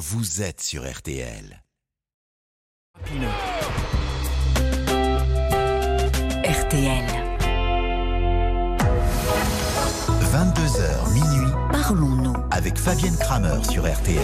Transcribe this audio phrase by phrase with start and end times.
[0.00, 1.62] vous êtes sur RTL.
[6.42, 7.04] RTL.
[10.22, 12.34] 22h minuit Parlons-nous.
[12.50, 14.22] avec Fabienne Kramer sur RTL.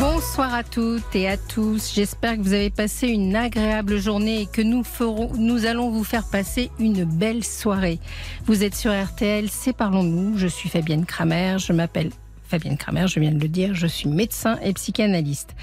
[0.00, 1.92] Bonsoir à toutes et à tous.
[1.94, 6.04] J'espère que vous avez passé une agréable journée et que nous, ferons, nous allons vous
[6.04, 8.00] faire passer une belle soirée.
[8.46, 10.38] Vous êtes sur RTL, c'est Parlons-nous.
[10.38, 11.58] Je suis Fabienne Kramer.
[11.58, 12.10] Je m'appelle
[12.46, 13.74] Fabienne Kramer, je viens de le dire.
[13.74, 15.54] Je suis médecin et psychanalyste.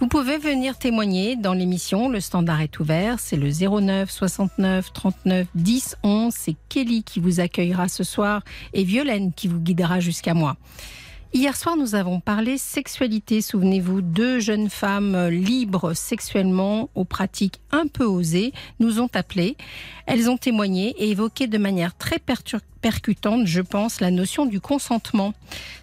[0.00, 2.08] Vous pouvez venir témoigner dans l'émission.
[2.08, 3.20] Le standard est ouvert.
[3.20, 6.34] C'est le 09 69 39 10 11.
[6.36, 8.42] C'est Kelly qui vous accueillera ce soir
[8.72, 10.56] et Violaine qui vous guidera jusqu'à moi.
[11.32, 13.40] Hier soir, nous avons parlé sexualité.
[13.40, 19.56] Souvenez-vous, deux jeunes femmes libres sexuellement, aux pratiques un peu osées, nous ont appelés.
[20.06, 25.32] Elles ont témoigné et évoqué de manière très percutante, je pense, la notion du consentement.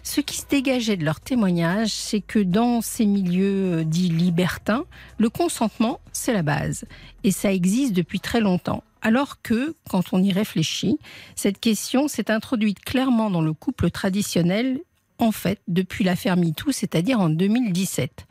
[0.02, 4.84] Ce qui se dégageait de leur témoignage, c'est que dans ces milieux euh, dits libertins,
[5.16, 6.84] le consentement, c'est la base.
[7.24, 8.84] Et ça existe depuis très longtemps.
[9.00, 10.98] Alors que, quand on y réfléchit,
[11.36, 14.80] cette question s'est introduite clairement dans le couple traditionnel
[15.18, 18.26] en fait, depuis l'affaire MeToo, c'est-à-dire en 2017.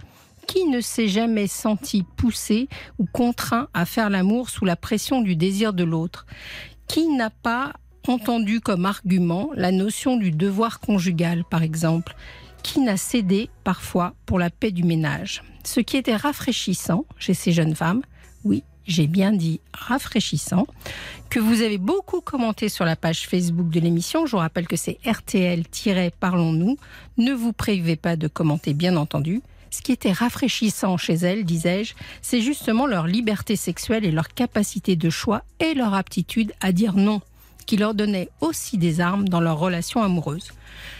[0.47, 5.35] Qui ne s'est jamais senti poussé ou contraint à faire l'amour sous la pression du
[5.35, 6.25] désir de l'autre?
[6.87, 7.73] Qui n'a pas
[8.07, 12.15] entendu comme argument la notion du devoir conjugal, par exemple?
[12.63, 15.43] Qui n'a cédé parfois pour la paix du ménage?
[15.65, 18.01] Ce qui était rafraîchissant chez ces jeunes femmes,
[18.45, 20.67] oui, j'ai bien dit rafraîchissant,
[21.29, 24.25] que vous avez beaucoup commenté sur la page Facebook de l'émission.
[24.25, 26.77] Je vous rappelle que c'est RTL-Parlons-nous.
[27.17, 29.41] Ne vous privez pas de commenter, bien entendu.
[29.69, 34.95] Ce qui était rafraîchissant chez elles, disais-je, c'est justement leur liberté sexuelle et leur capacité
[34.95, 37.21] de choix et leur aptitude à dire non,
[37.67, 40.51] qui leur donnait aussi des armes dans leur relation amoureuse.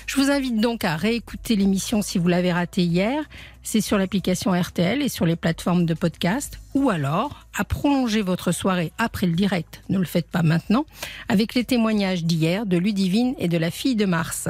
[0.05, 3.23] Je vous invite donc à réécouter l'émission si vous l'avez ratée hier.
[3.63, 6.59] C'est sur l'application RTL et sur les plateformes de podcast.
[6.75, 10.85] Ou alors à prolonger votre soirée après le direct, ne le faites pas maintenant,
[11.27, 14.47] avec les témoignages d'hier de Ludivine et de la fille de Mars.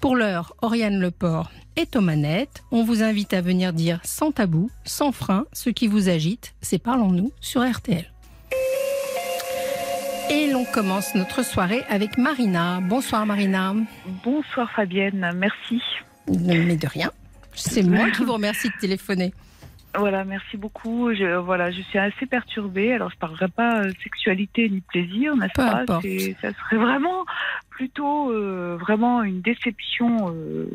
[0.00, 2.64] Pour l'heure, Oriane Leport est aux manettes.
[2.72, 6.54] On vous invite à venir dire sans tabou, sans frein, ce qui vous agite.
[6.60, 8.12] C'est Parlons-nous sur RTL.
[10.30, 12.80] Et l'on commence notre soirée avec Marina.
[12.82, 13.74] Bonsoir Marina.
[14.24, 15.82] Bonsoir Fabienne, merci.
[16.28, 17.10] Mais de rien.
[17.54, 19.32] C'est moi qui vous remercie de téléphoner.
[19.96, 21.12] Voilà, merci beaucoup.
[21.14, 22.92] Je, voilà, je suis assez perturbée.
[22.92, 25.84] Alors, je parlerai pas euh, sexualité ni plaisir, n'est-ce pas?
[26.42, 27.24] Ça serait vraiment
[27.70, 30.68] plutôt euh, vraiment une déception, euh,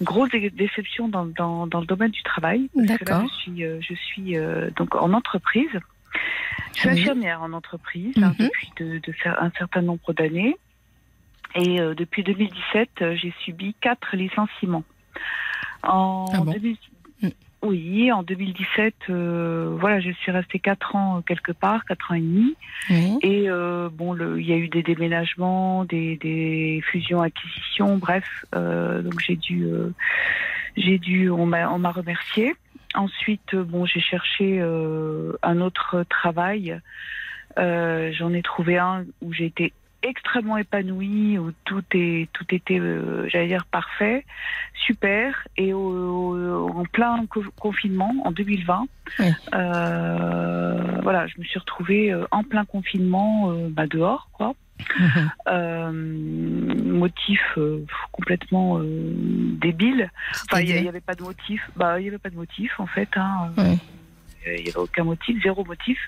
[0.00, 2.70] une grosse dé- déception dans, dans, dans le domaine du travail.
[2.76, 3.24] D'accord.
[3.28, 4.36] je suis, euh, je suis
[4.76, 5.68] donc en entreprise.
[6.74, 8.46] Je suis infirmière en entreprise hein, Mhm.
[8.48, 10.56] depuis de, de cer- un certain nombre d'années.
[11.54, 14.84] Et euh, depuis 2017, euh, j'ai subi quatre licenciements.
[15.82, 16.76] En Ah bon 2000
[17.22, 17.28] Mm.
[17.62, 22.20] Oui, en 2017, euh, voilà, je suis restée quatre ans quelque part, quatre ans et
[22.20, 22.56] demi.
[23.22, 23.48] Et
[23.92, 28.24] bon, il y a eu des déménagements, des, des fusions-acquisitions, bref.
[28.52, 29.66] donc j'ai dû,
[30.76, 32.54] j'ai dû, on m'a, on m'a remercié.
[32.94, 36.80] Ensuite, euh, bon, j'ai cherché euh, un autre travail.
[37.58, 39.72] Euh, j'en ai trouvé un où j'ai été
[40.04, 44.24] extrêmement épanouie, où tout est, tout était, euh, j'allais dire parfait,
[44.86, 45.48] super.
[45.56, 45.78] Et au-
[46.36, 48.86] au- en plein co- confinement, en 2020,
[49.18, 49.32] Oui.
[49.54, 54.54] euh, voilà, je me suis retrouvée euh, en plein confinement, euh, bah, dehors, quoi.
[55.00, 55.30] Mhm.
[56.84, 57.58] Motif
[58.12, 60.10] complètement débile.
[60.50, 61.62] Enfin, il n'y avait pas de motif.
[61.76, 63.08] Bah, il n'y avait pas de motif, en fait.
[63.16, 63.52] Hein.
[63.56, 63.78] Oui.
[64.46, 65.98] Il n'y avait aucun motif, zéro motif.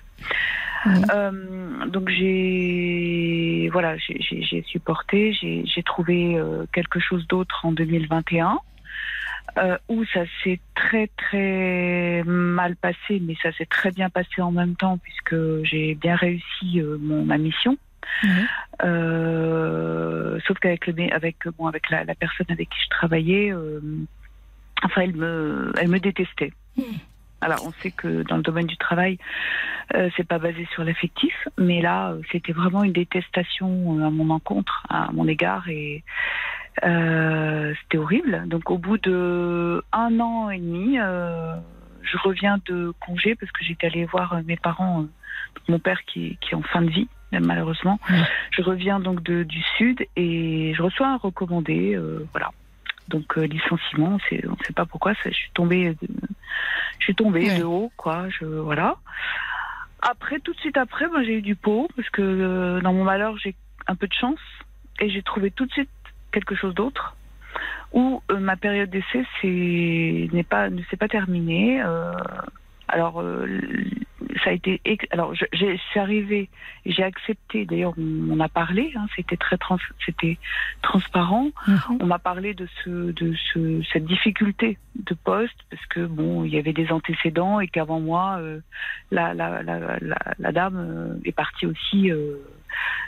[0.87, 0.93] Oui.
[1.13, 8.59] Euh, donc j'ai voilà, j'ai- supporté, j'ai trouvé euh, quelque chose d'autre en 2021
[9.59, 14.53] euh, où ça s'est très très mal passé, mais ça s'est très bien passé en
[14.53, 17.77] même temps puisque j'ai bien réussi euh, mon ma mission.
[18.85, 23.81] Euh, sauf qu'avec le avec bon avec la, la personne avec qui je travaillais, euh,
[24.85, 26.53] enfin elle me elle me détestait.
[27.41, 29.19] Alors on sait que dans le domaine du travail,
[29.95, 34.11] euh, c'est pas basé sur l'affectif, mais là euh, c'était vraiment une détestation euh, à
[34.11, 36.03] mon encontre, à mon égard et
[36.85, 38.45] euh, c'était horrible.
[38.47, 41.57] Donc au bout de un an et demi, euh,
[42.03, 45.07] je reviens de congé parce que j'étais allée voir mes parents,
[45.69, 47.99] mon père qui, qui est en fin de vie malheureusement.
[48.53, 52.01] Je reviens donc de, du sud et je reçois un recommandé,
[52.33, 52.51] voilà.
[53.09, 56.09] Donc licenciement, c'est, on ne sait pas pourquoi, ça, je suis tombée, de,
[56.99, 57.59] je suis tombée Ouais.
[57.59, 58.29] de haut, quoi.
[58.29, 58.97] Je, voilà.
[60.03, 63.05] Après, tout de suite après, ben, j'ai eu du pot parce que euh, dans mon
[63.05, 63.55] malheur, j'ai
[63.87, 64.39] un peu de chance
[65.01, 65.91] et j'ai trouvé tout de suite
[66.33, 67.17] quelque chose d'autre
[67.93, 71.81] où euh, ma période d'essai c'est n'est pas ne s'est pas terminée.
[71.83, 72.13] Euh,
[72.89, 73.47] alors euh,
[74.45, 74.81] ça a été
[75.11, 76.49] alors j'ai- je suis arrivée,
[76.85, 77.65] j'ai accepté.
[77.65, 80.39] D'ailleurs on, on a parlé, hein, c'était très trans, c'était
[80.83, 81.51] transparent.
[81.67, 81.99] Mhm.
[82.01, 86.55] On m'a parlé de ce de ce cette difficulté de poste parce que bon il
[86.55, 88.61] y avait des antécédents et qu'avant moi euh,
[89.11, 92.11] la, la, la, la, la dame euh, est partie aussi.
[92.11, 92.37] euh,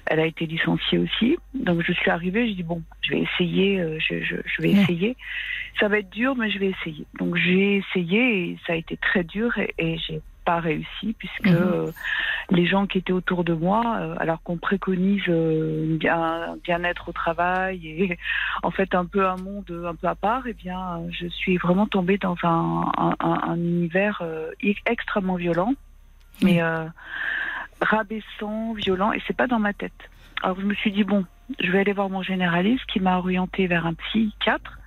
[0.07, 1.37] elle a été licenciée aussi.
[1.55, 4.75] Donc je suis arrivée, je dis bon, je vais essayer, euh, je, je, je vais
[4.75, 4.83] Ouais.
[4.83, 5.17] essayer.
[5.81, 7.07] Ça va être dur, mais je vais essayer.
[7.19, 11.47] Donc j'ai essayé et ça a été très dur et, et j'ai pas réussi puisque
[11.47, 11.53] Mhm.
[11.53, 11.93] euh,
[12.51, 17.13] les gens qui étaient autour de moi, euh, alors qu'on préconise euh, bien, bien-être au
[17.13, 18.19] travail et
[18.63, 21.87] en fait un peu un monde un peu à part, eh bien je suis vraiment
[21.87, 24.23] tombée dans un, un, un- un univers
[24.87, 25.75] extrêmement violent,
[26.43, 26.61] mais
[27.81, 29.93] rabaissant, violent, et c'est pas dans ma tête.
[30.43, 31.25] Alors je me suis dit bon,
[31.61, 34.79] je vais aller voir mon généraliste qui m'a orienté vers un psychiatre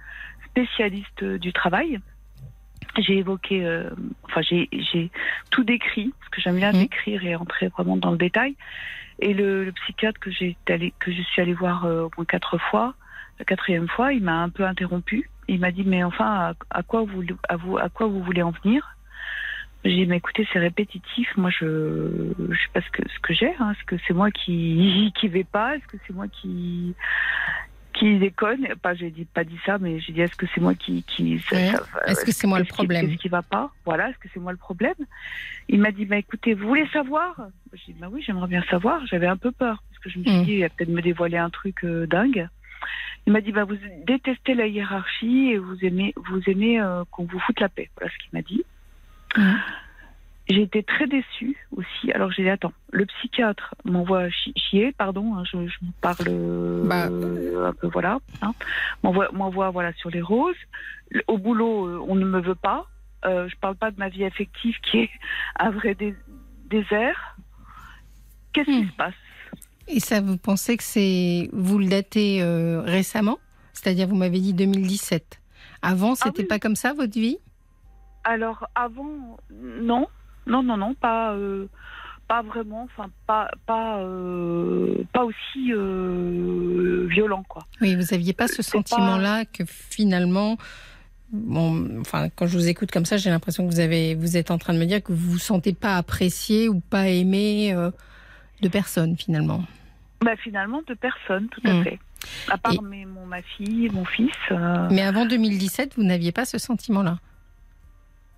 [0.49, 1.99] spécialiste euh, du travail.
[2.97, 3.89] J'ai évoqué, euh,
[4.25, 5.11] enfin j'ai j'ai
[5.49, 6.79] tout décrit parce que j'aime bien Mhm.
[6.81, 8.55] décrire et entrer vraiment dans le détail.
[9.19, 12.25] Et le, le psychiatre que j'ai allé, que je suis allée voir euh, au moins
[12.25, 12.95] quatre fois,
[13.39, 15.29] la quatrième fois, il m'a un peu interrompu.
[15.47, 18.41] Il m'a dit mais enfin à, à quoi vous à vous à quoi vous voulez
[18.41, 18.95] en venir?
[19.83, 21.36] J'ai dit mais écoutez c'est répétitif.
[21.38, 23.51] Moi je je sais pas ce que ce que j'ai.
[23.60, 23.72] Hein.
[23.72, 25.75] Est-ce que c'est moi qui qui vais pas?
[25.75, 26.94] Est-ce que c'est moi qui
[27.94, 28.68] qui déconne?
[28.81, 31.42] Pas j'ai dit pas dit ça mais j'ai dit est-ce que c'est moi qui qui
[31.51, 31.72] Ouais.
[32.06, 33.07] Est-ce que c'est moi le problème?
[33.10, 33.72] Qu'est-ce qui va pas?
[33.86, 34.94] Voilà, est-ce que c'est moi le problème?
[35.68, 37.36] Il m'a dit, bah écoutez, vous voulez savoir?
[37.74, 39.06] J'ai dit, bah oui, j'aimerais bien savoir.
[39.07, 40.44] J'avais un peu peur parce que je me suis Mm.
[40.44, 42.48] dit, il va peut-être me dévoiler un truc euh, dingue.
[43.27, 47.25] Il m'a dit, bah vous détestez la hiérarchie et vous aimez, vous aimez euh, qu'on
[47.25, 47.89] vous foute la paix.
[47.98, 48.63] Voilà ce qu'il m'a dit.
[50.50, 52.12] J'ai été très déçue aussi.
[52.13, 56.83] Alors j'ai dit, attends, le psychiatre m'envoie chi- chier, pardon, hein, je, je parle euh,
[56.83, 57.06] Bah.
[57.68, 58.54] un peu, voilà, hein,
[59.04, 60.56] m'envoie, m'envoie voilà, sur les roses.
[61.28, 62.88] Au boulot, euh, on ne me veut pas.
[63.24, 65.10] Euh, je parle pas de ma vie affective qui est
[65.60, 66.16] un vrai dé-
[66.69, 67.38] désert.
[68.51, 68.89] Qu'est-ce qui Hmm.
[68.89, 69.13] se passe?
[69.88, 71.50] Et ça, vous pensez que c'est.
[71.54, 73.39] Vous le datez euh, récemment?
[73.74, 75.39] C'est-à-dire, vous m'avez dit 2017.
[75.81, 76.48] Avant, c'était Ah oui.
[76.48, 77.38] pas comme ça, votre vie?
[78.23, 80.07] Alors avant, non,
[80.47, 81.68] non, non, non, pas, euh,
[82.27, 87.65] pas vraiment, enfin pas, pas, euh, pas aussi euh, violent quoi.
[87.81, 90.57] Oui, vous n'aviez pas ce pas- sentiment-là que finalement.
[91.33, 94.51] Bon, enfin, quand je vous écoute comme ça, j'ai l'impression que vous, avez, vous êtes
[94.51, 97.74] en train de me dire que vous vous sentez pas apprécié ou pas aimé
[98.62, 99.63] de personne, finalement.
[100.21, 101.83] Bah finalement de personne, tout à Hmm.
[101.83, 102.00] fait.
[102.50, 104.29] À part Et- mes- mon, ma fille, mon fils.
[104.91, 107.17] Mais avant 2017, vous n'aviez pas ce sentiment-là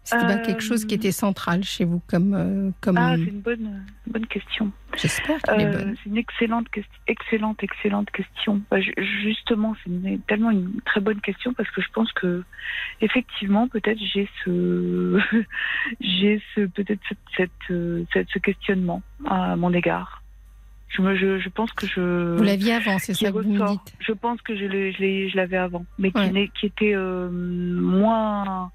[0.05, 2.33] C'était pas Euh, quelque chose qui était central chez vous, comme.
[2.33, 4.69] euh, comme Ah, c'est une bonne, bonne question.
[4.97, 5.95] J'espère qu'elle est Euh, bonne.
[6.03, 6.67] c'est une excellente,
[7.07, 8.61] excellente, excellente question.
[8.69, 12.43] Bah, ju- justement, c'est tellement une très bonne question parce que je pense que
[12.99, 15.19] effectivement, peut-être j'ai ce,
[16.01, 20.21] j'ai ce, peut-être cette, cette, euh, ce questionnement à mon égard.
[20.89, 22.35] Je me, je, je pense que je.
[22.35, 25.57] Vous l'aviez avant, c'est qui ça que vous me dites Je pense que je l'avais
[25.57, 26.29] avant, mais qui, Ouais.
[26.29, 28.69] n'est- qui était euh, moins,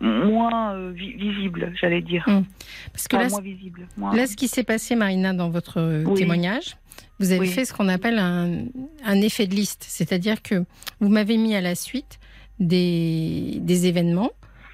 [0.00, 2.24] moins euh, vi- visible, j'allais dire.
[2.28, 2.44] Hum.
[2.92, 3.86] Parce que Enfin, là, moins visible.
[3.96, 6.14] moins- Là, ce qui s'est passé, Marina, dans votre euh, Oui.
[6.14, 6.76] témoignage,
[7.18, 7.48] vous avez Oui.
[7.48, 8.64] fait ce qu'on appelle un,
[9.04, 9.84] un effet de liste.
[9.88, 10.64] C'est-à-dire que
[11.00, 12.18] vous m'avez mis à la suite
[12.60, 14.30] des, des événements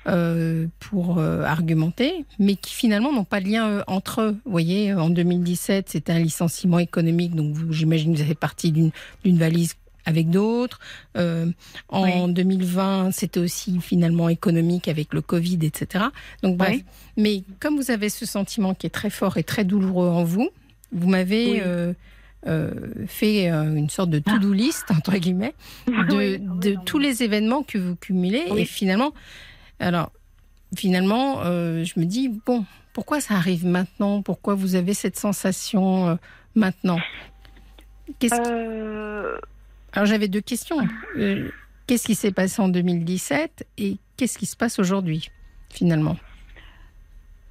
[0.09, 4.37] euh, pour euh, argumenter, mais qui finalement n'ont pas de lien euh, entre eux.
[4.45, 8.91] Vous voyez, en 2017, c'était un licenciement économique, donc j'imagine que vous avez partie d'une
[9.25, 9.75] d'une valise
[10.05, 10.81] avec d'autres.
[11.17, 11.47] Euh,
[11.89, 16.07] en 2020, c'était aussi finalement économique avec le Covid, etc.
[16.43, 16.77] Donc bref.
[16.77, 16.85] Oui.
[17.17, 20.51] Mais comme vous avez ce sentiment qui est très fort et très douloureux en vous,
[20.93, 21.61] vous m'avez Oui.
[21.65, 21.93] euh,
[22.49, 22.73] euh,
[23.07, 25.55] fait une sorte de to-do list, entre guillemets,
[25.87, 28.45] de, tous les événements que vous cumulez.
[28.57, 29.13] Et finalement,
[29.79, 30.11] alors,
[30.77, 34.23] finalement, je me dis, bon, pourquoi ça arrive maintenant?
[34.23, 36.19] Pourquoi vous avez cette sensation
[36.55, 36.99] maintenant?
[38.19, 39.52] Qu'est-ce
[39.93, 40.87] Alors, j'avais deux questions.
[41.17, 41.51] Euh,
[41.87, 45.29] Qu'est-ce qui s'est passé en 2017 et qu'est-ce qui se passe aujourd'hui,
[45.71, 46.17] finalement?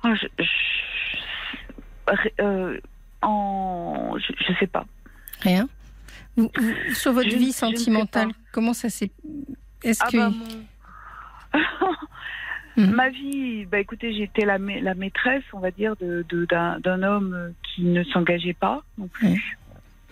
[0.03, 2.79] Ah, je, je- euh,
[3.21, 4.85] en, je, je sais pas.
[5.41, 5.67] Rien?
[6.37, 9.11] Vous- vous- Sur votre Je- vie sentimentale, comment ça s'est...
[9.83, 10.17] Est-ce Ah que...
[10.17, 10.65] bah, mon-
[12.77, 12.91] Mhm.
[12.95, 16.79] Ma vie, bah écoutez, j'étais la, ma- la maîtresse, on va dire, de, de- d'un,
[16.79, 19.57] d'un homme qui ne s'engageait pas non plus.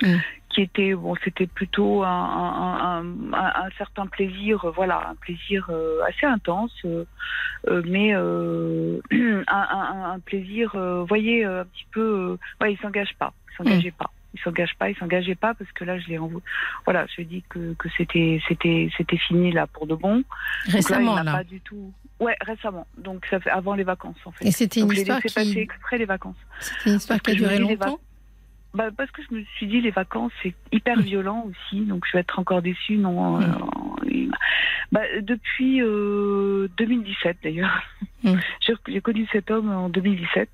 [0.03, 0.19] Mhm.
[0.49, 5.15] Qui était bon, c'était plutôt un, un, un- un- un certain plaisir, euh, voilà, un
[5.15, 7.05] plaisir euh, assez intense, euh,
[7.85, 8.13] mais
[9.47, 14.11] un, plaisir, vous voyez, un petit peu, ouais, il s'engage pas, il s'engageait pas.
[14.35, 16.19] Il s'engage pas, il s'engageait pas parce que là, je l'ai.
[16.85, 20.23] Voilà, je lui ai dit que, que c'était, c'était, c'était fini là pour de bon.
[20.65, 21.37] Récemment, Donc là, il n'a là.
[21.39, 21.91] pas du tout.
[22.19, 22.85] Ouais, récemment.
[22.99, 24.45] Donc ça fait avant les vacances en fait.
[24.45, 26.35] Et c'était Donc une j'ai histoire laissé passer qui, exprès les vacances.
[26.59, 27.99] c'était une histoire qui a duré dis, longtemps?
[28.73, 32.15] Bah, parce que je me suis dit les vacances c'est hyper violent aussi, donc je
[32.15, 32.97] vais être encore déçue.
[32.97, 33.45] Non, euh,
[34.91, 37.81] bah, depuis euh, 2017 d'ailleurs.
[38.23, 38.35] Mm.
[38.87, 40.49] J'ai connu cet homme en 2017.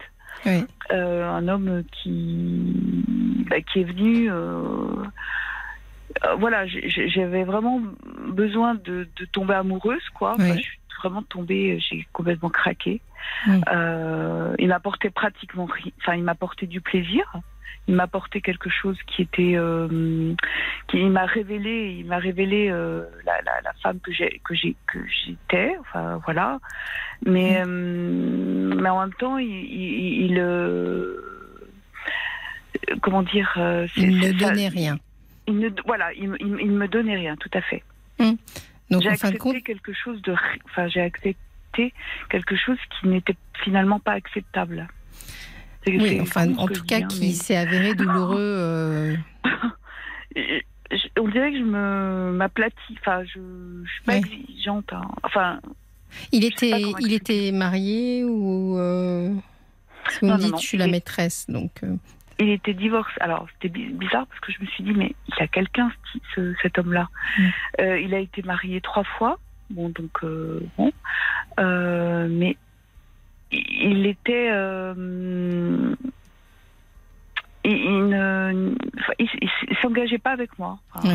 [0.45, 0.63] Oui.
[0.91, 3.03] Euh, un homme qui,
[3.49, 4.31] bah, qui est venu.
[4.31, 5.03] euh,
[6.23, 7.81] euh, voilà, j'avais vraiment
[8.27, 10.33] besoin de, de tomber amoureuse, quoi.
[10.33, 10.57] Enfin, Oui.
[10.57, 13.01] je suis vraiment tombée, j'ai complètement craqué.
[13.47, 13.61] Mm.
[13.73, 15.67] Euh, il m'apportait pratiquement.
[16.01, 17.25] Enfin, il m'apportait du plaisir.
[17.87, 20.33] Il m'apportait quelque chose qui était, euh,
[20.87, 24.55] qui il m'a révélé, il m'a révélé euh, la, la, la femme que j'ai, que
[24.55, 25.75] j'ai, que j'étais.
[25.81, 26.59] Enfin, voilà.
[27.25, 31.15] Mais, euh, mais en même temps, il, il, il, euh,
[33.01, 34.97] comment dire, euh, Il ne c'est ça- donnait rien.
[35.47, 37.83] il ne, voilà, il, me- il, me- donnait rien, tout à fait.
[38.89, 41.35] Donc j'ai accepté compte, quelque chose de, enfin, j'ai accepté
[42.29, 44.87] quelque chose qui n'était finalement pas acceptable.
[45.87, 48.37] Oui, enfin en tout cas hein, qui mais- s'est avéré douloureux.
[48.39, 49.15] euh,
[50.35, 52.97] je- on dirait que je me m'aplatis.
[52.99, 53.39] Enfin, je,
[53.83, 54.19] je suis pas Ouais.
[54.19, 54.91] exigeante.
[54.93, 55.01] hein.
[55.23, 55.59] Enfin,
[56.31, 59.33] Il était, il était marié ou euh,
[60.09, 60.57] si vous Non, me dites non.
[60.57, 61.95] je suis la maîtresse donc euh,
[62.39, 63.13] il était divorcé.
[63.21, 66.19] Alors, c'était bi- bizarre parce que je me suis dit, mais il a quelqu'un, ce-
[66.35, 67.07] ce- cet homme-là.
[67.39, 67.43] Mm.
[67.79, 69.39] Euh, il a été marié trois fois.
[69.69, 70.91] Bon, donc, euh, bon.
[71.59, 72.57] Euh, mais
[73.51, 74.49] il était.
[74.51, 75.93] euh,
[77.63, 78.75] il, il ne-
[79.81, 80.77] s'engageait pas avec moi.
[81.03, 81.09] Oui.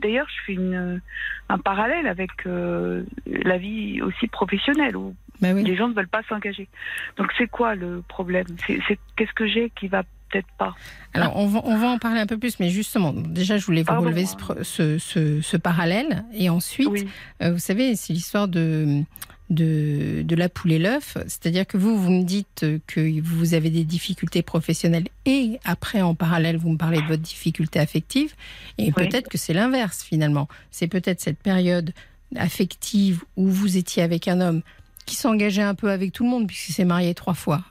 [0.00, 1.00] D'ailleurs, je fais une,
[1.48, 5.62] un parallèle avec euh, la vie aussi professionnelle où oui.
[5.64, 6.68] les gens ne veulent pas s'engager.
[7.16, 8.46] Donc, c'est quoi le problème?
[8.66, 10.74] C'est qu'est-ce que j'ai qui va peut-être pas?
[11.14, 13.82] Alors, on va, on va en parler un peu plus, mais justement, déjà, je voulais
[13.82, 16.24] vous relever ce, pro- ce, ce- ce parallèle.
[16.32, 17.08] Et ensuite, Oui.
[17.42, 19.02] euh, vous savez, c'est l'histoire de,
[19.50, 21.16] de, de la poule et l'œuf.
[21.26, 26.14] C'est-à-dire que vous, vous me dites que vous avez des difficultés professionnelles et après, en
[26.14, 28.34] parallèle, vous me parlez de votre difficulté affective.
[28.78, 28.92] Et Oui.
[28.92, 30.48] peut-être que c'est l'inverse, finalement.
[30.70, 31.92] C'est peut-être cette période
[32.36, 34.62] affective où vous étiez avec un homme
[35.06, 37.64] qui s'engageait un peu avec tout le monde, puisqu'il s'est marié trois fois.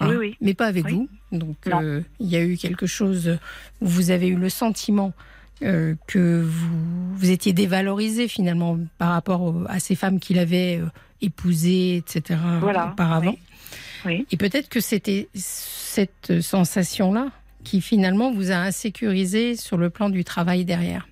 [0.00, 0.36] Oui, oui.
[0.40, 1.08] Mais pas avec vous.
[1.30, 3.38] Donc, euh, il y a eu quelque chose
[3.80, 5.12] où vous avez eu le sentiment
[5.62, 10.78] euh, que vous, vous étiez dévalorisé finalement par rapport au- à ces femmes qu'il avait
[10.80, 10.86] euh,
[11.20, 12.38] épousées, etc.
[12.60, 12.88] Voilà.
[12.92, 13.32] auparavant.
[13.32, 13.38] Oui.
[14.06, 14.26] Oui.
[14.30, 17.28] Et peut-être que c'était cette sensation-là
[17.64, 21.06] qui finalement vous a insécurisé sur le plan du travail derrière.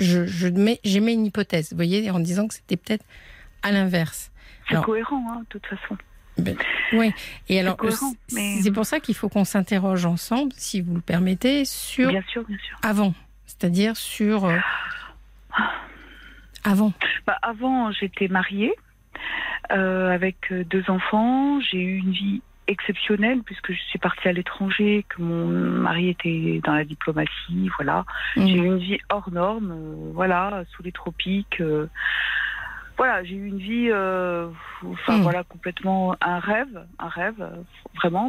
[0.00, 3.04] Je, je mets, j'émets une hypothèse, vous voyez, en disant que c'était peut-être
[3.62, 4.32] à l'inverse.
[4.68, 5.96] C'est Alors- cohérent, hein, de toute façon.
[6.92, 7.12] Oui.
[7.48, 10.94] Et alors, cohérent, c'est mais- c'est pour ça qu'il faut qu'on s'interroge ensemble, si vous
[10.96, 12.76] le permettez, sur Bien sûr, bien sûr.
[12.82, 13.14] avant,
[13.62, 14.56] c'est-à-dire sur euh,
[16.64, 16.92] avant.
[17.28, 18.74] Bah, avant, j'étais mariée
[19.70, 21.60] euh, avec euh, deux enfants.
[21.60, 26.60] J'ai eu une vie exceptionnelle puisque je suis partie à l'étranger, que mon mari était
[26.64, 28.04] dans la diplomatie, voilà.
[28.36, 28.46] Mm.
[28.48, 31.60] J'ai eu une vie hors norme, euh, voilà, sous les tropiques.
[31.60, 31.86] euh,
[32.98, 34.48] voilà, j'ai eu une vie, euh,
[34.84, 35.22] enfin Mm.
[35.22, 37.48] voilà, complètement un rêve, un rêve,
[37.94, 38.28] vraiment.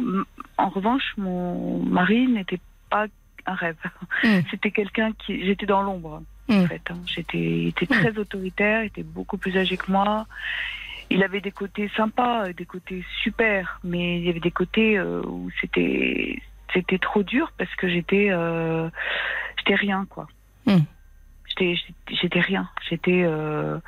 [0.58, 3.06] En revanche, mon mari n'était pas
[3.46, 3.76] un rêve.
[4.22, 4.40] Mm.
[4.50, 6.52] C'était quelqu'un qui, j'étais dans l'ombre Mm.
[6.60, 6.82] en fait.
[6.90, 6.98] hein.
[7.06, 10.26] J'étais, il était très autoritaire, il était beaucoup plus âgé que moi.
[11.10, 15.22] Il avait des côtés sympas, des côtés super, mais il y avait des côtés euh,
[15.26, 16.38] où c'était,
[16.74, 18.90] c'était trop dur parce que j'étais, euh,
[19.58, 20.26] j'étais rien quoi.
[20.66, 20.78] Mm.
[21.48, 21.76] J'étais,
[22.20, 22.68] j'étais- rien.
[22.90, 23.78] J'étais, euh,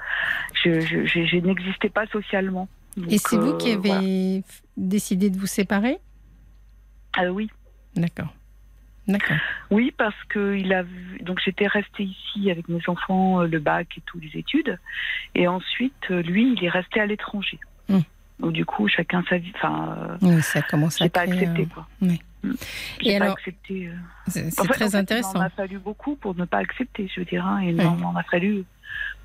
[0.55, 2.69] je, je, je, je n'existais pas socialement.
[3.11, 4.01] Et c'est vous euh, qui avez voilà.
[4.79, 5.99] décidé de vous séparer?
[7.19, 7.51] Ah oui.
[7.97, 8.33] D'accord.
[9.09, 9.37] D'accord.
[9.71, 13.61] Oui, parce que il a vu- donc j'étais restée ici avec mes enfants, euh, le
[13.61, 14.79] bac et toutes les études,
[15.35, 17.59] et ensuite euh, lui, il est resté à l'étranger.
[17.89, 17.99] Mm.
[18.41, 19.53] Donc du coup, chacun sa vie.
[19.55, 21.87] Enfin, euh, Oui, ça commence à j'ai pas créer, accepté quoi.
[22.03, 22.21] oui.
[22.45, 22.51] Et
[23.01, 23.91] J'ai pas alors, accepté.
[24.29, 25.33] C'est En très en fait, intéressant.
[25.35, 27.77] Il m'en a fallu beaucoup pour ne pas accepter, je veux dire, hein, et il
[27.77, 28.65] m'en a fallu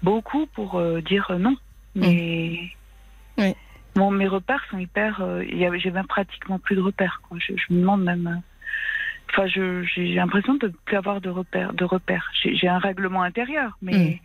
[0.01, 1.55] beaucoup pour euh, dire non.
[1.95, 2.57] Mais
[3.37, 3.41] Mm.
[3.43, 3.55] Oui.
[3.95, 5.21] bon, mes repères sont hyper.
[5.21, 5.43] euh,
[5.77, 7.21] j'ai même pratiquement plus de repères.
[7.27, 7.37] Quoi.
[7.39, 8.41] Je, je me demande même.
[9.31, 11.73] Enfin, je- j'ai l'impression de ne plus avoir de repères.
[11.73, 12.29] De repères.
[12.43, 14.19] J'ai un règlement intérieur, mais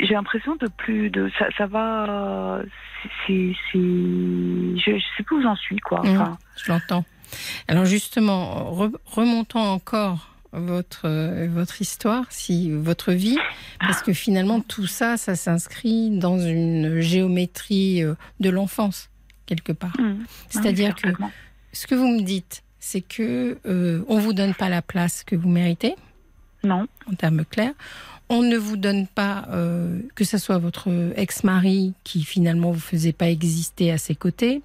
[0.00, 0.04] Mm.
[0.06, 1.46] j'ai l'impression de plus de ça.
[1.56, 2.60] Ça va.
[3.26, 6.00] C'est, c'est, je, je sais plus où j'en suis, quoi.
[6.04, 6.36] Mm.
[6.64, 7.04] Je l'entends.
[7.68, 13.38] Alors justement, re- remontons encore votre, votre histoire, si votre vie,
[13.80, 19.10] parce que finalement tout ça, ça s'inscrit dans une géométrie euh, de l'enfance,
[19.46, 19.94] quelque part.
[20.00, 20.24] mm.
[20.48, 21.18] C'est-à-dire Oui, que
[21.72, 25.36] ce que vous me dites, c'est que euh, on vous donne pas la place que
[25.36, 25.94] vous méritez.
[26.64, 26.86] Non.
[27.10, 27.74] En termes clairs.
[28.30, 33.14] On ne vous donne pas, euh, que ce soit votre ex-mari qui finalement vous faisait
[33.14, 34.60] pas exister à ses côtés,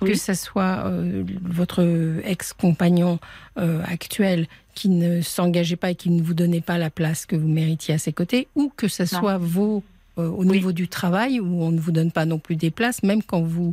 [0.00, 0.12] Oui.
[0.12, 1.82] que ce soit euh, votre
[2.24, 3.18] ex-compagnon
[3.58, 7.34] euh, actuel qui ne s'engageait pas et qui ne vous donnait pas la place que
[7.34, 9.20] vous méritiez à ses côtés, ou que ce Non.
[9.20, 9.82] soit vos,
[10.16, 10.46] au Oui.
[10.48, 13.40] niveau du travail où on ne vous donne pas non plus des places, même quand
[13.42, 13.72] vous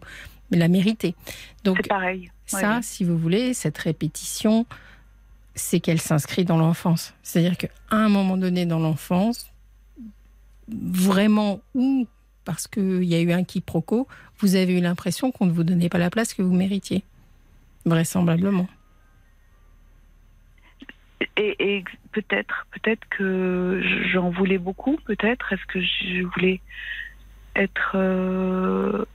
[0.50, 1.14] la méritez.
[1.64, 2.32] Donc C'est pareil.
[2.46, 4.66] Ça, si vous voulez, cette répétition,
[5.56, 7.14] c'est qu'elle s'inscrit dans l'enfance.
[7.24, 9.52] C'est-à-dire qu'à un moment donné dans l'enfance,
[10.68, 12.08] vraiment ou
[12.44, 14.08] parce qu'il y a eu un quiproquo,
[14.40, 17.04] vous avez eu l'impression qu'on ne vous donnait pas la place que vous méritiez.
[17.86, 18.68] Vraisemblablement.
[21.38, 24.98] Et, et peut-être, peut-être que j'en voulais beaucoup.
[25.06, 25.54] Peut-être.
[25.54, 26.62] Est-ce que je voulais
[27.56, 29.06] être euh,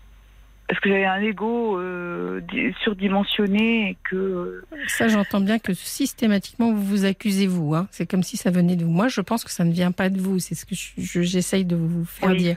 [0.70, 5.74] Est-ce que j'avais un ego euh, di- surdimensionné et que euh, Ça, j'entends bien que
[5.74, 7.74] systématiquement, vous vous accusez vous.
[7.74, 7.88] hein.
[7.90, 8.90] C'est comme si ça venait de vous.
[8.90, 10.38] Moi, je pense que ça ne vient pas de vous.
[10.38, 12.36] C'est ce que je- je- j'essaye de vous faire Oui.
[12.36, 12.56] dire.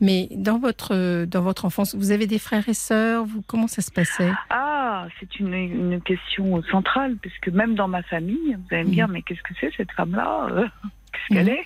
[0.00, 3.24] Mais dans votre, dans votre enfance, vous avez des frères et sœurs?
[3.24, 4.30] Vous, Comment ça se passait?
[4.50, 9.08] Ah, c'est une, une question centrale, puisque même dans ma famille, vous allez me dire,
[9.08, 10.46] mais qu'est-ce que c'est cette femme-là?
[10.52, 10.66] Euh,
[11.12, 11.58] Qu'est-ce qu'elle Mhm.
[11.58, 11.64] est?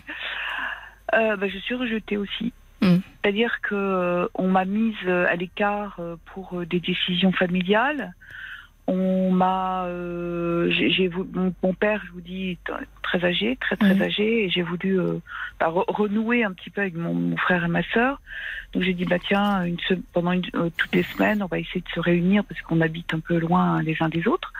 [1.14, 2.54] Euh, ben, Je suis rejetée aussi.
[2.84, 3.00] Mhm.
[3.22, 8.12] C'est-à-dire que euh, on m'a mise euh, à l'écart euh, pour des décisions familiales.
[8.86, 12.72] On m'a, euh, j'ai, mon, mon père, je vous dis, est
[13.02, 14.02] très âgé, très très Mhm.
[14.02, 15.20] âgé, et j'ai voulu euh,
[15.58, 18.20] bah, re- renouer un petit peu avec mon, mon frère et ma sœur.
[18.74, 19.78] Donc j'ai dit bah tiens une
[20.12, 23.14] pendant une- euh, toutes les semaines on va essayer de se réunir parce qu'on habite
[23.14, 24.52] un peu loin les uns des autres,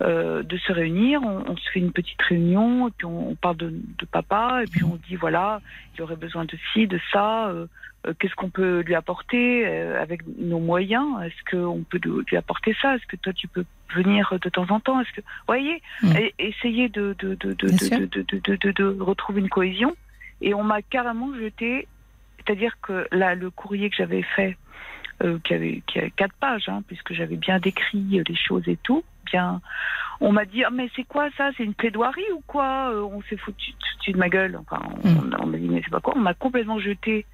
[0.00, 1.20] euh, de se réunir.
[1.22, 4.60] On, on se fait une petite réunion et puis on, on parle de, de papa
[4.62, 5.60] et puis on dit voilà
[5.96, 7.48] il aurait besoin de ci de ça.
[7.50, 7.66] euh,
[8.06, 11.06] euh, Qu'est-ce qu'on peut lui apporter euh, avec nos moyens?
[11.24, 12.96] Est-ce qu'on peut lui apporter ça?
[12.96, 15.00] Est-ce que toi tu peux venir de temps en temps?
[15.00, 15.80] Est-ce que voyez?
[16.02, 16.16] Mm.
[16.16, 17.98] Et- Essayer de de, de, de, Bien de, sûr.
[18.00, 19.94] de, de, de- de- de retrouver une cohésion.
[20.40, 21.86] Et on m'a carrément jeté
[22.44, 24.56] c'est-à-dire que là, le courrier que j'avais fait,
[25.22, 28.66] euh, qui, avait, qui avait quatre pages, hein, puisque j'avais bien décrit euh, les choses
[28.66, 29.60] et tout, bien,
[30.20, 31.50] on m'a dit, Ah, mais c'est quoi ça?
[31.56, 32.90] C'est une plaidoirie ou quoi?
[32.92, 33.72] Euh, On s'est foutu,
[34.08, 34.56] de ma gueule.
[34.60, 35.36] Enfin, on, Mm.
[35.40, 36.14] on m'a dit, mais c'est pas quoi?
[36.16, 37.24] On m'a complètement jeté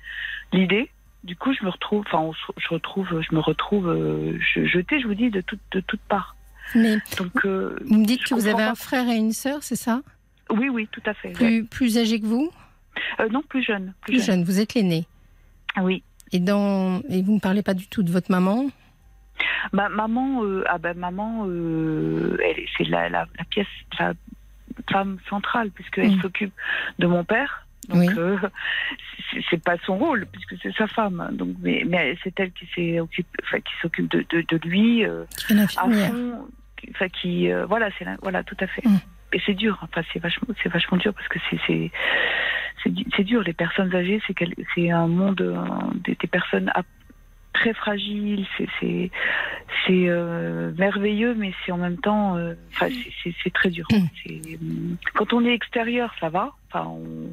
[0.53, 0.90] l'idée.
[1.24, 5.07] Du coup, je me retrouve, enfin, je retrouve, je me retrouve euh, je- jetée, je
[5.09, 6.37] vous dis, de, toutes de toutes parts.
[6.74, 9.77] Mais Donc, euh, vous me dites que vous avez un frère et une sœur, c'est
[9.77, 10.03] ça?
[10.51, 11.29] Oui, oui, tout à fait.
[11.29, 11.35] ouais.
[11.35, 12.51] plus, plus âgés que vous?
[13.31, 13.92] Non, plus jeune.
[14.03, 14.37] Plus, Plus jeune.
[14.37, 15.07] jeunes, vous êtes l'aîné.
[15.81, 16.03] Oui.
[16.33, 17.01] Et, dans...
[17.09, 18.66] et vous ne parlez pas du tout de votre maman?
[19.72, 22.37] Ma maman, euh, ah ben maman, euh,
[22.77, 23.66] c'est la, la, la pièce,
[23.98, 24.12] la
[24.90, 26.20] femme centrale puisqu'elle Mm.
[26.22, 26.53] s'occupe
[26.98, 27.66] de mon père.
[27.88, 28.09] Donc Oui.
[28.18, 28.37] euh,
[29.51, 31.29] c'est- pas son rôle puisque c'est sa femme.
[31.33, 35.05] Donc mais, mais c'est elle qui s'est occupe- enfin, qui s'occupe de, de, de lui
[35.05, 36.48] euh, Qui à fond.
[36.90, 38.85] Enfin qui voilà c'est voilà tout à fait.
[38.87, 38.98] Mm.
[39.33, 39.79] Et c'est dur.
[39.83, 41.90] Enfin c'est vachement c'est vachement dur parce que c'est c'est
[42.83, 43.42] c'est du- c'est dur.
[43.42, 44.35] Les personnes âgées c'est
[44.74, 45.42] c'est un monde
[46.05, 46.87] des, des personnes ap-
[47.59, 48.47] très fragiles.
[48.59, 49.11] C'est
[50.09, 53.87] euh, merveilleux, mais c'est en même temps, euh, c'est- très dur.
[53.90, 54.94] Mm.
[55.14, 56.53] Quand on est extérieur, ça va.
[56.75, 57.33] On-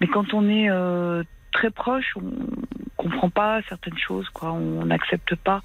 [0.00, 2.32] mais quand on est euh, très proche, on
[2.96, 4.52] comprend pas certaines choses, quoi.
[4.52, 5.62] On n'accepte pas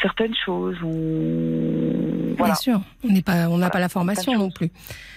[0.00, 0.76] certaines choses.
[0.82, 2.52] On voilà.
[2.52, 4.70] Bien sûr, on n'est pas, on n'a Voilà, pas la formation non plus.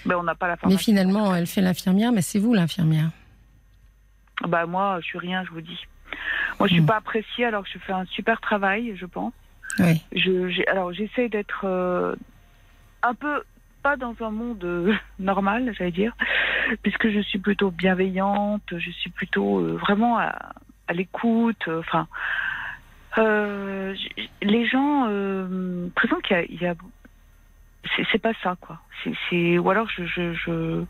[0.04, 0.84] Mais on n'a pas la Mais formation.
[0.84, 3.10] finalement, elle fait l'infirmière, mais c'est vous l'infirmière.
[4.48, 5.80] Bah moi, je suis rien, je vous dis.
[6.58, 6.86] Moi, je suis Mm.
[6.86, 9.32] pas appréciée alors que je fais un super travail, je pense.
[9.78, 10.00] Oui.
[10.14, 12.14] je, alors j'essaie d'être euh,
[13.02, 13.42] un peu
[13.82, 16.12] pas dans un monde euh, normal, j'allais dire,
[16.82, 20.34] puisque je suis plutôt bienveillante, je suis plutôt euh, vraiment à,
[20.88, 21.68] à l'écoute.
[21.68, 22.06] Enfin,
[23.18, 26.74] les gens euh, présentent qu'il y a, il y a
[28.12, 28.80] c'est, pas ça quoi.
[29.30, 30.84] C'est ou alors je, je, je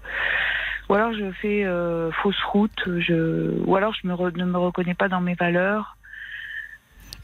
[0.88, 4.58] ou alors je fais euh, fausse route, je ou alors je me re- ne me
[4.58, 5.96] reconnais pas dans mes valeurs.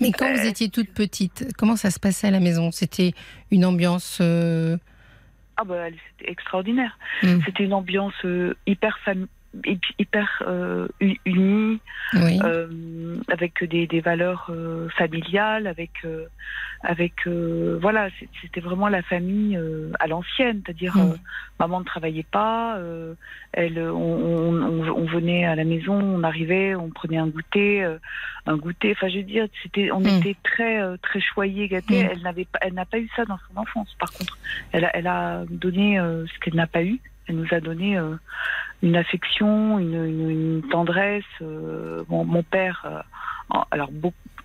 [0.01, 2.73] Mais quand vous étiez toute petite, comment ça se passait à la maison?
[2.73, 3.13] C'était
[3.53, 4.19] une ambiance.
[4.21, 4.77] euh,
[5.57, 5.85] Ah bah
[6.19, 6.99] c'était extraordinaire.
[7.23, 7.39] Mm.
[7.45, 9.27] C'était une ambiance euh, hyper fam-
[9.99, 11.81] hyper euh, u- unie,
[12.15, 12.39] Oui.
[12.45, 16.27] euh, avec des, des valeurs euh, familiales, avec euh,
[16.85, 18.09] avec euh, voilà,
[18.41, 21.13] c'était vraiment la famille euh, à l'ancienne, c'est-à-dire Mm.
[21.13, 21.17] euh,
[21.61, 23.15] maman ne travaillait pas, euh,
[23.53, 27.99] elle, on, on, on- venait à la maison, on arrivait, on prenait un goûter, euh,
[28.47, 28.93] un goûter.
[28.93, 30.07] Enfin, je veux dire, c'était, on Mm.
[30.19, 32.03] était très euh, très choyés, gâtés.
[32.03, 32.09] Mm.
[32.13, 33.95] Elle n'avait pas, elle n'a pas eu ça dans son enfance.
[34.01, 34.39] Par contre,
[34.73, 36.99] elle a, elle a donné euh, ce qu'elle n'a pas eu.
[37.33, 38.17] Nous a donné euh,
[38.83, 41.25] une affection, une, une- une tendresse.
[41.41, 43.91] euh, mon, père, euh, alors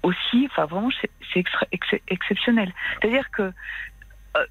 [0.03, 0.47] aussi.
[0.51, 1.11] Enfin, vraiment, c'est,
[1.71, 2.73] ex- exceptionnel.
[3.01, 3.51] C'est-à-dire que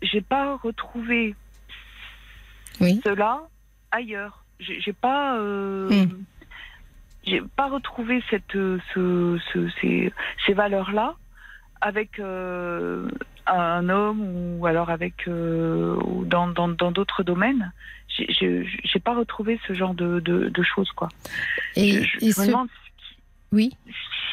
[0.03, 1.35] j'ai pas retrouvé
[2.81, 3.01] Oui.
[3.05, 3.41] cela
[3.93, 4.45] ailleurs.
[4.59, 6.25] J'ai pas, Hmm.
[7.25, 10.13] j'ai pas retrouvé cette, ce, ce- ces,
[10.47, 11.15] ces valeurs-là
[11.83, 13.09] avec euh,
[13.47, 17.71] un homme ou alors avec euh, dans d'autres domaines.
[18.17, 21.09] J'ai j'ai pas retrouvé ce genre de, de, de choses quoi.
[21.77, 22.69] Et, je, je et me ce- demande
[23.53, 23.71] oui.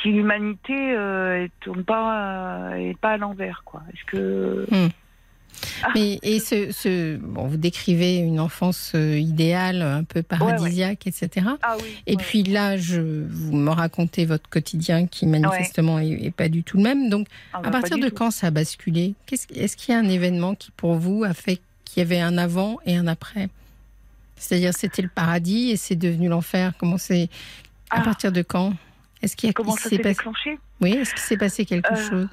[0.02, 3.64] si l'humanité euh, tourne pas euh, est pas à l'envers.
[3.94, 4.66] Est-ce que
[5.84, 5.90] Ah.
[5.96, 11.46] Mais et ce, ce- bon, vous décrivez une enfance euh, idéale, un peu paradisiaque, etc.
[11.62, 11.96] ah oui.
[12.08, 12.24] Et ouais.
[12.24, 16.78] puis là, je, vous me racontez votre quotidien qui manifestement est, est pas du tout
[16.78, 17.10] le même.
[17.10, 18.16] Donc, Ah, bah, à pas partir de tout.
[18.16, 19.14] quand ça a basculé?
[19.32, 22.38] Est-ce qu'il y a un événement qui, pour vous, a fait qu'il y avait un
[22.38, 23.48] avant et un après?
[24.36, 26.74] C'est-à-dire, c'était le paradis et c'est devenu l'enfer?
[26.80, 27.30] Comment c'est
[27.90, 28.02] À Ah.
[28.02, 28.74] partir de quand?
[29.22, 30.60] Est-ce qu'il y a Comment il ça s'est déclenché?
[30.82, 32.28] Oui, est-ce qu'il s'est passé quelque Euh, chose?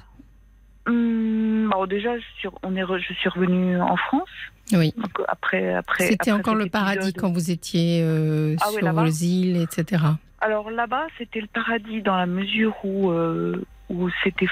[0.87, 4.29] Hum, alors déjà, je suis, on est, re- je suis revenue en France.
[4.73, 4.93] Oui.
[4.97, 6.07] Donc après, après.
[6.07, 9.03] C'était encore le paradis quand vous étiez euh, Ah oui, sur là-bas.
[9.03, 10.03] vos îles, etc.
[10.39, 14.47] Alors là-bas, c'était le paradis dans la mesure où euh, où c'était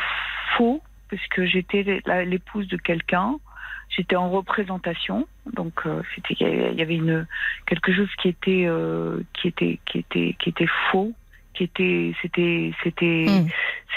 [0.57, 3.37] faux, puisque j'étais la- l'épouse de quelqu'un.
[3.99, 7.27] J'étais en représentation, donc euh, c'était il y avait une
[7.65, 11.11] quelque chose qui était euh, qui était qui était qui était faux,
[11.53, 13.47] qui était c'était c'était Hmm.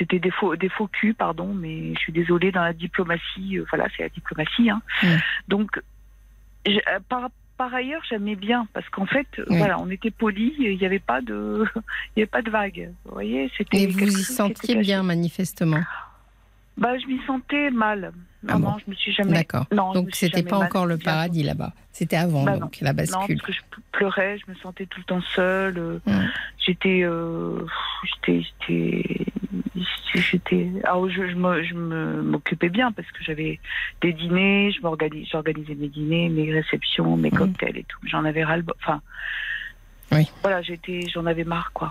[0.00, 3.64] c'était des faux des faux culs, pardon, mais je suis désolée dans la diplomatie, euh,
[3.70, 4.70] voilà, c'est la diplomatie.
[4.70, 4.82] Hein.
[5.04, 5.06] Mm.
[5.46, 5.80] Donc
[7.08, 9.58] par par ailleurs, j'aimais bien parce qu'en fait, Oui.
[9.58, 11.64] voilà, on était polis, il n'y avait pas de
[12.16, 12.90] il y avait pas de vagues.
[13.04, 15.84] Vous voyez, c'était Et vous y sentiez bien, manifestement?
[16.76, 18.12] Bah, je m'y sentais mal.
[18.42, 18.78] Non, Ah non, bon.
[18.84, 19.66] je me suis jamais D'accord.
[19.72, 21.72] Non, Donc, c'était pas encore le paradis là-bas.
[21.92, 23.36] C'était avant, Bah, donc, la Non, bascule.
[23.36, 23.60] parce que je
[23.92, 25.78] pleurais, je me sentais tout le temps seule.
[25.78, 26.28] euh, Mm.
[26.64, 27.64] J'étais, euh,
[28.04, 29.26] j'étais, j'étais,
[30.14, 30.70] j'étais.
[30.84, 33.60] Alors je, je me, je me m'occupais bien parce que j'avais
[34.00, 37.36] des dîners, je m'organisais, j'organisais mes dîners, mes réceptions, mes Mm.
[37.36, 37.98] cocktails et tout.
[38.04, 39.00] J'en avais ras le Enfin.
[40.12, 40.28] Oui.
[40.42, 41.88] Voilà, j'étais, j'en avais marre, quoi.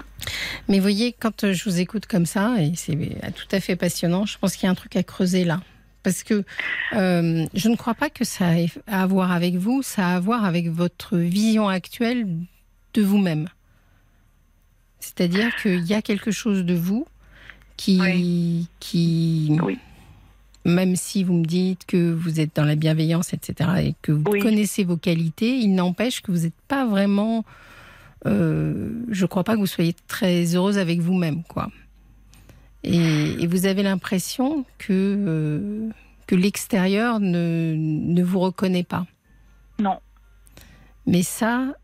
[0.68, 3.76] Mais voyez, quand euh, je vous écoute comme ça, et c'est euh, tout à fait
[3.76, 5.62] passionnant, je pense qu'il y a un truc à creuser là.
[6.04, 6.44] Parce que
[6.94, 10.20] euh, je ne crois pas que ça ait à voir avec vous, ça a à
[10.20, 12.28] voir avec votre vision actuelle
[12.94, 13.48] de vous-même.
[15.00, 17.06] C'est-à-dire qu'il y a quelque chose de vous
[17.78, 19.78] qui, qui Oui.
[20.66, 24.24] même si vous me dites que vous êtes dans la bienveillance, etc., et que vous
[24.30, 24.40] Oui.
[24.40, 27.44] connaissez vos qualités, il n'empêche que vous n'êtes pas vraiment.
[28.26, 31.70] Euh, je ne crois pas que vous soyez très heureuse avec vous-même, quoi.
[32.84, 35.90] Et, et vous avez l'impression que, euh,
[36.28, 39.06] que l'extérieur ne, ne vous reconnaît pas.
[39.80, 40.00] Non.
[41.06, 41.76] Mais ça,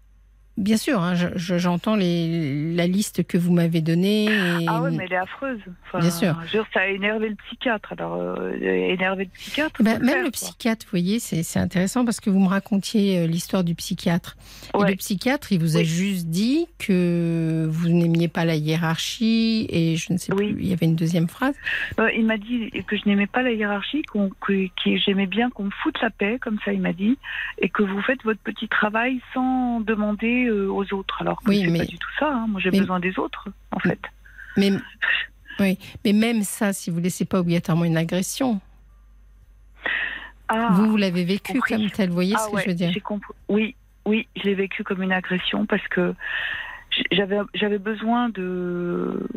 [0.58, 4.26] bien sûr, hein, je- je- j'entends la liste que vous m'avez donnée.
[4.26, 5.60] et- Ah ouais, mais elle est affreuse.
[5.86, 6.36] Enfin, Bien sûr.
[6.52, 7.94] dire, ça a énervé le psychiatre.
[7.94, 9.76] Alors, euh, énervé le psychiatre.
[9.80, 10.32] Eh ben, même faire, le quoi.
[10.32, 14.36] psychiatre, vous voyez, c'est intéressant parce que vous me racontiez euh, l'histoire du psychiatre.
[14.76, 15.86] Et le psychiatre, il vous a Oui.
[15.86, 20.54] juste dit que vous n'aimiez pas la hiérarchie et je ne sais Oui.
[20.54, 21.56] plus, il y avait une deuxième phrase.
[22.00, 25.50] Euh, il m'a dit que je n'aimais pas la hiérarchie, qu'on, que, que j'aimais bien
[25.50, 27.18] qu'on me foute la paix, comme ça il m'a dit,
[27.60, 31.22] et que vous faites votre petit travail sans demander euh, aux autres.
[31.22, 32.28] Alors que Oui, c'est mais- pas du tout ça.
[32.34, 32.46] hein.
[32.48, 34.00] Moi j'ai mais- besoin des autres, en fait.
[34.58, 34.72] Mais,
[35.60, 38.60] oui, mais même ça, si vous laissez pas obligatoirement une agression,
[40.50, 42.76] Ah, vous, vous l'avez vécu comme tel, vous voyez ah ce que ouais, je veux
[42.76, 42.92] dire.
[43.50, 46.14] Oui, oui, je l'ai vécu comme une agression parce que
[47.12, 49.28] j'avais j'avais besoin de.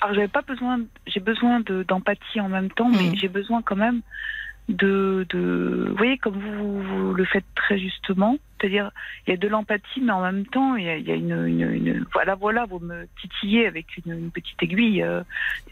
[0.00, 3.16] Alors j'avais pas besoin, j'ai besoin de d'empathie en même temps, mais Mm.
[3.16, 4.00] j'ai besoin quand même
[4.70, 8.90] de, de, vous voyez, comme vous, vous le faites très justement, c'est-à-dire
[9.26, 11.14] il y a de l'empathie, mais en même temps il y a, il y a
[11.16, 15.02] une, une, une- voilà, voilà, vous me titillez avec une, une petite aiguille.
[15.02, 15.22] euh,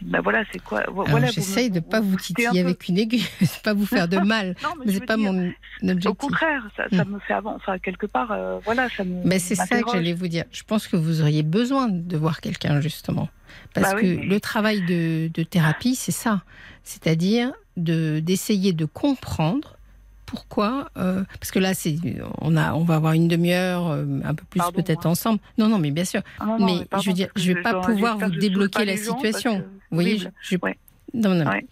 [0.01, 2.67] ben voilà, c'est quoi Voilà, J'essaye de pas vous titiller peu.
[2.67, 3.25] avec une aiguille,
[3.63, 6.15] pas vous faire de mal, Non, mais c'est pas dire, mon Au objectif.
[6.19, 7.09] contraire, ça, ça Mm.
[7.13, 7.55] me fait avancer.
[7.65, 9.27] Enfin, quelque part, euh, voilà, ça me.
[9.27, 10.43] Ben, c'est ça que j'allais vous dire.
[10.51, 13.27] Je pense que vous auriez besoin de voir quelqu'un, justement.
[13.73, 16.43] Parce Bah que oui, mais- le travail de, de thérapie, c'est ça.
[16.83, 19.77] C'est-à-dire d'essayer de comprendre
[20.25, 20.89] pourquoi.
[20.97, 21.95] euh, parce que là, c'est,
[22.41, 25.11] on, a, on va avoir une demi-heure, euh, un peu plus peut-être hein.
[25.11, 25.39] ensemble.
[25.57, 26.21] Non, non, mais bien sûr.
[26.39, 28.97] Ah non, non, mais pardon, je veux dire, je vais pas pouvoir vous débloquer la
[28.97, 29.59] situation.
[29.91, 30.77] Vous voyez, je, je- Ouais.
[31.13, 31.65] non, non, Ouais.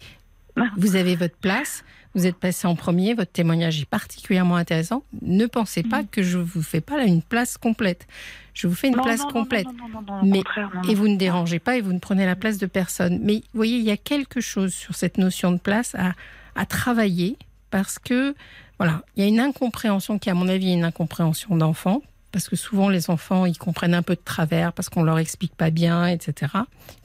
[0.76, 1.82] Vous avez votre place,
[2.14, 5.02] vous êtes passé en premier, votre témoignage est particulièrement intéressant.
[5.22, 6.08] Ne pensez pas Mhm.
[6.08, 8.06] que je vous fais pas là une place complète.
[8.54, 9.66] Je vous fais une Non, place non, complète.
[9.66, 10.42] Non, Mais-
[10.90, 13.18] Et vous ne dérangez pas et vous ne prenez la place de personne.
[13.22, 16.12] Mais vous voyez, il y a quelque chose sur cette notion de place à,
[16.54, 17.38] à travailler
[17.70, 18.34] parce que,
[18.78, 22.02] voilà, il y a une incompréhension qui, à mon avis, est une incompréhension d'enfant.
[22.30, 25.54] Parce que souvent, les enfants, ils comprennent un peu de travers parce qu'on leur explique
[25.54, 26.52] pas bien, etc.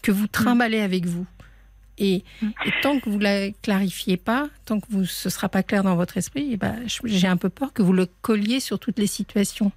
[0.02, 1.26] Que vous trimballez avec vous.
[2.00, 5.84] Et, et tant que vous la clarifiez pas, tant que vous, ce sera pas clair
[5.84, 9.00] dans votre esprit, eh ben, j'ai un peu peur que vous le colliez sur toutes
[9.00, 9.72] les situations.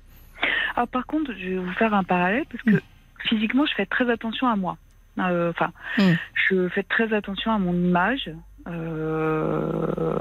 [0.76, 2.82] Ah, par contre, je vais vous faire un parallèle parce que
[3.28, 4.76] physiquement, je fais très attention à moi.
[5.18, 6.12] Euh, Enfin, Mm.
[6.48, 8.30] je fais très attention à mon image.
[8.66, 10.16] euh,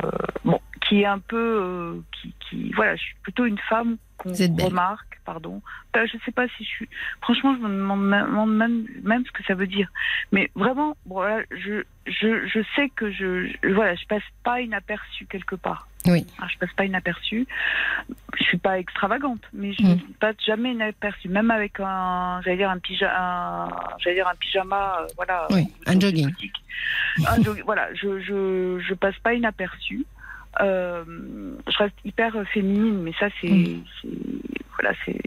[0.46, 4.32] bon, qui est un peu, euh, qui, qui, voilà, je suis plutôt une femme qu'on
[4.66, 5.62] remarque, pardon.
[5.96, 6.90] Euh, je sais pas si je suis.
[7.22, 9.88] Franchement, je me demande même, même, même ce que ça veut dire.
[10.32, 15.26] Mais vraiment, voilà, je, je, je sais que je, je- voilà, je passe pas inaperçue
[15.28, 15.88] quelque part.
[16.08, 16.26] Oui.
[16.42, 17.46] Ah, je passe pas inaperçue.
[18.40, 19.90] Je suis pas extravagante, mais je Mm.
[19.90, 21.30] ne passe jamais inaperçue.
[21.30, 25.46] Même avec un, j'allais dire un pyjama, j'allais dire un pyjama, euh, voilà.
[25.52, 26.32] Oui, un jogging.
[27.28, 30.06] Un jogging, voilà, je, je, je passe pas inaperçue.
[30.62, 31.04] Euh,
[31.68, 33.84] je reste hyper féminine, mais ça c'est, Mm.
[34.74, 35.20] voilà, c'est,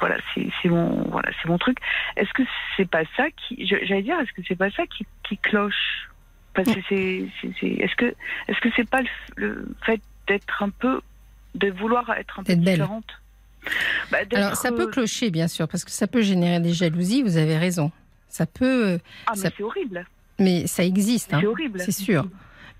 [0.00, 1.78] voilà, c'est, mon, voilà, c'est mon truc.
[2.16, 2.42] Est-ce que
[2.76, 6.08] c'est pas ça qui, j'allais dire, est-ce que c'est pas ça qui, qui cloche?
[6.54, 7.28] Parce que c'est,
[7.62, 8.06] est-ce que,
[8.48, 11.00] est-ce que c'est pas le, le fait d'être un peu,
[11.54, 12.74] de vouloir être un peu belle.
[12.74, 13.06] différente?
[14.10, 17.36] Bah, Alors, ça peut clocher, bien sûr, parce que ça peut générer des jalousies, vous
[17.36, 17.92] avez raison.
[18.28, 20.04] Ça peut, Ah, mais ça- c'est horrible.
[20.40, 21.80] mais ça existe, hein, C'est horrible.
[21.80, 22.26] c'est sûr.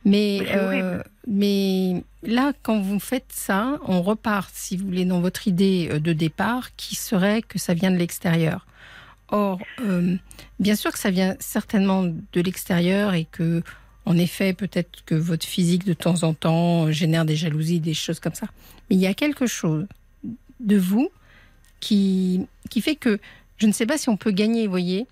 [0.05, 5.49] Mais, euh, mais là, quand vous faites ça, on repart, si vous voulez, dans votre
[5.49, 8.67] idée euh, de départ, qui serait que ça vient de l'extérieur.
[9.31, 10.17] Or, euh,
[10.59, 13.63] bien sûr que ça vient certainement de l'extérieur et que,
[14.07, 18.21] en effet, peut-être que votre physique de temps en temps génère des jalousies, des choses
[18.21, 18.47] comme ça.
[18.89, 19.87] Mais il y a quelque chose
[20.61, 21.11] de vous
[21.81, 23.19] qui, qui fait que,
[23.59, 25.07] je ne sais pas si on peut gagner, vous voyez.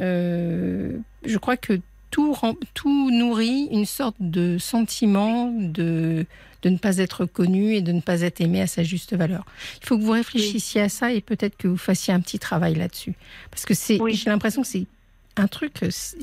[0.00, 6.26] Euh, je crois que tout, nourrit une sorte de sentiment de,
[6.62, 9.44] de ne pas être connu et de ne pas être aimé à sa juste valeur.
[9.82, 12.74] Il faut que vous réfléchissiez à ça et peut-être que vous fassiez un petit travail
[12.74, 13.14] là-dessus.
[13.50, 14.14] Parce que c'est, Oui.
[14.14, 14.86] j'ai l'impression que c'est
[15.36, 15.74] un truc,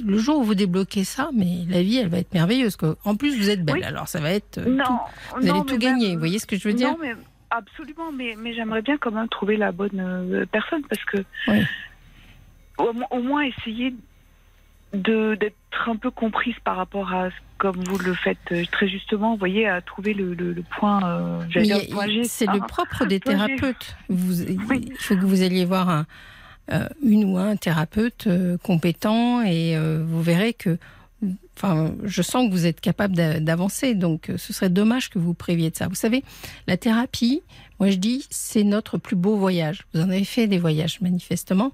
[0.06, 2.76] le jour où vous débloquez ça, mais la vie, elle va être merveilleuse.
[2.76, 2.98] quoi.
[3.06, 3.84] En plus, vous êtes belle, Oui.
[3.84, 4.58] alors ça va être...
[4.60, 5.38] euh, Non, tout.
[5.40, 6.92] Vous non, allez tout gagner, même- vous voyez ce que je veux dire?
[6.92, 7.14] Non, mais
[7.50, 11.62] absolument, mais, mais j'aimerais bien quand même trouver la bonne euh, personne parce que Oui.
[12.78, 13.96] au, au moins essayer
[15.02, 19.32] d'être un peu comprise par rapport à ce- comme vous le faites euh, très justement,
[19.32, 21.40] vous voyez, à trouver le, le- le point, euh.
[22.26, 23.96] C'est le propre des thérapeutes.
[24.10, 24.86] Vous, Oui.
[24.90, 26.06] Il faut que vous alliez voir un,
[26.72, 30.78] euh, une ou un thérapeute euh, compétent et vous verrez que,
[31.56, 33.96] enfin, je sens que vous êtes capable d'a- d'avancer.
[33.96, 35.88] Donc, ce serait dommage que vous préviez de ça.
[35.88, 36.24] Vous savez,
[36.68, 37.42] la thérapie,
[37.80, 39.86] moi je dis, c'est notre plus beau voyage.
[39.94, 41.72] Vous en avez fait des voyages manifestement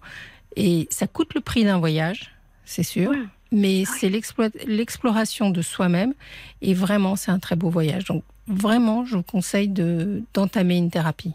[0.56, 2.33] et ça coûte le prix d'un voyage,
[2.66, 3.12] c'est sûr.
[3.52, 6.14] Mais c'est l'explo- l'exploration de soi-même
[6.62, 8.06] et vraiment, c'est un très beau voyage.
[8.06, 11.34] Donc, vraiment, je vous conseille de d'entamer une thérapie.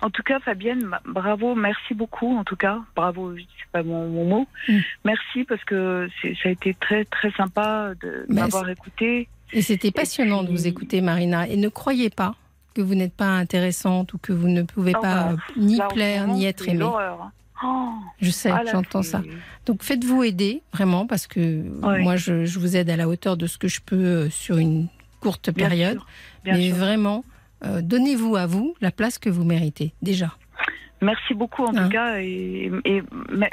[0.00, 2.36] En tout cas, Fabienne, bravo, merci beaucoup.
[2.36, 4.48] En tout cas, bravo, c'est pas mon, mon mot.
[4.68, 4.78] Mm.
[5.04, 9.28] Merci parce que c'est- ça a été très très sympa de m'avoir écouté.
[9.52, 11.46] Et c'était passionnant de vous écouter, Marina.
[11.48, 12.34] Et ne croyez pas
[12.74, 16.26] que vous n'êtes pas intéressante ou que vous ne pouvez Ah pas bah, ni plaire
[16.26, 16.84] ni être c'est aimée.
[17.64, 19.22] Oh, Je sais, ah j'entends ça.
[19.66, 21.62] Donc faites-vous aider, vraiment, parce que
[22.02, 24.58] moi, je, je vous aide à la hauteur de ce que je peux euh, sur
[24.58, 24.88] une
[25.20, 25.92] courte Bien période.
[25.98, 26.06] sûr,
[26.44, 26.76] bien mais sûr.
[26.76, 27.24] vraiment,
[27.64, 30.32] euh, donnez-vous à vous la place que vous méritez, déjà.
[31.00, 31.84] Merci beaucoup en Hein.
[31.84, 32.70] tout cas et,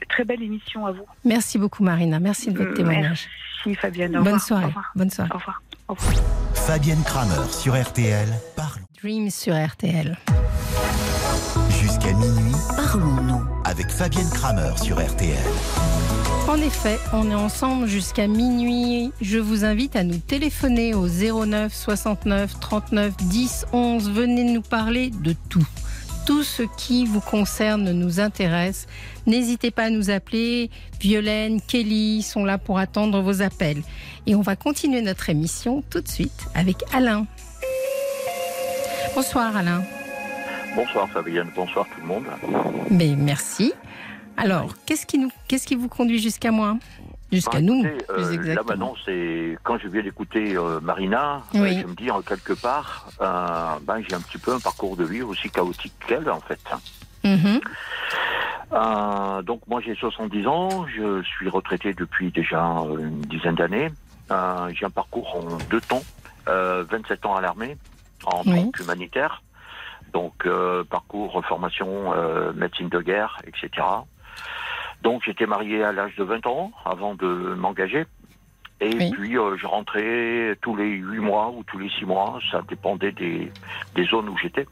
[0.09, 1.05] très belle émission à vous.
[1.25, 2.19] Merci beaucoup, Marina.
[2.19, 3.27] Merci de votre témoignage.
[3.65, 4.15] Merci Fabienne.
[4.17, 4.41] Au Bonne revoir.
[4.41, 4.63] soirée.
[4.65, 4.91] Au revoir.
[4.95, 5.29] Bonne soirée.
[5.33, 5.61] Au revoir.
[5.87, 6.13] Au revoir.
[6.53, 8.27] Fabienne Kramer sur RTL.
[8.55, 8.85] Parlons.
[9.01, 10.15] Dream sur RTL.
[11.81, 13.58] Jusqu'à minuit Parlons-nous.
[13.69, 15.37] Avec Fabienne Kramer sur RTL.
[16.47, 19.11] En effet, on est ensemble jusqu'à minuit.
[19.21, 24.09] Je vous invite à nous téléphoner au 09 69 39 10 11.
[24.09, 25.67] Venez nous parler de tout.
[26.25, 28.87] Tout ce qui vous concerne nous intéresse.
[29.27, 30.71] N'hésitez pas à nous appeler.
[30.99, 33.83] Violaine, Kelly sont là pour attendre vos appels.
[34.25, 37.27] Et on va continuer notre émission tout de suite avec Alain.
[39.15, 39.83] Bonsoir Alain.
[40.75, 42.25] Bonsoir Fabienne, bonsoir tout le monde.
[42.91, 43.73] Mais merci.
[44.37, 46.77] Alors, qu'est-ce qui, nous, qu'est-ce qui vous conduit jusqu'à moi?
[47.31, 48.63] Jusqu'à Bah, nous, euh, là exactement.
[48.67, 53.07] maintenant, c'est quand je viens d'écouter euh, Marina, euh, je me dis en quelque part,
[53.19, 56.59] ben, j'ai un petit peu un parcours de vie aussi chaotique qu'elle en fait.
[57.23, 57.59] Mhm.
[58.71, 62.61] Euh, donc moi j'ai 70 ans, je suis retraité depuis déjà
[62.99, 63.89] une dizaine d'années.
[64.73, 66.03] J'ai un parcours en deux temps,
[66.47, 67.77] euh, 27 ans à l'armée,
[68.25, 68.55] en Oui.
[68.55, 69.43] tant qu'humanitaire.
[70.13, 73.85] Donc euh, parcours, formation, euh, médecine de guerre, etc.
[75.01, 78.05] Donc j'étais marié à l'âge de 20 ans avant de m'engager.
[78.81, 79.11] Et Oui.
[79.11, 83.11] puis euh, je rentrais tous les 8 mois ou tous les 6 mois, ça dépendait
[83.11, 83.51] des,
[83.95, 84.65] des zones où j'étais.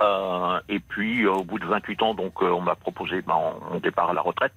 [0.00, 3.38] Euh, et puis, euh, au bout de 28 ans, donc, on m'a proposé ben,
[3.70, 4.54] mon départ à la retraite.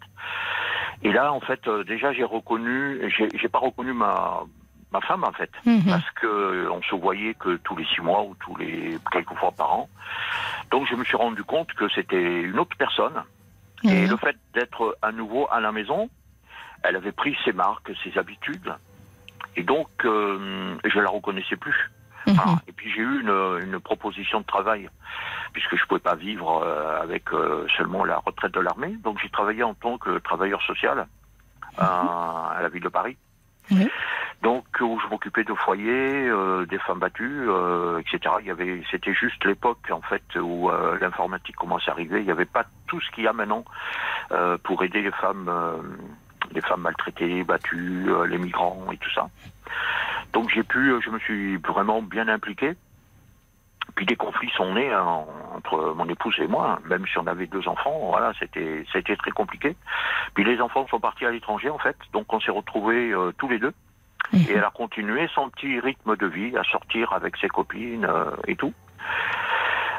[1.03, 4.41] Et là, en fait, déjà, j'ai reconnu, j'ai pas reconnu ma
[4.91, 5.83] ma femme, en fait, Mhm.
[5.89, 9.33] parce que euh, on se voyait que tous les six mois ou tous les quelques
[9.35, 9.89] fois par an.
[10.71, 13.23] Donc, je me suis rendu compte que c'était une autre personne.
[13.83, 14.07] Et Oui.
[14.07, 16.09] le fait d'être à nouveau à la maison,
[16.83, 18.73] elle avait pris ses marques, ses habitudes,
[19.55, 21.89] et donc euh, je la reconnaissais plus.
[22.27, 22.35] Mhm.
[22.37, 23.29] Ah, et puis j'ai eu une,
[23.63, 24.89] une proposition de travail,
[25.53, 28.95] puisque je pouvais pas vivre euh, avec euh, seulement la retraite de l'armée.
[29.03, 31.07] Donc j'ai travaillé en tant que travailleur social
[31.77, 33.17] à la ville de Paris.
[34.41, 38.35] Donc où je m'occupais de foyers, euh, des femmes battues, euh, etc.
[38.39, 42.19] Il y avait, c'était juste l'époque en fait où euh, l'informatique commençait à arriver.
[42.19, 43.65] Il n'y avait pas tout ce qu'il y a maintenant
[44.63, 45.51] pour aider les femmes,
[46.53, 49.27] les femmes maltraitées, battues, les migrants et tout ça.
[50.33, 52.75] Donc j'ai pu, je me suis vraiment bien impliqué.
[53.99, 55.25] Puis des conflits sont nés hein,
[55.57, 59.31] entre mon épouse et moi, même si on avait deux enfants, voilà, c'était c'était très
[59.31, 59.75] compliqué.
[60.35, 63.49] Puis les enfants sont partis à l'étranger en fait, donc on s'est retrouvés euh, tous
[63.49, 63.73] les deux.
[64.31, 68.31] Et elle a continué son petit rythme de vie, à sortir avec ses copines euh,
[68.47, 68.73] et tout.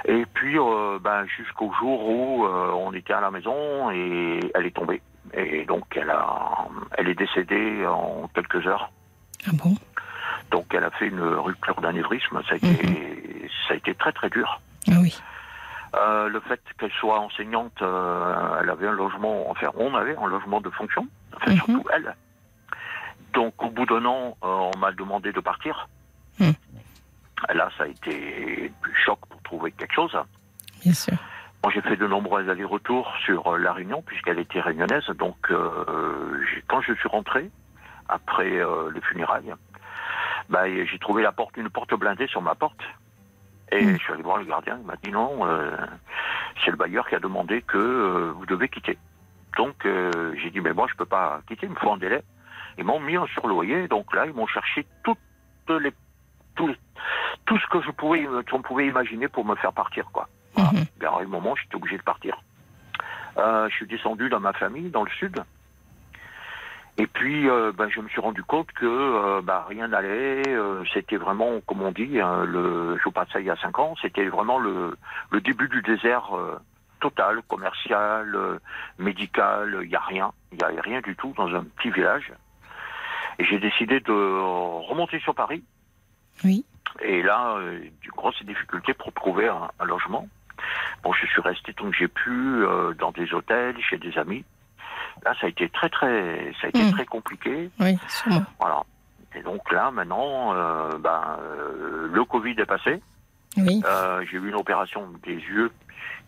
[0.07, 4.75] Et puis, euh, ben, jusqu'au jour où on était à la maison et elle est
[4.75, 5.03] tombée.
[5.35, 8.91] Et donc, elle, a, elle est décédée en quelques heures.
[9.47, 9.75] Ah bon?
[10.51, 12.41] Donc, elle a fait une rupture d'anévrisme.
[12.49, 14.61] Ça, a été- ça a été très, très dur.
[14.89, 15.21] Ah oui.
[15.97, 20.27] Euh, le fait qu'elle soit enseignante, euh, elle avait un logement, enfin, on avait un
[20.29, 21.57] logement de fonction, enfin, Mhm.
[21.57, 22.15] surtout elle.
[23.33, 25.89] Donc, au bout d'un an, euh, on m'a demandé de partir.
[26.39, 26.53] Mhm.
[27.55, 30.17] Là, ça a été du choc pour trouver quelque chose.
[30.83, 31.15] Bien sûr.
[31.73, 35.07] J'ai fait de nombreux allers-retours sur La Réunion, puisqu'elle était réunionnaise.
[35.19, 35.37] Donc,
[36.69, 37.51] quand je suis rentré,
[38.09, 38.51] après
[38.95, 39.55] les funérailles,
[40.51, 42.81] bah, j'ai trouvé la porte, une porte blindée sur ma porte.
[43.73, 43.97] Et Mm.
[43.99, 45.77] je suis allé voir le gardien, il m'a dit non, euh,
[46.65, 48.99] c'est le bailleur qui a demandé que euh, vous devez quitter.
[49.57, 52.23] Donc, euh, j'ai dit, mais moi, je peux pas quitter, il me faut un délai.
[52.79, 55.19] Ils m'ont mis un surloyer, donc là, ils m'ont cherché toutes
[55.69, 55.79] les,
[56.61, 56.77] les-
[57.47, 60.29] tout ce que je pouvais, qu'on pouvait imaginer pour me faire partir, quoi.
[60.55, 60.71] Voilà.
[60.73, 60.85] Mhm.
[60.99, 62.41] Ben, à un moment, j'étais obligé de partir.
[63.39, 65.37] Euh, je suis descendu dans ma famille, dans le sud.
[67.01, 70.47] Et puis, euh, ben, je me suis rendu compte que euh, ben, rien n'allait.
[70.47, 73.57] euh, c'était vraiment, comme on dit, hein, le, je vous passe ça il y a
[73.57, 74.99] cinq ans, c'était vraiment le,
[75.31, 76.29] le début du désert
[77.01, 78.37] total, commercial,
[78.99, 79.79] médical.
[79.83, 80.31] Il n'y a rien.
[80.53, 82.35] Il n'y a rien du tout dans un petit village.
[83.39, 85.65] Et j'ai décidé de remonter sur Paris.
[86.45, 86.67] Oui.
[87.01, 90.29] Et là, de grosses difficultés pour trouver un, un logement.
[91.03, 92.63] Bon, je suis resté tant que j'ai pu
[92.99, 94.45] dans des hôtels, chez des amis.
[95.25, 97.71] Là, ça a été très très, ça a été très compliqué.
[97.79, 98.43] Oui, sûrement.
[98.59, 98.83] Voilà.
[99.35, 103.03] Et donc là, maintenant, euh, ben, euh, le Covid est passé.
[103.57, 103.83] Oui.
[103.87, 105.71] Euh, j'ai eu une opération des yeux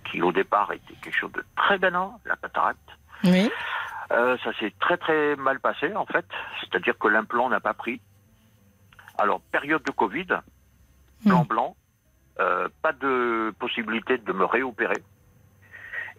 [0.04, 2.78] qui, au départ, était quelque chose de très bénin, la cataracte.
[3.24, 3.50] Oui.
[4.10, 6.26] Ça s'est très très mal passé en fait,
[6.60, 7.98] c'est-à-dire que l'implant n'a pas pris.
[9.16, 10.26] Alors période de Covid,
[11.24, 11.46] plan Mm.
[11.46, 11.76] blanc,
[12.36, 15.02] pas de possibilité de me réopérer.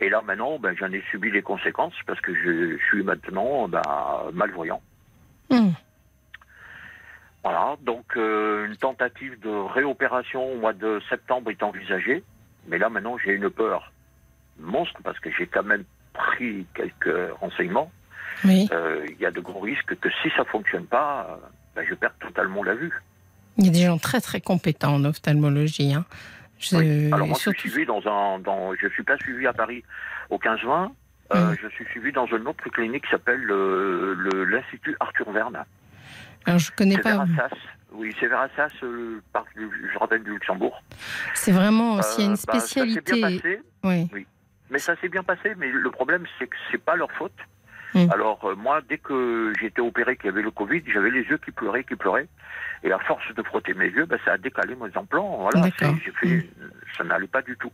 [0.04, 3.82] Et là maintenant, ben, j'en ai subi les conséquences parce que je suis maintenant ben,
[4.34, 4.82] malvoyant.
[5.50, 5.74] Mhm.
[7.42, 12.22] Voilà, donc euh, une tentative de réopération au mois de septembre est envisagée,
[12.68, 13.94] mais là maintenant j'ai une peur
[14.60, 17.90] monstre parce que j'ai quand même pris quelques renseignements.
[18.44, 18.68] Oui.
[18.74, 21.96] Euh, il y a de gros risques que si ça fonctionne pas, euh, ben, je
[21.96, 22.92] perds totalement la vue.
[23.58, 25.94] Il y a des gens très très compétents en ophtalmologie.
[25.94, 26.06] Hein.
[26.60, 27.08] Je- Oui.
[27.12, 29.54] Alors moi, Euh, surtout- je suis suivi dans un, dans, je suis pas suivi à
[29.54, 29.84] Paris
[30.30, 30.92] au 15-20.
[31.34, 31.58] euh, Mhm.
[31.64, 35.64] Je suis suivi dans une autre clinique qui s'appelle le- le- l'Institut Arthur Verne.
[36.46, 37.12] Alors je connais C'est pas.
[37.12, 37.56] vers Assas.
[37.92, 40.84] Oui, c'est vers Assas, euh, le parc du jardin du Luxembourg.
[41.34, 43.22] C'est vraiment s'il y a une Euh, bah, ça bien spécialité.
[43.22, 44.28] passé, oui.
[44.70, 45.54] mais ça s'est bien passé.
[45.58, 47.34] Mais le problème, c'est que c'est pas leur faute.
[47.94, 48.10] Mm.
[48.12, 51.38] Alors euh, moi, dès que été opéré, qu'il y avait le Covid, j'avais les yeux
[51.44, 52.28] qui pleuraient, qui pleuraient.
[52.84, 55.38] Et à force de frotter mes yeux, ben, ça a décalé mes implants.
[55.52, 56.46] Voilà, c'est- fait,
[56.98, 57.72] ça n'allait pas du tout.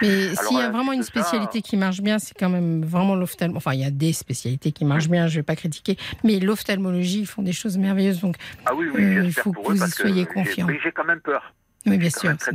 [0.00, 3.14] Mais s'il y a vraiment une ça- spécialité qui marche bien, c'est quand même vraiment
[3.14, 3.56] l'ophtalmologie.
[3.58, 5.96] Enfin, il y a des spécialités qui marchent bien, je ne vais pas critiquer.
[6.24, 8.20] Mais l'ophtalmologie, ils font des choses merveilleuses.
[8.20, 10.66] Donc, Ah oui, oui, Euh, il j'espère faut que vous y soyez confiants.
[10.66, 11.54] Mais j'ai quand même peur.
[11.86, 12.52] oui, bien sûr, même très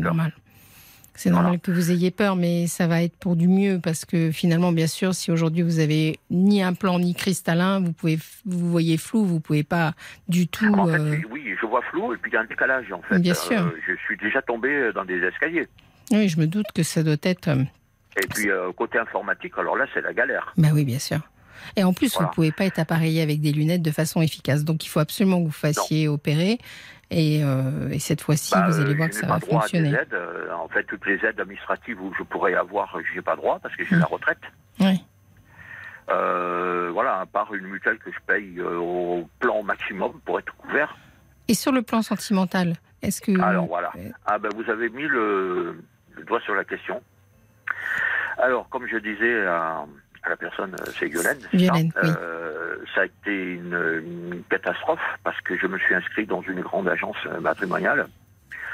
[1.18, 1.48] c'est normal.
[1.48, 1.60] Voilà.
[1.60, 4.88] que vous ayez peur, mais ça va être pour du mieux parce que finalement, bien
[4.88, 9.26] sûr, si aujourd'hui vous avez ni un plan ni cristallin, vous pouvez, vous voyez flou,
[9.26, 9.94] vous pouvez pas
[10.30, 10.74] du tout.
[10.74, 13.02] En fait, euh, oui, je vois flou et puis il y a un décalage en
[13.02, 13.20] fait.
[13.20, 13.70] Bien sûr.
[13.86, 15.68] je suis déjà tombé dans des escaliers.
[16.12, 17.50] Oui, je me doute que ça doit être.
[17.50, 17.64] euh,
[18.24, 20.54] Et puis euh, côté informatique, alors là c'est la galère.
[20.58, 21.20] Bah oui, bien sûr.
[21.76, 22.28] Et en plus, Voilà.
[22.28, 24.64] vous pouvez pas être appareillé avec des lunettes de façon efficace.
[24.64, 26.58] Donc, il faut absolument que vous fassiez opérer.
[27.10, 29.90] Et, euh, et cette fois-ci, Bah, vous allez voir je que n'ai ça va fonctionner.
[29.94, 30.14] aides.
[30.14, 33.76] Euh, en fait, toutes les aides administratives où je pourrais avoir, j'ai pas droit parce
[33.78, 34.00] que j'ai Mm.
[34.00, 34.40] la retraite.
[34.82, 35.04] Oui.
[36.10, 40.98] Euh, voilà, à part une mutuelle que je paye au plan maximum pour être couvert.
[41.50, 43.38] Et sur le plan sentimental, est-ce que...
[43.42, 43.92] Alors voilà.
[44.26, 45.82] Ah ben vous avez mis le,
[46.16, 47.02] le doigt sur la question.
[48.38, 49.86] Alors comme je disais à
[50.30, 51.90] la personne, euh, c'est Violaine, c'est ça oui.
[52.04, 54.02] Euh, ça a été une,
[54.34, 58.08] une catastrophe parce que je me suis inscrit dans une grande agence euh, matrimoniale.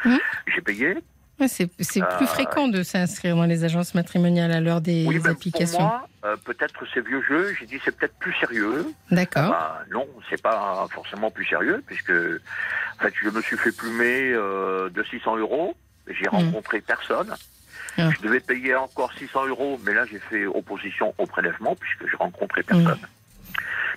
[0.05, 0.19] Mhm.
[0.47, 0.97] J'ai payé.
[1.39, 5.29] ouais, c'est plus fréquent de s'inscrire dans les agences matrimoniales à l'heure des oui, mais
[5.29, 5.77] applications.
[5.77, 7.53] pour moi, euh, peut-être c'est vieux jeu.
[7.59, 8.85] J'ai dit c'est peut-être plus sérieux.
[9.11, 9.49] D'accord.
[9.49, 14.31] Bah, non, c'est pas forcément plus sérieux puisque en fait je me suis fait plumer
[14.33, 15.75] de 600 euros.
[16.07, 17.33] J'ai rencontré personne.
[17.97, 18.09] Ah.
[18.11, 22.15] Je devais payer encore 600 euros, mais là j'ai fait opposition au prélèvement puisque je
[22.17, 22.99] rencontrais personne.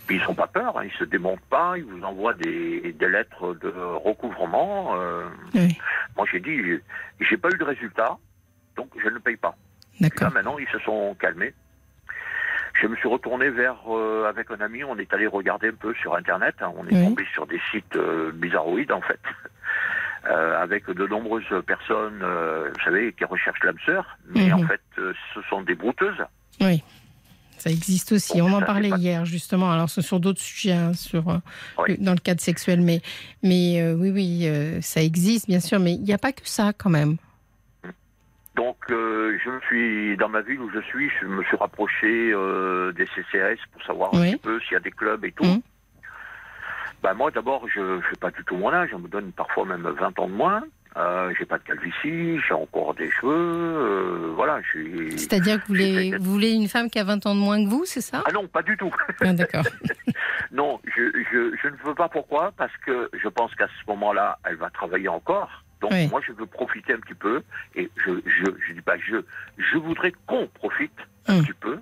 [0.07, 3.09] Puis ils sont pas peur, hein, ils se démontent pas, ils vous envoient des, des
[3.09, 4.95] lettres de recouvrement.
[4.97, 5.25] euh,
[5.55, 5.77] Oui.
[6.17, 6.61] Moi j'ai dit,
[7.21, 8.17] j'ai pas eu de résultat,
[8.77, 9.57] donc je ne paye pas.
[10.01, 10.33] Là D'accord.
[10.33, 11.55] maintenant ils se sont calmés.
[12.75, 15.95] Je me suis retourné vers euh, avec un ami, on est allé regarder un peu
[15.95, 17.05] sur internet, hein, on est Oui.
[17.05, 19.19] tombé sur des sites euh, bizarroïdes en fait.
[20.31, 24.55] Euh, avec de nombreuses personnes, euh, vous savez, qui recherchent l'âme sœur, mais Mhm.
[24.55, 26.19] en fait, euh, ce sont des brouteuses.
[26.61, 26.83] Oui.
[27.59, 28.41] Ça existe aussi.
[28.41, 29.71] Bon, On en parlait pas- hier, justement.
[29.71, 31.25] Alors, ce sur d'autres sujets, hein, sur,
[31.79, 31.97] Oui.
[31.97, 32.81] le- dans le cadre sexuel.
[32.81, 33.01] Mais,
[33.43, 35.79] mais oui, oui, ça existe, bien sûr.
[35.81, 37.17] Mais il n'y a pas que ça, quand même.
[38.57, 42.33] Donc, euh, je me suis, dans ma ville où je suis, je me suis rapproché
[42.33, 45.45] euh, des CCS pour savoir un petit peu s'il y a des clubs et tout.
[45.45, 45.61] Mhm.
[47.07, 49.65] Ben, moi, d'abord, je ne fais pas du tout mon âge, on me donne parfois
[49.65, 50.65] même 20 ans de moins.
[50.97, 54.59] Euh, j'ai pas de calvitie, j'ai encore des cheveux, euh, voilà.
[55.17, 57.69] C'est-à-dire que vous voulez, vous voulez une femme qui a 20 ans de moins que
[57.71, 58.25] vous, c'est ça?
[58.27, 58.93] Ah non, pas du tout.
[59.21, 59.63] Ah, D'accord.
[60.51, 64.41] non, je, je, je ne veux pas pourquoi, parce que je pense qu'à ce moment-là,
[64.45, 65.63] elle va travailler encore.
[65.81, 66.09] Donc Oui.
[66.09, 67.41] moi, je veux profiter un petit peu,
[67.77, 69.19] et je je, je dis pas je,
[69.59, 70.91] je voudrais qu'on profite
[71.29, 71.45] un Hum.
[71.45, 71.79] petit peu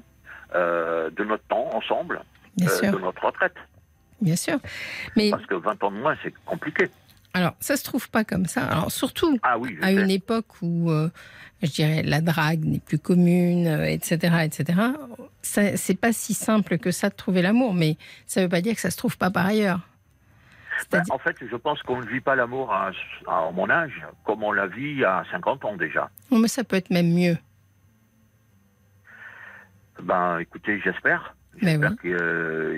[0.55, 2.20] euh, de notre temps ensemble,
[2.61, 3.55] euh, de notre retraite.
[4.20, 4.58] Bien sûr.
[5.16, 6.88] Mais Parce que 20 ans de moins, c'est compliqué.
[7.34, 8.64] alors, ça se trouve pas comme ça.
[8.66, 9.94] Alors, surtout Ah oui, à sais.
[9.94, 11.08] une époque où, euh,
[11.62, 14.78] je dirais, la drague n'est plus commune, euh, etc., etc.
[15.42, 17.96] C'est pas si simple que ça de trouver l'amour, mais
[18.26, 19.80] ça veut pas dire que ça se trouve pas par ailleurs.
[20.90, 22.90] Ben, en fait, je pense qu'on ne vit pas l'amour à,
[23.28, 26.10] à mon âge comme on la vit à 50 ans déjà.
[26.32, 27.38] Mais ça peut être même mieux.
[30.02, 31.36] Ben, écoutez, j'espère.
[31.62, 31.96] J'espère oui.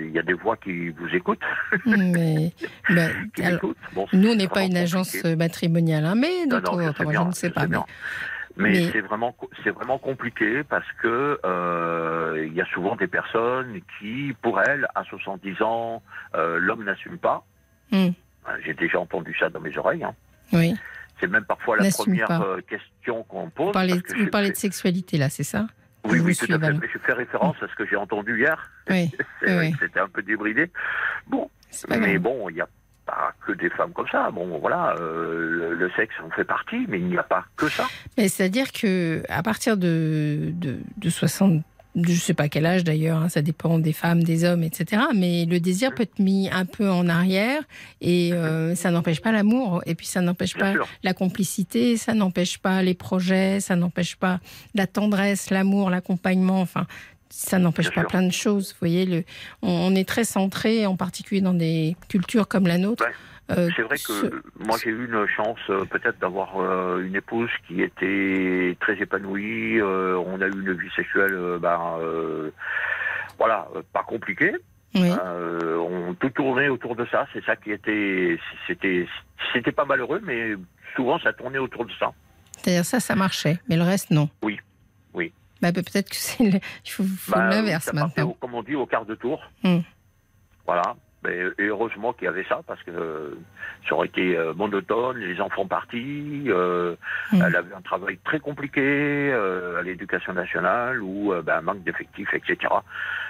[0.03, 1.41] qu'il y a des voix qui vous écoutent.
[1.85, 2.53] Mais,
[3.35, 3.77] qui alors, m'écoutent.
[3.93, 5.35] Bon, nous, on n'est pas une agence compliqué.
[5.35, 6.81] matrimoniale, hein, mais d'autres, non,
[7.23, 7.61] je ne sais je pas.
[7.61, 7.85] mais- bien.
[8.59, 13.05] Mais, Mais- c'est vraiment c'est vraiment compliqué parce que euh, il y a souvent des
[13.05, 16.01] personnes qui, pour elles, à 70 ans,
[16.35, 17.45] euh, l'homme n'assume pas.
[17.91, 18.13] Hum,
[18.65, 20.03] J'ai déjà entendu ça dans mes oreilles.
[20.03, 20.13] hein.
[20.53, 20.73] oui.
[21.19, 22.41] C'est même parfois la première pas.
[22.41, 23.67] euh, question qu'on pose.
[23.67, 25.65] Vous parlez, parce que vous j'ai parlez fait- de sexualité, là, c'est ça?
[26.07, 26.73] Oui, oui, tout à fait.
[26.73, 28.71] Mais je fais référence à ce que j'ai entendu hier.
[28.89, 29.11] Oui,
[29.79, 30.71] C'était un peu débridé.
[31.27, 31.49] Bon,
[31.89, 32.67] mais bon, il n'y a
[33.05, 34.29] pas que des femmes comme ça.
[34.31, 37.69] Bon, voilà, euh, le, le sexe en fait partie, mais il n'y a pas que
[37.69, 37.85] ça.
[38.17, 41.63] Mais c'est-à-dire que à partir de, de, de 60,
[42.05, 45.03] je sais pas quel âge d'ailleurs, hein, ça dépend des femmes, des hommes, etc.
[45.15, 47.61] Mais le désir peut être mis un peu en arrière
[48.01, 49.81] et euh, ça n'empêche pas l'amour.
[49.85, 50.87] Et puis ça n'empêche pas sûr.
[51.03, 54.39] la complicité, ça n'empêche pas les projets, ça n'empêche pas
[54.75, 56.61] la tendresse, l'amour, l'accompagnement.
[56.61, 56.85] Enfin,
[57.29, 58.09] ça n'empêche pas sûr.
[58.09, 58.71] plein de choses.
[58.71, 59.23] Vous voyez, le,
[59.61, 63.05] on, on est très centré, en particulier dans des cultures comme la nôtre.
[63.05, 63.11] Ouais.
[63.51, 67.15] Euh, C'est vrai ce- que moi j'ai eu une chance euh, peut-être d'avoir euh, une
[67.15, 69.79] épouse qui était très épanouie.
[69.79, 71.79] euh, on a eu une vie sexuelle, ben,
[73.37, 74.53] voilà, pas compliquée.
[74.95, 75.11] oui.
[75.11, 77.27] On tout tournait autour de ça.
[77.33, 79.07] C'est ça qui était, c'était,
[79.53, 80.53] c'était pas malheureux, mais
[80.95, 82.11] souvent ça tournait autour de ça.
[82.57, 84.29] C'est-à-dire ça, ça marchait, mais le reste, non.
[84.41, 84.59] Oui,
[85.13, 85.31] oui.
[85.61, 88.29] Bah, bah, peut-être que c'est le- il faut, faut Bah, l'inverse maintenant.
[88.29, 89.41] au- comme on dit, au quart de tour.
[89.63, 89.79] Hmm.
[90.65, 90.95] Voilà.
[91.27, 93.37] Mais, et heureusement qu'il y avait ça, parce que euh,
[93.87, 96.95] ça aurait été euh, monotone, les enfants partis, euh,
[97.31, 97.41] Hmm.
[97.41, 101.83] elle avait un travail très compliqué euh, à l'éducation nationale, ou euh, ben, un manque
[101.83, 102.73] d'effectifs, etc.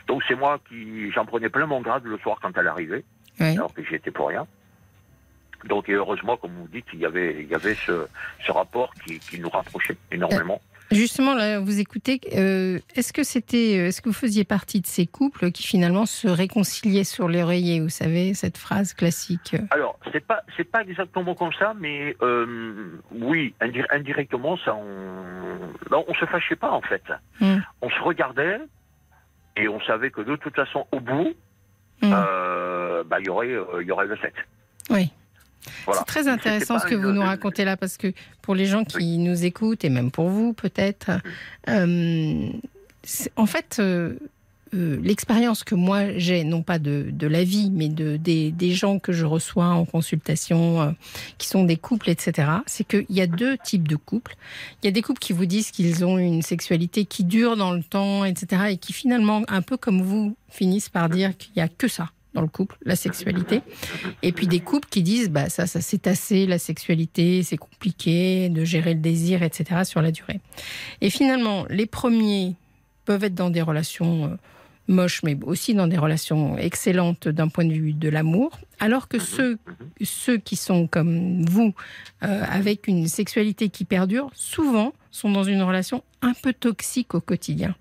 [0.07, 3.03] Donc c'est moi qui j'en prenais plein mon grade le soir quand elle arrivait,
[3.39, 3.53] Oui.
[3.55, 4.45] alors que j'y étais pour rien.
[5.65, 8.07] Donc et heureusement, comme vous dites, il y avait, il y avait ce,
[8.45, 10.61] ce rapport qui, qui nous rapprochait énormément.
[10.91, 12.21] Justement, là, vous écoutez.
[12.35, 16.05] euh, est-ce que c'était, euh, est-ce que vous faisiez partie de ces couples qui finalement
[16.05, 19.53] se réconciliaient sur l'oreiller Vous savez cette phrase classique.
[19.55, 24.75] euh, Alors, c'est pas c'est pas exactement comme ça, mais euh, oui, indi- indirectement, ça,
[24.75, 25.57] on,
[25.91, 27.03] non, on se fâchait pas en fait.
[27.41, 27.57] Hmm.
[27.81, 28.59] On se regardait
[29.57, 31.33] et on savait que de toute façon, au bout,
[32.03, 33.49] euh, bah, il y aurait
[33.81, 34.39] il y aurait le sexe.
[34.89, 35.11] Oui.
[35.85, 35.99] Voilà.
[35.99, 39.17] C'est très intéressant ce que vous nous racontez là, parce que pour les gens qui
[39.17, 41.11] nous écoutent, et même pour vous peut-être,
[41.69, 42.49] euh,
[43.35, 44.17] en fait, euh,
[44.73, 48.71] euh, l'expérience que moi j'ai, non pas de, de la vie, mais de, des, des
[48.71, 50.91] gens que je reçois en consultation, euh,
[51.37, 54.35] qui sont des couples, etc., c'est qu'il y a deux types de couples.
[54.81, 57.71] Il y a des couples qui vous disent qu'ils ont une sexualité qui dure dans
[57.71, 61.61] le temps, etc., et qui finalement, un peu comme vous, finissent par dire qu'il n'y
[61.61, 63.63] a que ça dans le couple, la sexualité.
[64.21, 68.49] Et puis des couples qui disent, bah ça, ça c'est assez, la sexualité, c'est compliqué
[68.49, 69.81] de gérer le désir, etc.
[69.85, 70.39] sur la durée.
[71.01, 72.53] Et finalement, les premiers
[73.05, 74.35] peuvent être dans des relations euh,
[74.87, 79.17] moches, mais aussi dans des relations excellentes d'un point de vue de l'amour, alors que
[79.17, 79.57] ceux,
[80.03, 81.73] ceux qui sont comme vous,
[82.23, 87.21] euh, avec une sexualité qui perdure, souvent sont dans une relation un peu toxique au
[87.21, 87.75] quotidien.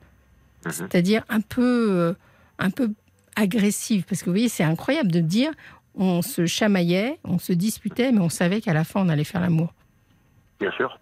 [0.71, 2.15] C'est-à-dire un peu, euh,
[2.59, 2.91] un peu
[3.37, 4.05] agressive.
[4.09, 5.53] Parce que vous voyez, c'est incroyable de dire
[5.95, 9.41] on se chamaillait, on se disputait, mais on savait qu'à la fin, on allait faire
[9.41, 9.73] l'amour.
[10.61, 10.99] Bien sûr.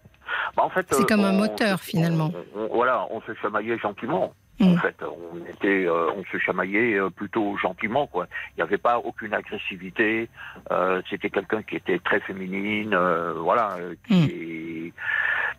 [0.55, 2.31] Bah, en fait, C'est euh, comme un on- moteur, finalement.
[2.55, 4.33] on- on- voilà, on se chamaillait gentiment.
[4.59, 4.67] Mm.
[4.73, 8.27] En fait, on était, euh, on se chamaillait euh, plutôt gentiment, quoi.
[8.51, 10.29] Il n'y avait pas aucune agressivité.
[10.71, 14.91] euh, C'était quelqu'un qui était très féminine, euh, voilà, euh, qui, Mm.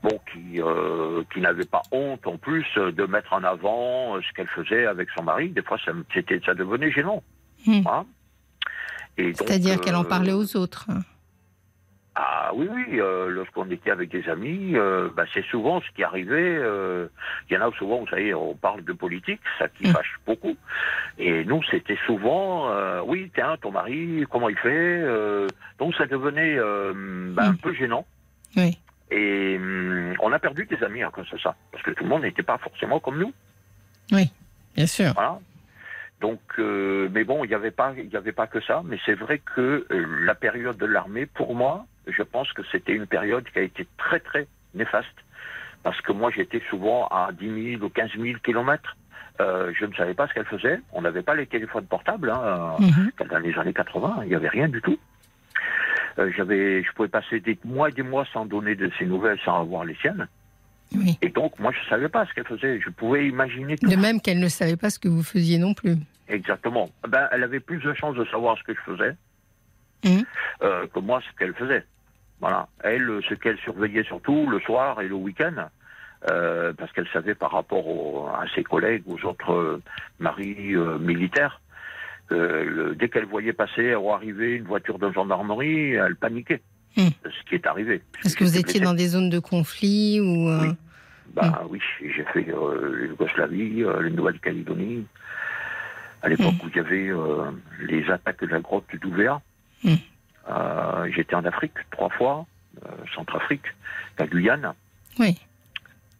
[0.07, 4.17] Est- bon, qui, euh, qui n'avait pas honte en plus euh, de mettre en avant
[4.17, 5.49] euh, ce qu'elle faisait avec son mari.
[5.51, 5.93] Des fois, ça,
[6.45, 7.23] ça devenait gênant.
[7.67, 7.81] Mm.
[9.19, 10.87] Et donc, C'est-à-dire qu'elle en parlait aux autres.
[12.15, 16.03] ah oui, oui, euh, lorsqu'on était avec des amis, euh, bah, c'est souvent ce qui
[16.05, 16.57] arrivait.
[16.59, 17.09] euh,
[17.51, 19.93] Il y en a souvent, vous savez, on parle de politique, ça qui Mm.
[19.93, 20.57] fâche beaucoup.
[21.19, 22.71] Et nous, c'était souvent,
[23.05, 25.03] oui, tiens, ton mari, comment il fait
[25.79, 26.57] Donc ça devenait
[27.35, 27.59] bah, un Mm.
[27.59, 28.07] peu gênant.
[28.57, 28.79] Oui.
[29.11, 32.11] Et hum, on a perdu des amis à cause de ça, parce que tout le
[32.11, 33.33] monde n'était pas forcément comme nous.
[34.75, 35.13] Bien sûr.
[35.15, 35.39] Voilà.
[36.21, 38.83] Donc, euh, mais bon, il n'y avait pas, il y avait pas que ça.
[38.85, 42.93] Mais c'est vrai que euh, la période de l'armée, pour moi, je pense que c'était
[42.93, 45.09] une période qui a été très très néfaste,
[45.83, 48.97] parce que moi j'étais souvent à 10 000 ou 15 000 kilomètres.
[49.39, 50.81] Euh, je ne savais pas ce qu'elle faisait.
[50.93, 52.31] On n'avait pas les téléphones portables.
[52.31, 52.77] Hein.
[52.79, 53.11] Mhm.
[53.29, 54.99] Dans les années 80, il n'y avait rien du tout.
[56.19, 59.39] Euh, j'avais, je pouvais passer des mois et des mois sans donner de ses nouvelles,
[59.45, 60.27] sans avoir les siennes.
[60.95, 61.19] Oui.
[61.21, 62.81] Et donc, moi, je ne savais pas ce qu'elle faisait.
[62.81, 63.89] Je pouvais imaginer tout.
[63.89, 65.97] De même qu'elle ne savait pas ce que vous faisiez non plus.
[66.29, 66.89] Exactement.
[67.09, 69.17] Ben, elle avait plus de chances de savoir ce que je faisais
[70.05, 70.25] Mhm.
[70.63, 71.85] euh, que moi ce qu'elle faisait.
[72.41, 72.69] Voilà.
[72.85, 75.55] Elle, ce qu'elle surveillait surtout le soir et le week-end,
[76.31, 79.81] euh, parce qu'elle savait par rapport au- à ses collègues, aux autres
[80.21, 81.61] maris euh, militaires,
[82.31, 86.61] le- dès qu'elle voyait passer ou arriver une voiture de gendarmerie, elle paniquait.
[86.97, 87.11] Mhm.
[87.25, 88.01] Ce qui est arrivé.
[88.25, 88.81] Est-ce que vous étiez blessé.
[88.81, 90.69] dans des zones de conflit ou euh, Oui.
[91.35, 95.05] Bah oui, j'ai fait euh, la Yougoslavie, euh, la Nouvelle-Calédonie,
[96.23, 96.65] à l'époque Mm.
[96.67, 97.51] où il y avait euh,
[97.83, 99.41] les attaques de la grotte d'Ouvéa.
[99.85, 102.47] Euh, J'étais en Afrique trois fois,
[102.85, 103.65] euh, Centrafrique,
[104.19, 104.73] la Guyane.
[105.19, 105.37] Oui.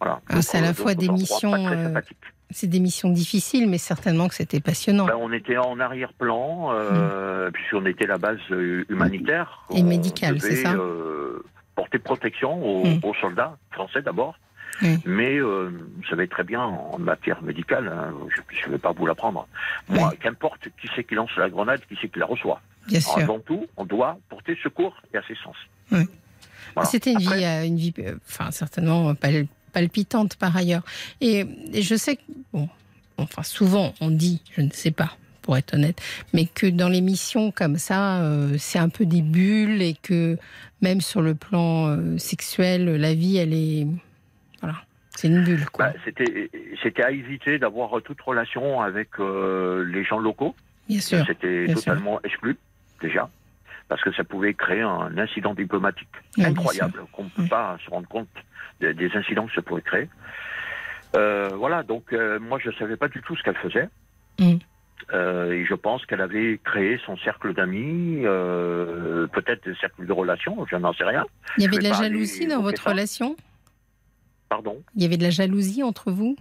[0.01, 0.21] Voilà.
[0.29, 1.95] Ah, c'est à la euh, fois des missions, euh.
[2.51, 5.07] C'est des missions difficiles, mais certainement que c'était passionnant.
[5.07, 9.65] Ben, on était en arrière-plan, euh, puisqu'on était la base euh, humanitaire.
[9.75, 11.43] Et médicale, c'est ça euh,
[11.75, 13.01] Porter protection aux, Mm.
[13.03, 14.39] aux soldats français d'abord.
[15.07, 18.13] Mais euh, vous savez très bien, en matière médicale, hein,
[18.51, 19.49] je ne vais pas vous l'apprendre.
[19.89, 22.61] Moi, qu'importe qui c'est qui lance la grenade, qui c'est qui la reçoit.
[22.87, 23.19] Bien sûr.
[23.19, 25.57] Avant tout, on doit porter secours et assistance.
[25.91, 26.07] Voilà.
[26.89, 27.95] C'était une euh, une vie,
[28.29, 29.47] enfin certainement pal-
[29.77, 30.83] palpitante par ailleurs.
[31.21, 32.23] Et, et je sais que,
[32.55, 32.67] bon,
[33.19, 35.11] enfin souvent on dit, je ne sais pas,
[35.43, 36.01] pour être honnête,
[36.33, 40.39] mais que dans les missions comme ça, euh, c'est un peu des bulles et que
[40.81, 43.87] même sur le plan euh, sexuel, la vie, elle est,
[44.63, 44.77] voilà,
[45.15, 45.67] c'est une bulle.
[45.69, 45.89] Quoi.
[45.89, 46.51] Bah, C'était
[46.83, 50.55] c'était à éviter d'avoir toute relation avec euh, les gens locaux.
[50.89, 51.23] Bien sûr.
[51.27, 51.75] C'était sûr.
[51.77, 52.57] totalement exclu,
[53.03, 53.29] déjà,
[53.89, 56.09] parce que ça pouvait créer un incident diplomatique
[56.39, 57.49] Oui, incroyable, qu'on ne peut Oui.
[57.49, 58.29] pas se rendre compte
[58.81, 60.09] des, des incidents que ça pourrait créer.
[61.15, 63.89] Euh, voilà, donc euh, moi je ne savais pas du tout ce qu'elle faisait.
[64.39, 64.57] Mm.
[65.13, 70.67] Euh, et je pense qu'elle avait créé son cercle d'amis, peut-être des cercles de relations,
[70.69, 71.25] je n'en sais rien.
[71.59, 72.91] Il y avait de la jalousie dans votre ça.
[72.91, 73.37] relation?
[74.49, 74.83] Pardon?
[74.95, 76.37] Il y avait de la jalousie entre vous?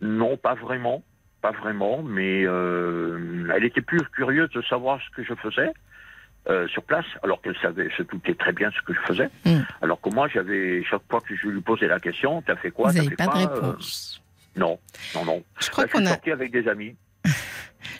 [0.00, 1.02] Non, pas vraiment,
[1.40, 5.72] pas vraiment, mais elle était plus curieuse de savoir ce que je faisais
[6.48, 9.30] euh, sur place, alors qu'elle savait, se doutait très bien ce que je faisais.
[9.46, 9.62] Mm.
[9.82, 12.90] Alors que moi, j'avais chaque fois que je lui posais la question, t'as fait quoi
[12.90, 13.76] Vous n'avez pas de quoi Euh.
[14.56, 14.78] Non,
[15.14, 15.42] non, non.
[15.58, 16.94] Je crois qu'on a, sorti avec des amis.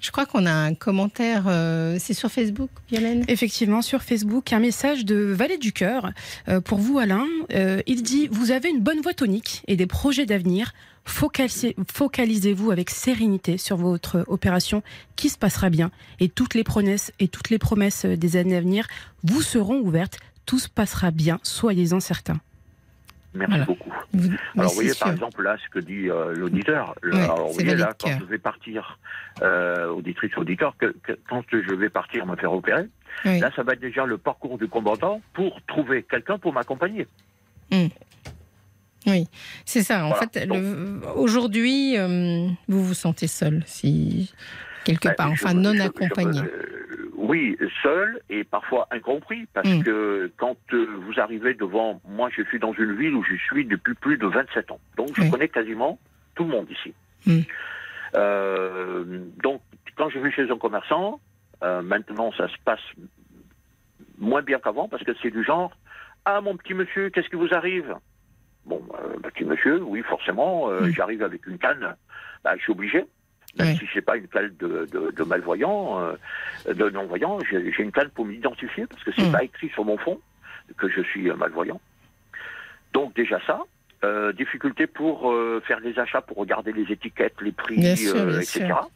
[0.01, 1.45] Je crois qu'on a un commentaire.
[1.49, 6.11] euh, c'est sur Facebook, Violaine Effectivement, sur Facebook, un message de Valet du Cœur
[6.49, 7.27] euh, pour vous, Alain.
[7.53, 10.73] Euh, il dit Vous avez une bonne voix tonique et des projets d'avenir.
[11.07, 14.83] Focalisez- Focalisez-vous avec sérénité sur votre opération
[15.17, 15.91] qui se passera bien.
[16.21, 18.87] Et toutes les promesses et toutes les promesses des années à venir
[19.23, 20.19] vous seront ouvertes.
[20.47, 22.41] Tout se passera bien, soyez-en certains.
[23.35, 23.65] Merci Voilà.
[23.65, 23.93] beaucoup.
[24.13, 25.05] Vous- Alors, vous voyez, sûr.
[25.07, 26.95] par exemple, là, ce que dit euh, l'auditeur.
[27.13, 28.99] Alors, vous voyez, là, quand je vais partir,
[29.43, 32.87] euh, auditrice, auditeur, que, que- quand je vais partir me faire opérer,
[33.25, 33.41] Oui.
[33.41, 37.09] là, ça va être déjà le parcours du combattant pour trouver quelqu'un pour m'accompagner.
[39.07, 39.27] Oui,
[39.67, 40.05] c'est ça.
[40.07, 40.29] En Voilà.
[40.33, 40.49] fait,
[41.17, 44.33] aujourd'hui, euh, vous vous sentez seul, si
[44.85, 46.41] quelque Ben, part, enfin je- non je- accompagné.
[47.29, 49.83] Oui, seul et parfois incompris, parce Mm.
[49.83, 53.65] que quand euh, vous arrivez devant, moi je suis dans une ville où je suis
[53.65, 55.99] depuis plus de 27 ans, donc je connais quasiment
[56.35, 56.93] tout le monde ici.
[57.27, 57.41] Mm.
[58.17, 59.05] Euh,
[59.43, 59.61] donc
[59.97, 61.21] quand je vais chez un commerçant,
[61.63, 62.81] euh, maintenant ça se passe
[64.19, 65.73] moins bien qu'avant, parce que c'est du genre,
[66.25, 67.95] ah mon petit monsieur, qu'est-ce qui vous arrive?
[68.67, 70.91] Bon, euh, petit monsieur, oui forcément, Mm.
[70.91, 71.97] j'arrive avec une canne,
[72.43, 73.05] bah, je suis obligé.
[73.59, 73.77] Même Ouais.
[73.77, 78.11] si c'est pas une canne de, de, de malvoyant, euh, de non-voyant, j'ai une canne
[78.11, 79.33] pour m'identifier parce que c'est Mm.
[79.33, 80.21] pas écrit sur mon fond
[80.77, 81.81] que je suis euh, malvoyant.
[82.93, 83.61] Donc déjà ça,
[84.05, 88.15] euh, difficulté pour euh, faire des achats, pour regarder les étiquettes, les prix, Bien sûr,
[88.27, 88.67] bien etc.
[88.67, 88.89] sûr.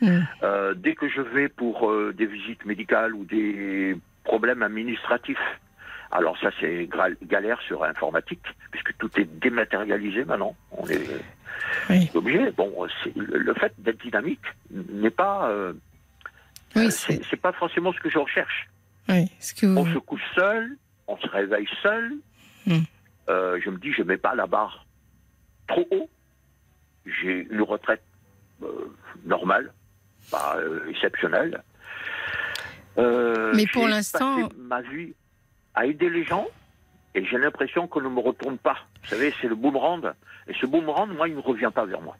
[0.00, 0.18] Mm.
[0.42, 5.38] Euh, dès que je vais pour des visites médicales ou des problèmes administratifs,
[6.10, 6.88] alors ça c'est
[7.24, 10.56] galère sur informatique puisque tout est dématérialisé maintenant.
[10.72, 11.00] On est
[11.90, 12.10] Oui.
[12.14, 12.50] obligé.
[12.52, 12.86] Bon,
[13.16, 14.40] le fait d'être dynamique
[14.70, 15.72] n'est pas, euh,
[16.76, 18.68] Oui, euh, c'est pas forcément ce que je recherche.
[19.08, 19.94] oui, ce que On vous.
[19.94, 20.76] se couche seul,
[21.06, 22.12] on se réveille seul.
[22.66, 22.80] Hmm.
[23.28, 24.86] Euh, je me dis, je mets pas la barre
[25.66, 26.08] trop haut.
[27.06, 28.02] J'ai une retraite
[28.62, 28.94] euh,
[29.24, 29.72] normale,
[30.30, 30.56] pas
[30.88, 31.62] exceptionnelle.
[32.96, 35.14] Mais pour l'instant- ma vie
[35.74, 36.46] à aider les gens
[37.14, 38.76] et j'ai l'impression qu'on ne me retourne pas.
[39.02, 40.12] Vous savez, c'est le boomerang.
[40.48, 42.16] Et ce boomerang, moi, il ne revient pas vers moi.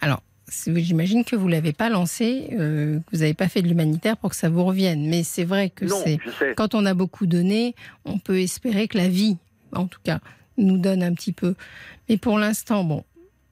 [0.00, 3.68] Alors, c'est- j'imagine que vous l'avez pas lancé, euh, que vous n'avez pas fait de
[3.68, 5.08] l'humanitaire pour que ça vous revienne.
[5.08, 6.18] Mais c'est vrai que c'est
[6.56, 9.36] quand on a beaucoup donné, on peut espérer que la vie,
[9.72, 10.20] en tout cas,
[10.56, 11.54] nous donne un petit peu.
[12.08, 13.04] Mais pour l'instant, bon,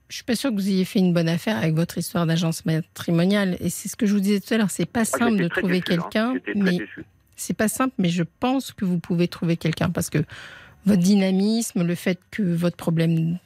[0.09, 2.65] je suis pas sûre que vous ayez fait une bonne affaire avec votre histoire d'agence
[2.65, 3.57] matrimoniale.
[3.59, 5.47] Et c'est ce que je vous disais tout à l'heure, c'est pas Ah, simple de
[5.47, 5.81] trouver hein.
[5.81, 7.05] quelqu'un, mais déçu.
[7.35, 10.19] C'est pas simple, mais je pense que vous pouvez trouver quelqu'un parce que
[10.85, 13.39] votre dynamisme, le fait que votre problème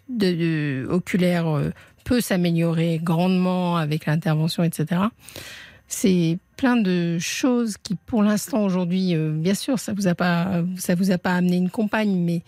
[0.90, 1.70] oculaire euh,
[2.04, 5.04] peut s'améliorer grandement avec l'intervention, etc.
[5.88, 11.18] C'est plein de choses qui, pour l'instant, aujourd'hui, euh, bien sûr, ça vous vous a
[11.18, 12.44] pas amené une compagne, mais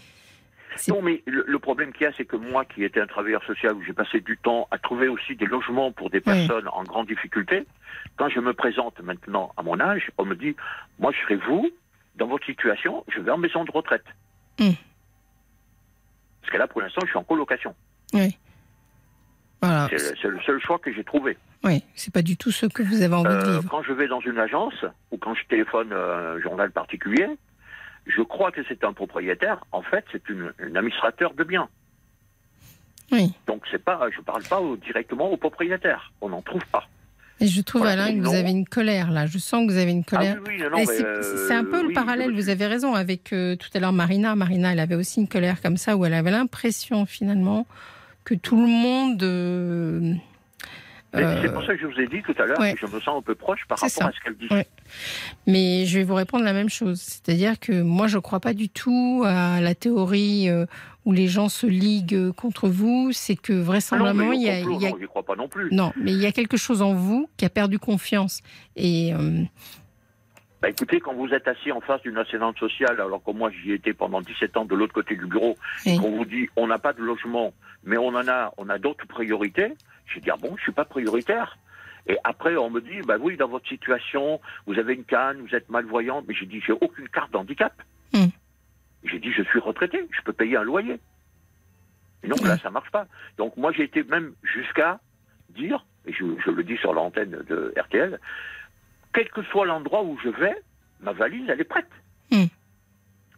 [0.88, 3.44] Non, mais le, le problème qu'il y a, c'est que moi, qui étais un travailleur
[3.44, 6.24] social, où j'ai passé du temps à trouver aussi des logements pour des Oui.
[6.24, 7.66] personnes en grande difficulté,
[8.18, 10.56] quand je me présente maintenant à mon âge, on me dit,
[11.00, 11.70] moi, je serai vous,
[12.16, 14.06] dans votre situation, je vais en maison de retraite.
[14.60, 14.72] Mm.
[16.42, 17.76] Parce que là, pour l'instant, je suis en colocation.
[18.14, 18.38] oui.
[19.64, 21.38] Voilà, C'est le- c'est le seul choix que j'ai trouvé.
[21.64, 23.70] oui, c'est pas du tout ce que vous avez envie de Euh, vivre.
[23.70, 24.74] quand je vais dans une agence,
[25.12, 27.28] ou quand je téléphone euh, un journal particulier,
[28.08, 29.64] je crois que c'est un propriétaire.
[29.72, 31.70] En fait, c'est une- un administrateur de biens.
[33.12, 33.34] Oui.
[33.48, 36.12] Donc c'est pas, je parle pas au- directement au propriétaire.
[36.22, 36.88] On n'en trouve pas.
[37.42, 39.26] Et je trouve, Voilà, Alain, que vous avez une colère là.
[39.26, 40.38] Je sens que vous avez une colère.
[40.40, 43.56] Ah oui, oui, c'est euh, c'est un peu le parallèle, vous avez raison, avec euh,
[43.56, 44.36] tout à l'heure Marina.
[44.36, 47.66] Marina, elle avait aussi une colère comme ça, où elle avait l'impression finalement
[48.26, 49.24] que tout le monde...
[49.24, 50.14] euh,
[51.16, 52.74] euh, C'est pour ça que je vous ai dit tout à l'heure ouais.
[52.74, 54.08] que je me sens un peu proche par rapport ça.
[54.08, 54.48] à ce qu'elle dit.
[54.52, 54.66] Ouais.
[55.48, 57.00] mais je vais vous répondre la même chose.
[57.02, 60.66] C'est-à-dire que moi, je ne crois pas du tout à la théorie euh,
[61.06, 63.12] où les gens se liguent contre vous.
[63.12, 64.62] C'est que Ah vraisemblablement, il y a...
[64.62, 65.70] au complot, il y a- non, j'y crois pas non plus.
[65.72, 68.42] Non, mais il y a quelque chose en vous qui a perdu confiance.
[68.76, 69.42] Et euh,
[70.62, 73.72] Bah, écoutez, quand vous êtes assis en face d'une assaillante sociale, alors que moi j'y
[73.72, 75.98] étais pendant 17 ans de l'autre côté du bureau, Oui.
[75.98, 77.52] qu'on vous dit on n'a pas de logement,
[77.84, 79.74] mais on en a, on a d'autres priorités,
[80.14, 81.58] j'ai dit ah bon, je suis pas prioritaire.
[82.08, 85.56] Et après on me dit bah oui, dans votre situation, vous avez une canne, vous
[85.56, 87.74] êtes malvoyant, mais j'ai dit j'ai aucune carte d'handicap.
[88.14, 88.28] Hmm.
[89.04, 91.00] J'ai dit je suis retraité, je peux payer un loyer.
[92.24, 93.08] Et donc là ça marche pas.
[93.38, 95.00] Donc moi j'ai été même jusqu'à
[95.50, 98.20] dire, et je, je le dis sur l'antenne de RTL,
[99.14, 100.56] quel que soit l'endroit où je vais,
[101.02, 101.90] ma valise, elle est prête.
[102.32, 102.46] Hmm.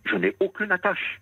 [0.06, 1.22] Je n'ai aucune attache.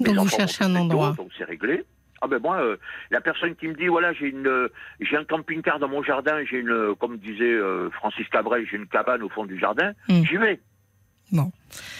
[0.00, 1.14] Mes donc vous cherchez un endroit.
[1.16, 1.84] Donc c'est réglé.
[2.20, 2.76] Ah ben moi, euh,
[3.10, 4.68] la personne qui me dit voilà j'ai une euh,
[5.00, 7.56] j'ai un camping-car dans mon jardin, j'ai une euh, comme disait
[7.92, 10.24] Francis Cabrel, j'ai une cabane au fond du jardin, Hmm.
[10.24, 10.60] j'y vais.
[11.30, 11.52] Bon.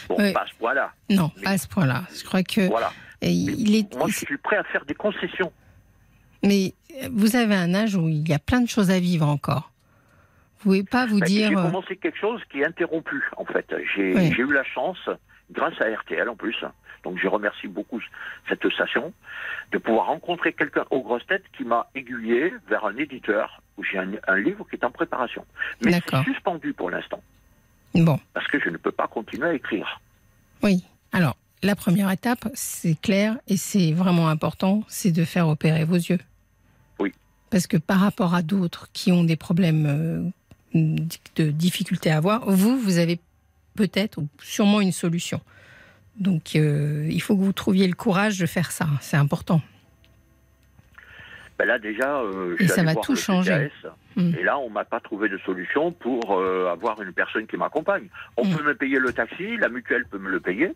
[0.09, 0.93] Bon, pas à ce point-là.
[1.11, 2.03] Non, Mais- pas à ce point-là.
[2.19, 2.91] Je crois que Voilà.
[3.21, 3.95] et il est.
[3.97, 5.53] Moi je suis prêt à faire des concessions.
[6.43, 6.75] Mais
[7.11, 9.73] vous avez un âge où il y a plein de choses à vivre encore.
[10.59, 11.49] Vous pouvez pas vous Ben, dire.
[11.51, 13.67] J'ai commencé quelque chose qui est interrompu, en fait.
[13.95, 14.33] J'ai Oui.
[14.35, 14.99] j'ai eu la chance,
[15.53, 16.57] grâce à RTL en plus,
[17.05, 18.01] donc je remercie beaucoup
[18.49, 19.13] cette station,
[19.73, 23.99] de pouvoir rencontrer quelqu'un aux grosses têtes qui m'a aiguillé vers un éditeur où j'ai
[23.99, 25.45] un, un livre qui est en préparation.
[25.85, 27.23] Mais c'est suspendu pour l'instant,
[27.95, 30.01] Bon, parce que je ne peux pas continuer à écrire.
[30.63, 30.85] oui.
[31.13, 35.95] Alors, la première étape, c'est clair et c'est vraiment important, c'est de faire opérer vos
[35.97, 36.19] yeux.
[37.01, 37.13] Oui.
[37.51, 40.33] Parce que par rapport à d'autres qui ont des problèmes
[40.75, 40.79] euh,
[41.37, 43.19] de difficulté à voir, vous, vous avez
[43.83, 45.41] peut-être ou sûrement une solution.
[46.19, 48.87] Donc, euh, il faut que vous trouviez le courage de faire ça.
[49.01, 49.61] C'est important.
[51.59, 53.71] Ben là déjà, euh, Et ça va tout changer.
[53.83, 54.35] CTS, Mm.
[54.41, 58.09] Et là, on m'a pas trouvé de solution pour euh, avoir une personne qui m'accompagne.
[58.37, 58.57] On Mm.
[58.57, 60.73] peut me payer le taxi, la mutuelle peut me le payer,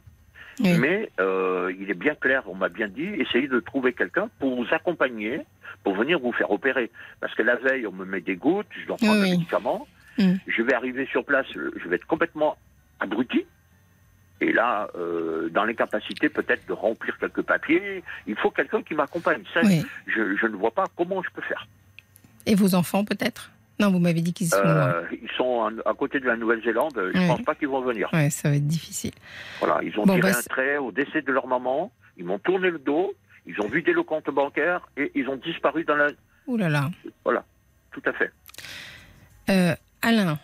[0.61, 0.79] Oui.
[0.79, 4.55] mais euh, il est bien clair, on m'a bien dit, essayez de trouver quelqu'un pour
[4.55, 5.41] vous accompagner,
[5.83, 6.91] pour venir vous faire opérer.
[7.21, 9.89] Parce que la veille, on me met des gouttes, je dois prendre Oui, des médicaments,
[10.19, 10.35] Mm.
[10.47, 12.57] je vais arriver sur place, je vais être complètement
[13.03, 13.45] abruti.
[14.41, 19.43] Et là, euh, dans l'incapacité peut-être de remplir quelques papiers, il faut quelqu'un qui m'accompagne.
[19.55, 19.85] Ça, Oui.
[20.07, 21.67] je, je ne vois pas comment je peux faire.
[22.47, 23.51] Et vos enfants, peut-être?
[23.79, 24.57] Non, vous m'avez dit qu'ils sont.
[24.65, 26.93] Euh, ils sont à côté de la Nouvelle-Zélande.
[27.15, 27.27] Je Oui.
[27.29, 28.09] pense pas qu'ils vont venir.
[28.13, 29.13] Ouais, ça va être difficile.
[29.61, 31.93] Voilà, ils ont Bon, tiré bah, un trait au décès de leur maman.
[32.17, 33.15] Ils m'ont tourné le dos.
[33.47, 36.09] Ils ont vidé le compte bancaire et ils ont disparu dans la.
[36.49, 36.91] Ouh là là.
[37.93, 38.31] Tout à fait.
[39.51, 40.39] Euh, Alain,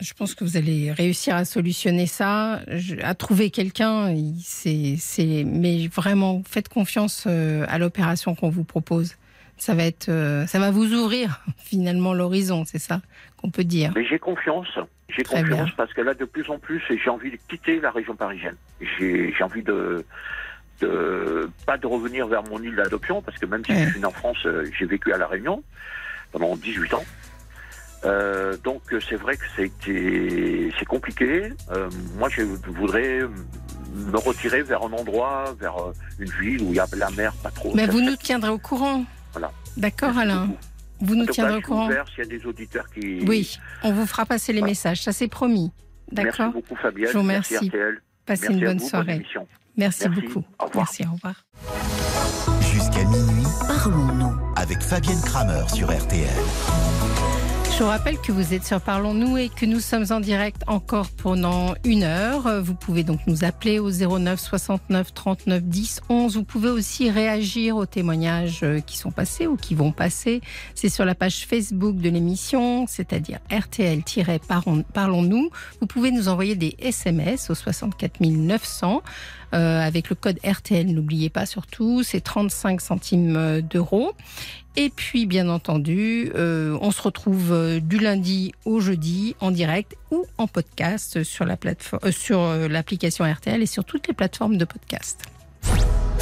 [0.00, 2.60] je pense que vous allez réussir à solutionner ça,
[3.02, 4.14] à trouver quelqu'un.
[4.40, 9.16] C'est, c'est, mais vraiment, faites confiance euh, à l'opération qu'on vous propose.
[9.56, 13.00] Ça va être, euh, ça va vous ouvrir finalement l'horizon, c'est ça
[13.38, 13.92] qu'on peut dire.
[13.96, 14.68] Mais j'ai confiance.
[15.08, 15.66] J'ai confiance bien.
[15.76, 18.56] parce que là, de plus en plus, j'ai envie de quitter la région parisienne.
[18.80, 20.04] J'ai j'ai envie de,
[20.80, 21.50] de.
[21.66, 23.86] Pas de revenir vers mon île d'adoption parce que même si Ouais.
[23.86, 25.62] je suis né en France, euh, j'ai vécu à La Réunion
[26.30, 27.04] pendant 18 ans.
[28.04, 31.52] Euh, donc c'est vrai que c'est compliqué.
[31.72, 33.20] Euh, moi, je voudrais
[33.94, 37.32] me retirer vers un endroit, vers euh, une ville où il y a la mer,
[37.42, 37.74] pas trop.
[37.74, 39.04] Mais vous nous tiendrez au courant.
[39.32, 39.50] Voilà.
[39.76, 40.46] D'accord, Merci Alain.
[40.46, 40.58] beaucoup.
[41.00, 41.88] Vous nous tiendrez au courant.
[42.14, 43.24] s'il y a des auditeurs qui.
[43.26, 44.70] Oui, on vous fera passer les Voilà.
[44.72, 45.02] messages.
[45.02, 45.70] Ça, c'est promis.
[46.12, 46.52] Merci D'accord.
[46.54, 47.10] beaucoup, Fabienne.
[47.12, 47.68] Je vous Merci remercie.
[47.68, 48.02] RTL.
[48.26, 49.22] Passez Merci une bonne vous, soirée.
[49.76, 50.08] Merci, Merci.
[50.08, 50.44] beaucoup.
[50.58, 50.86] Au revoir.
[50.86, 51.04] Merci.
[51.06, 51.44] Au revoir.
[52.72, 54.36] Jusqu'à minuit, Parlons-nous.
[54.56, 56.28] avec Fabienne Kramer sur RTL.
[57.78, 61.10] Je vous rappelle que vous êtes sur Parlons-nous et que nous sommes en direct encore
[61.10, 62.60] pendant une heure.
[62.60, 66.34] Vous pouvez donc nous appeler au 09 69 39 10 11.
[66.34, 70.40] Vous pouvez aussi réagir aux témoignages qui sont passés ou qui vont passer.
[70.74, 75.50] C'est sur la page Facebook de l'émission, c'est-à-dire RTL-Parlons-nous.
[75.80, 79.02] Vous pouvez nous envoyer des SMS au 64 900
[79.54, 80.92] euh, avec le code RTL.
[80.92, 84.12] N'oubliez pas surtout, c'est 35 centimes euh, d'euros.
[84.80, 89.96] Et puis, bien entendu, euh, on se retrouve euh, du lundi au jeudi en direct
[90.12, 94.56] ou en podcast sur la plateforme, euh, sur l'application RTL et sur toutes les plateformes
[94.56, 95.24] de podcast.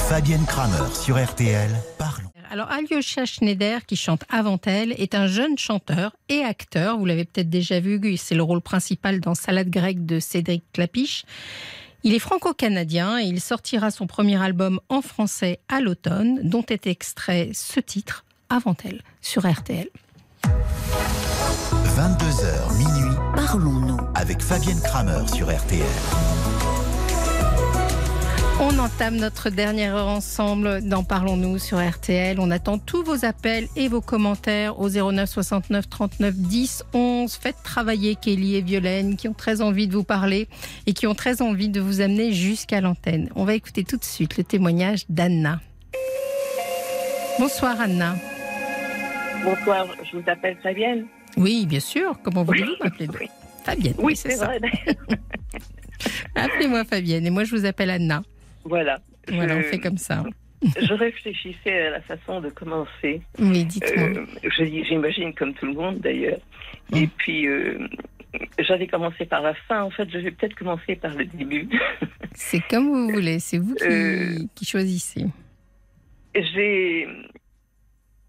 [0.09, 1.71] Fabienne Kramer sur RTL.
[1.99, 2.31] Parlons.
[2.51, 6.97] Alors, Alyosha Schneider, qui chante Avant elle, est un jeune chanteur et acteur.
[6.97, 11.27] Vous l'avez peut-être déjà vu, c'est le rôle principal dans Salade grecque de Cédric Clapiche.
[12.05, 16.87] Il est franco-canadien et il sortira son premier album en français à l'automne, dont est
[16.87, 19.89] extrait ce titre, Avant elle, sur RTL.
[20.45, 23.97] 22h minuit Parlons-nous.
[24.15, 25.83] avec Fabienne Kramer sur RTL.
[28.61, 32.39] On entame notre dernière heure ensemble dans Parlons-nous sur RTL.
[32.39, 37.33] On attend tous vos appels et vos commentaires au 09 69 39 10 11.
[37.35, 40.49] Faites travailler Kelly et Violaine qui ont très envie de vous parler
[40.87, 43.29] et qui ont très envie de vous amener jusqu'à l'antenne.
[43.35, 45.61] On va écouter tout de suite le témoignage d'Anna.
[47.39, 48.15] Bonsoir Anna.
[49.47, 51.07] Bonsoir, je vous appelle Fabienne.
[51.37, 52.19] Oui, bien sûr.
[52.25, 53.29] Comment voulez-vous m'appeler Oui,
[53.65, 53.95] Fabienne.
[53.99, 54.61] oui c'est vrai.
[56.35, 58.23] Appelez-moi Fabienne et moi je vous appelle Anna.
[58.65, 58.99] voilà.
[59.29, 60.25] Voilà, je, on fait comme ça.
[60.63, 63.23] je réfléchissais à la façon de commencer.
[63.39, 64.09] Oui, dites-moi.
[64.09, 64.51] Euh,
[64.85, 66.39] J'imagine comme tout le monde d'ailleurs.
[66.95, 67.89] Et puis, euh,
[68.59, 69.83] j'avais commencé par la fin.
[69.83, 71.69] En fait, je vais peut-être commencer par le début.
[72.35, 75.25] C'est comme vous voulez, c'est vous qui, Euh, qui choisissez.
[76.35, 77.07] j'ai.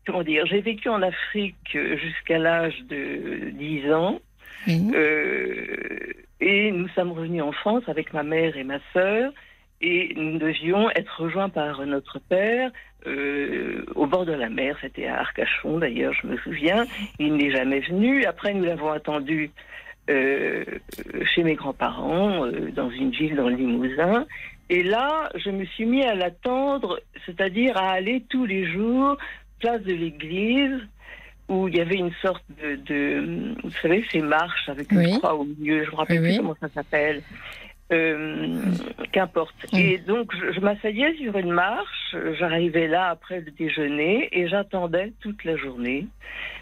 [0.07, 4.19] Comment dire J'ai vécu en Afrique jusqu'à l'âge de 10 ans.
[4.69, 9.33] Euh, et nous sommes revenus en France avec ma mère et ma sœur.
[9.81, 12.71] Et nous devions être rejoints par notre père
[13.05, 14.77] euh, au bord de la mer.
[14.81, 16.85] C'était à Arcachon, d'ailleurs, je me souviens.
[17.19, 18.23] Il n'est jamais venu.
[18.23, 19.51] Après, nous l'avons attendu
[20.09, 20.63] euh,
[21.35, 24.25] chez mes grands-parents, euh, dans une ville dans le Limousin.
[24.69, 29.17] Et là, je me suis mis à l'attendre, c'est-à-dire à aller tous les jours,
[29.59, 30.79] place de l'église,
[31.49, 35.17] où il y avait une sorte de, de vous savez, ces marches avec une Oui.
[35.17, 37.21] croix au milieu, je me rappelle Oui, plus comment ça s'appelle.
[37.93, 38.59] Euh,
[39.13, 39.55] Qu'importe.
[39.71, 45.13] Et donc, je, je m'asseyais sur une marche, j'arrivais là après le déjeuner et j'attendais
[45.21, 46.05] toute la journée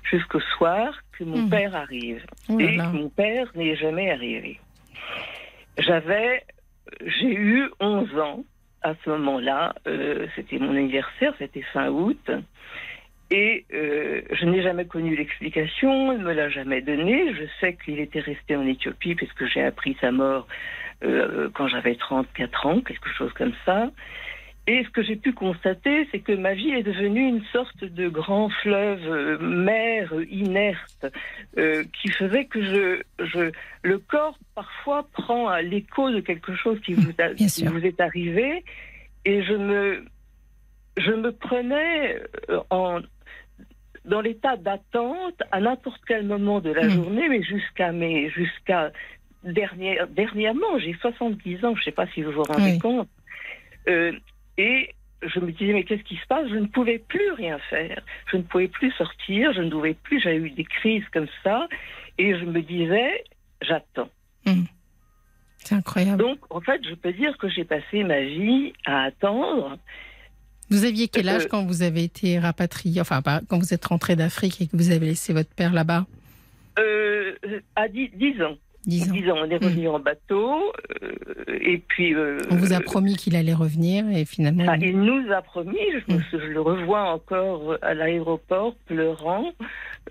[0.04, 1.50] jusqu'au soir que mon Mm.
[1.50, 2.24] père arrive.
[2.48, 4.60] Oh là et mon père n'est jamais arrivé.
[5.80, 6.44] J'avais,
[7.02, 8.44] j'ai eu 11 ans
[8.86, 12.30] à ce moment-là, euh, c'était mon anniversaire, c'était fin août.
[13.32, 17.34] Et euh, je n'ai jamais connu l'explication, elle ne me l'a jamais donnée.
[17.34, 20.48] Je sais qu'il était resté en Éthiopie puisque j'ai appris sa mort
[21.04, 23.90] euh, quand j'avais 34 ans, quelque chose comme ça.
[24.68, 28.10] Et ce que j'ai pu constater, c'est que ma vie est devenue une sorte de
[28.10, 31.06] grand fleuve, euh, mer inerte,
[31.60, 33.52] euh, qui faisait que je, je,
[33.84, 38.00] le corps parfois prend l'écho de quelque chose qui vous, a- Bien qui vous est
[38.02, 38.64] arrivé,
[39.24, 40.06] et je me,
[40.98, 43.02] je me prenais euh, en,
[44.04, 46.94] dans l'état d'attente à n'importe quel moment de la Mm.
[46.96, 48.92] journée, mais jusqu'à mes, jusqu'à
[49.44, 52.80] dernière, dernièrement, j'ai 70 ans, je ne sais pas si vous vous rendez Oui.
[52.80, 53.10] compte.
[53.88, 54.12] Euh,
[54.58, 54.90] et
[55.22, 56.48] je me disais, mais qu'est-ce qui se passe?
[56.50, 58.02] Je ne pouvais plus rien faire.
[58.32, 61.68] Je ne pouvais plus sortir, je ne pouvais plus, j'avais eu des crises comme ça.
[62.18, 63.24] Et je me disais,
[63.62, 64.10] j'attends.
[65.58, 66.22] C'est incroyable.
[66.22, 69.78] Donc, en fait, je peux dire que j'ai passé ma vie à attendre.
[70.70, 74.16] Vous aviez quel âge Euh, quand vous avez été rapatrié, enfin quand vous êtes rentré
[74.16, 76.06] d'Afrique et que vous avez laissé votre père là-bas?
[76.80, 77.36] Euh,
[77.76, 78.58] à 10, 10 ans.
[78.88, 79.14] 10 ans.
[79.14, 80.72] 10 ans, on est revenu en bateau.
[81.04, 81.12] euh,
[81.62, 82.14] et puis.
[82.14, 84.66] euh, On vous a promis qu'il allait revenir et finalement.
[84.68, 85.78] Ah, il nous a promis,
[86.08, 89.52] je, me- je le revois encore à l'aéroport pleurant.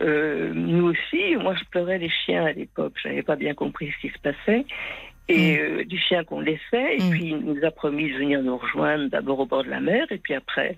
[0.02, 3.92] Euh, nous aussi, moi je pleurais les chiens à l'époque, je n'avais pas bien compris
[3.92, 4.64] ce qui se passait.
[5.26, 7.10] Et euh, du chien qu'on laissait, et Mm.
[7.10, 10.04] puis il nous a promis de venir nous rejoindre d'abord au bord de la mer,
[10.10, 10.76] et puis après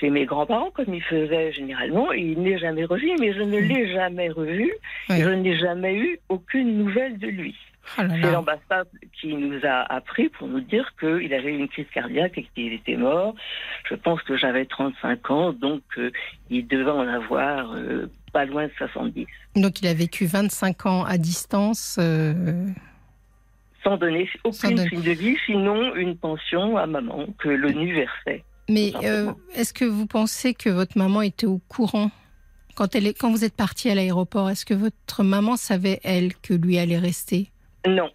[0.00, 3.58] chez mes grands-parents, comme il faisait généralement, et il n'est jamais revenu, mais je ne
[3.58, 4.72] l'ai jamais revu,
[5.08, 5.16] Oui.
[5.16, 7.54] et je n'ai jamais eu aucune nouvelle de lui.
[7.98, 8.86] Oh là C'est l'ambassade
[9.20, 12.96] qui nous a appris pour nous dire qu'il avait une crise cardiaque et qu'il était
[12.96, 13.34] mort.
[13.88, 16.10] Je pense que j'avais 35 ans, donc euh,
[16.48, 19.26] il devait en avoir euh, pas loin de 70.
[19.56, 21.96] Donc il a vécu 25 ans à distance.
[22.00, 22.66] euh,
[23.82, 28.44] Sans donner aucune signe de vie, sinon une pension à maman que l'ONU versait.
[28.68, 28.92] Mais
[29.56, 32.12] est-ce que vous pensez que votre maman était au courant
[32.74, 36.34] quand, elle est, quand vous êtes parti à l'aéroport Est-ce que votre maman savait, elle,
[36.36, 37.48] que lui allait rester?
[37.86, 38.10] Non.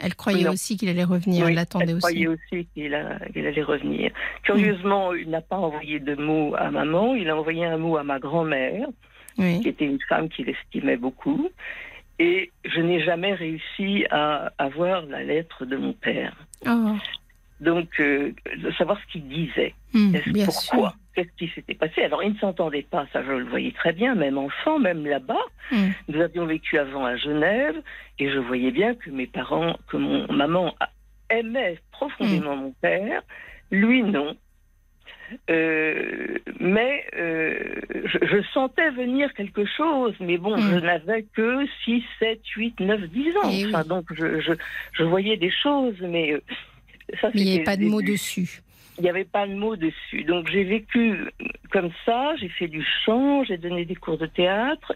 [0.00, 0.52] Elle croyait Non.
[0.52, 2.00] aussi qu'il allait revenir, Oui, elle l'attendait elle aussi.
[2.00, 4.10] croyait aussi qu'il allait revenir.
[4.42, 8.02] Curieusement, il n'a pas envoyé de mot à maman, il a envoyé un mot à
[8.04, 8.86] ma grand-mère.
[9.36, 9.60] Oui.
[9.62, 11.48] qui était une femme qu'il estimait beaucoup.
[12.20, 16.36] Et je n'ai jamais réussi à avoir la lettre de mon père.
[16.68, 16.92] Oh,
[17.60, 18.32] Donc, euh,
[18.62, 19.74] de savoir ce qu'il disait.
[19.92, 20.52] bien pourquoi?
[20.90, 20.96] sûr.
[21.14, 22.02] Qu'est-ce qui s'était passé?
[22.02, 25.44] Alors, il ne s'entendait pas, ça je le voyais très bien, même enfant, même là-bas.
[25.70, 25.90] Hmm.
[26.08, 27.76] Nous avions vécu avant à Genève,
[28.18, 30.74] et je voyais bien que mes parents, que mon maman
[31.30, 33.22] aimait profondément mon père,
[33.70, 34.36] lui non.
[35.50, 37.56] Euh, mais euh,
[38.04, 40.70] je, je sentais venir quelque chose, mais bon, Mm.
[40.70, 43.40] je n'avais que 6, 7, 8, 9, 10 ans.
[43.44, 43.66] Eh oui.
[43.68, 44.52] Enfin, donc je, je,
[44.92, 46.40] je voyais des choses, mais euh,
[47.20, 48.60] ça Mais il n'y avait pas de mots dessus.
[48.98, 50.24] Il n'y avait pas de mots dessus.
[50.24, 51.28] Donc j'ai vécu
[51.70, 54.92] comme ça, j'ai fait du chant, j'ai donné des cours de théâtre.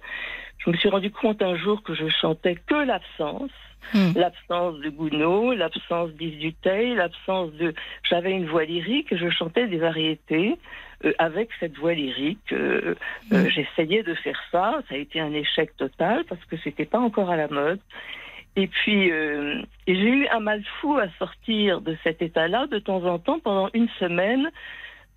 [0.59, 3.51] Je me suis rendu compte un jour que je chantais que l'absence.
[3.94, 4.12] Hmm.
[4.16, 7.74] L'absence de Gounod, l'absence d'Yves Duteil, l'absence de...
[8.03, 10.59] J'avais une voix lyrique et je chantais des variétés
[11.05, 12.53] euh, avec cette voix lyrique.
[12.53, 12.94] Euh,
[13.32, 13.49] euh, Mm.
[13.49, 14.80] J'essayais de faire ça.
[14.88, 17.80] Ça a été un échec total parce que c'était pas encore à la mode.
[18.57, 22.66] Et puis, euh, j'ai eu un mal fou à sortir de cet état-là.
[22.66, 24.51] De temps en temps, pendant une semaine,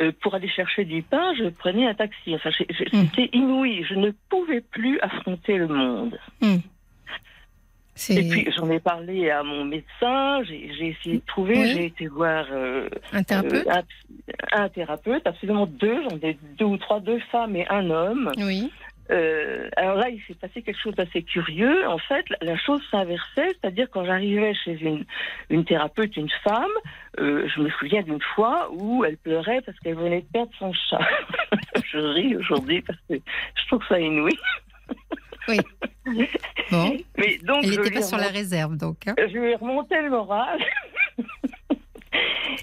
[0.01, 2.35] euh, pour aller chercher du pain, je prenais un taxi.
[2.35, 3.83] Enfin, c'était inouï.
[3.83, 6.19] Je ne pouvais plus affronter le monde.
[7.93, 10.43] C'est Et puis, j'en ai parlé à mon médecin.
[10.43, 11.57] J'ai j'ai essayé de trouver.
[11.57, 11.73] Oui.
[11.73, 13.81] J'ai été voir euh, un thérapeute euh,
[14.53, 16.01] un, un thérapeute, absolument deux.
[16.09, 18.31] J'en ai deux ou trois, deux femmes et un homme.
[18.37, 18.71] Oui.
[19.09, 21.85] Euh, alors là, il s'est passé quelque chose d'assez curieux.
[21.87, 25.05] En fait, la, chose s'inversait, c'est-à-dire quand j'arrivais chez une,
[25.49, 26.69] une thérapeute, une femme,
[27.19, 30.71] euh, je me souviens d'une fois où elle pleurait parce qu'elle venait de perdre son
[30.73, 30.99] chat.
[31.91, 34.37] je ris aujourd'hui parce que je trouve ça inouï.
[36.71, 36.97] Bon.
[37.17, 39.07] Mais donc, Elle n'était pas sur la réserve, donc.
[39.07, 39.15] hein.
[39.17, 40.59] je lui ai remonté le moral.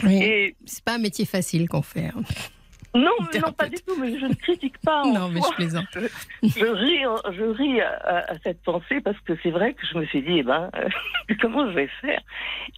[0.04, 0.22] Oui.
[0.22, 2.06] Et C'est pas un métier facile qu'on fait.
[2.06, 2.22] hein.
[2.94, 5.02] Non, non, pas du tout, mais je ne critique pas.
[5.04, 5.50] en Non, mais soi.
[5.50, 5.84] je plaisante.
[6.42, 9.98] je ris, je ris à, à- à cette pensée parce que c'est vrai que je
[9.98, 10.88] me suis dit, eh ben, euh,
[11.40, 12.20] comment je vais faire?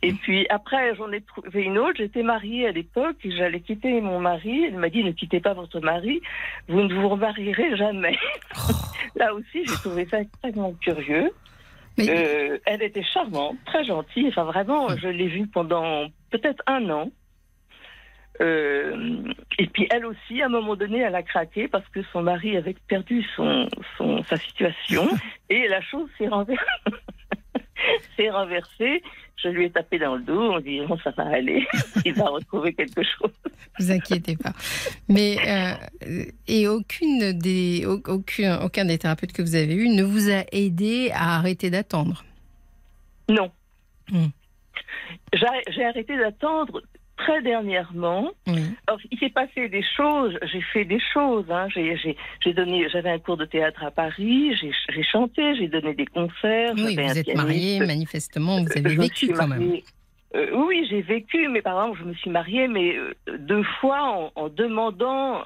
[0.03, 1.95] Et puis après, j'en ai trouvé une autre.
[1.99, 4.65] J'étais mariée à l'époque et j'allais quitter mon mari.
[4.65, 6.21] Elle m'a dit, ne quittez pas votre mari,
[6.69, 8.19] vous ne vous remarierez jamais.
[9.17, 11.31] Là aussi, j'ai trouvé ça extrêmement curieux.
[11.99, 14.29] Mais Euh, elle était charmante, très gentille.
[14.29, 17.11] Enfin, vraiment, je l'ai vue pendant peut-être un an.
[18.41, 19.23] Euh,
[19.59, 22.57] et puis elle aussi, à un moment donné, elle a craqué parce que son mari
[22.57, 23.69] avait perdu son,
[23.99, 25.09] son sa situation
[25.51, 26.65] et la chose s'est renversée.
[28.17, 29.03] s'est.
[29.43, 31.67] Je lui ai tapé dans le dos en disant ça va aller,
[32.05, 33.33] il va retrouver quelque chose.
[33.79, 34.53] Vous inquiétez pas.
[35.09, 40.31] Mais euh, et aucune des aucun aucun des thérapeutes que vous avez eu ne vous
[40.31, 42.25] a aidé à arrêter d'attendre?
[43.31, 43.51] Non.
[44.11, 44.29] Hmm.
[45.33, 46.83] J'ai arrêté d'attendre
[47.21, 48.31] très dernièrement.
[48.47, 48.63] Oui.
[48.87, 51.45] Alors, il s'est passé des choses, j'ai fait des choses.
[51.51, 51.69] Hein.
[51.75, 52.17] J'ai-
[52.53, 56.73] donné, j'avais un cours de théâtre à Paris, j'ai chanté, j'ai donné des concerts.
[56.77, 57.37] Oui, un vous êtes pianiste.
[57.37, 59.59] marié, manifestement, vous avez je vécu quand même.
[59.61, 59.85] mariée-
[60.37, 64.01] Euh, oui, j'ai vécu, mais par exemple, je me suis mariée, mais euh, deux fois
[64.37, 65.43] en, en demandant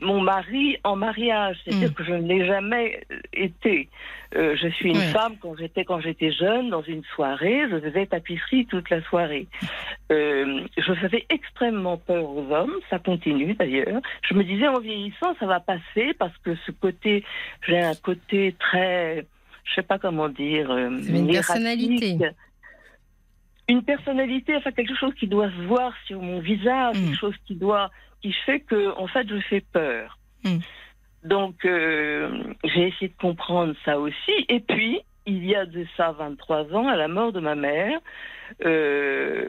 [0.00, 1.94] mon mari en mariage, c'est-à-dire Mm.
[1.94, 3.88] que je ne l'ai jamais euh, été.
[4.36, 8.06] Euh, je suis une femme quand j'étais quand j'étais jeune dans une soirée, je faisais
[8.06, 9.46] tapisserie toute la soirée.
[10.12, 14.00] Euh, je faisais extrêmement peur aux hommes, ça continue d'ailleurs.
[14.28, 17.24] Je me disais en vieillissant ça va passer parce que ce côté,
[17.66, 19.26] j'ai un côté très,
[19.64, 22.16] je sais pas comment dire, euh, une personnalité.
[23.68, 27.04] Une personnalité, enfin quelque chose qui doit se voir sur mon visage, Mm.
[27.06, 27.90] quelque chose qui doit,
[28.22, 30.18] qui fait que en fait je fais peur.
[30.44, 30.58] Mm.
[31.24, 34.32] Donc euh, j'ai essayé de comprendre ça aussi.
[34.48, 38.00] Et puis il y a de ça 23 ans, à la mort de ma mère,
[38.64, 39.48] euh,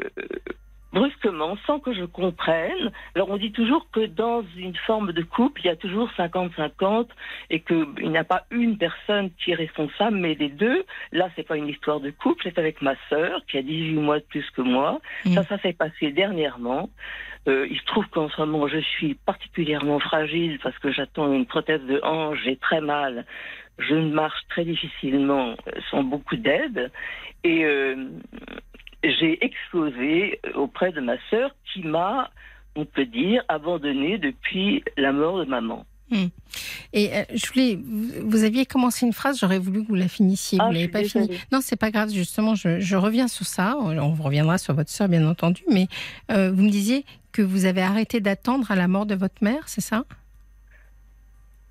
[0.94, 2.92] brusquement, sans que je comprenne.
[3.16, 7.08] Alors on dit toujours que dans une forme de couple, il y a toujours 50-50
[7.50, 10.84] et qu'il n'y a pas une personne qui est responsable, mais les deux.
[11.12, 14.20] Là, c'est pas une histoire de couple, c'est avec ma sœur qui a 18 mois
[14.20, 15.00] de plus que moi.
[15.26, 15.34] Mm.
[15.34, 16.90] Ça, ça s'est passé dernièrement.
[17.48, 21.46] Euh, il se trouve qu'en ce moment, je suis particulièrement fragile parce que j'attends une
[21.46, 23.26] prothèse de hanche, j'ai très mal.
[23.80, 26.92] Je marche très difficilement, euh, sans beaucoup d'aide.
[27.44, 28.10] Et euh,
[29.04, 32.30] j'ai explosé auprès de ma sœur qui m'a,
[32.76, 35.86] on peut dire, abandonnée depuis la mort de maman.
[36.92, 40.10] Et euh, je voulais, vous, vous aviez commencé une phrase, j'aurais voulu que vous la
[40.10, 40.58] finissiez.
[40.62, 41.28] Ah, vous je l'avez pas fini.
[41.28, 41.40] désolée.
[41.54, 42.10] Non, c'est pas grave.
[42.10, 43.78] Justement, je, je reviens sur ça.
[43.80, 45.64] On reviendra sur votre sœur, bien entendu.
[45.72, 45.88] Mais
[46.32, 49.70] euh, vous me disiez que vous avez arrêté d'attendre à la mort de votre mère,
[49.70, 50.04] c'est ça?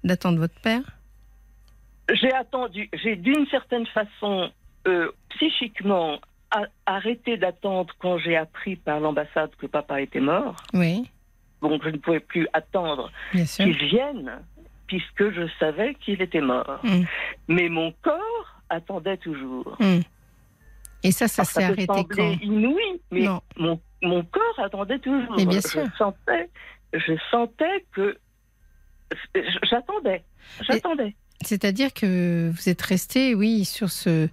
[0.04, 0.82] D'attendre votre père?
[2.10, 4.50] J'ai attendu, j'ai d'une certaine façon,
[4.88, 6.18] euh, psychiquement,
[6.86, 10.56] arrêté d'attendre quand j'ai appris par l'ambassade que papa était mort.
[10.74, 11.10] Oui,
[11.62, 14.40] Donc je ne pouvais plus attendre qu'il vienne,
[14.86, 16.80] puisque je savais qu'il était mort.
[16.82, 17.02] Mm.
[17.48, 19.76] Mais mon corps attendait toujours.
[19.80, 20.00] Mm.
[21.02, 22.38] Et ça, ça s'est arrêté quand?
[22.42, 23.40] inouï, mais Non.
[23.56, 25.34] mon, mon corps attendait toujours.
[25.36, 25.86] Mais bien je sûr.
[25.96, 26.50] sentais,
[26.92, 28.18] je sentais que
[29.70, 30.22] j'attendais,
[30.62, 31.14] j'attendais.
[31.42, 34.28] C'est-à-dire que vous êtes resté, oui, sur ce,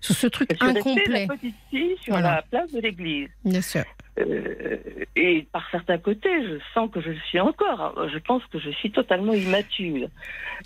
[0.00, 1.26] sur ce truc Je incomplet.
[1.26, 2.36] la petite fille sur Voilà.
[2.36, 3.28] la place de l'église.
[3.44, 3.84] Bien sûr.
[4.18, 4.76] Euh,
[5.16, 7.94] et par certains côtés, je sens que je le suis encore.
[8.12, 10.08] Je pense que je suis totalement immature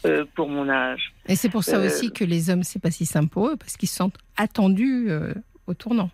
[0.06, 1.12] euh, pour mon âge.
[1.26, 3.56] Et c'est pour ça Euh, aussi que les hommes, c'est pas si simple pour eux,
[3.56, 5.08] parce qu'ils se sentent attendus
[5.66, 6.10] au tournant.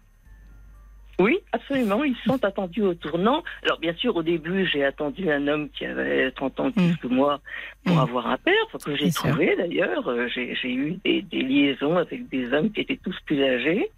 [1.22, 2.02] Oui, absolument.
[2.04, 3.42] Ils sont attendus au tournant.
[3.64, 6.82] Alors, bien sûr, au début, j'ai attendu un homme qui avait 30 ans de plus
[6.92, 6.96] Mm.
[6.96, 7.40] que moi
[7.84, 8.00] pour Mm.
[8.00, 8.54] avoir un père,
[8.84, 10.08] que j'ai trouvé d'ailleurs.
[10.08, 13.90] Euh, J'ai eu des, des liaisons avec des hommes qui étaient tous plus âgés.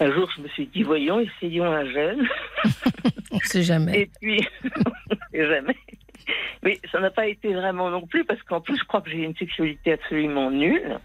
[0.00, 2.28] Un jour, je me suis dit, voyons, essayons un jeune.
[3.32, 4.00] On ne sait jamais.
[4.02, 4.46] Et puis,
[5.32, 5.76] jamais.
[6.62, 9.22] Mais ça n'a pas été vraiment non plus, parce qu'en plus, je crois que j'ai
[9.22, 10.98] une sexualité absolument nulle.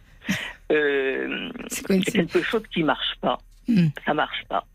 [0.72, 3.38] Euh, C'est quelque chose qui marche pas.
[3.68, 3.88] Mm.
[4.06, 4.66] Ça marche pas.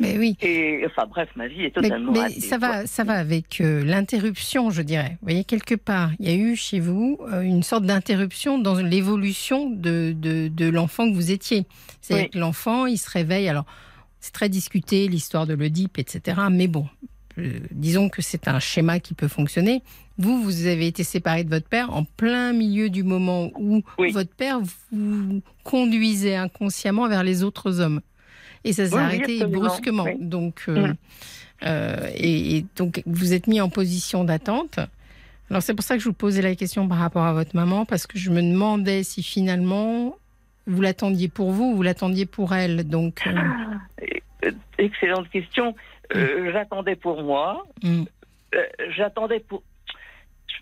[0.00, 0.36] Mais oui.
[0.42, 2.68] Et enfin, bref, ma vie est Mais, totalement mais ratée, ça quoi.
[2.68, 5.12] va, ça va avec euh, l'interruption, je dirais.
[5.20, 8.76] Vous voyez, quelque part, il y a eu chez vous euh, une sorte d'interruption dans
[8.76, 11.66] l'évolution de, de, de l'enfant que vous étiez.
[12.00, 12.30] C'est-à-dire Oui.
[12.30, 13.48] que l'enfant, il se réveille.
[13.48, 13.64] Alors,
[14.20, 16.42] c'est très discuté, l'histoire de l'Oedipe, etc.
[16.50, 16.86] Mais bon,
[17.38, 19.82] euh, disons que c'est un schéma qui peut fonctionner.
[20.18, 24.12] Vous, vous avez été séparé de votre père en plein milieu du moment où Oui.
[24.12, 24.60] votre père
[24.92, 28.00] vous conduisait inconsciemment vers les autres hommes.
[28.64, 30.04] Et ça s'est Oui, arrêté brusquement.
[30.04, 30.16] Oui.
[30.20, 30.94] Donc, euh, Mm.
[31.64, 34.78] euh, et, et donc, vous êtes mis en position d'attente.
[35.50, 37.84] Alors, c'est pour ça que je vous posais la question par rapport à votre maman,
[37.84, 40.16] parce que je me demandais si finalement
[40.66, 42.88] vous l'attendiez pour vous ou vous l'attendiez pour elle.
[42.88, 43.32] Donc, euh,
[44.44, 45.74] Euh, Excellente question.
[46.16, 47.64] Euh, J'attendais pour moi.
[47.82, 48.04] mm,
[48.96, 49.62] J'attendais pour.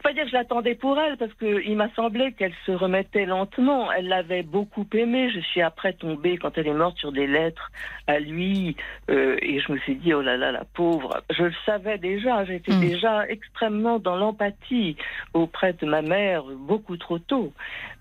[0.00, 2.54] Je peux pas dire que je l'attendais pour elle parce que il m'a semblé qu'elle
[2.64, 3.92] se remettait lentement.
[3.92, 5.30] Elle l'avait beaucoup aimé.
[5.30, 7.70] Je suis après tombée quand elle est morte sur des lettres
[8.06, 8.76] à lui
[9.10, 11.22] euh, et je me suis dit oh là là la pauvre.
[11.28, 12.46] Je le savais déjà.
[12.46, 12.80] J'étais Mm.
[12.80, 14.96] déjà extrêmement dans l'empathie
[15.34, 17.52] auprès de ma mère beaucoup trop tôt.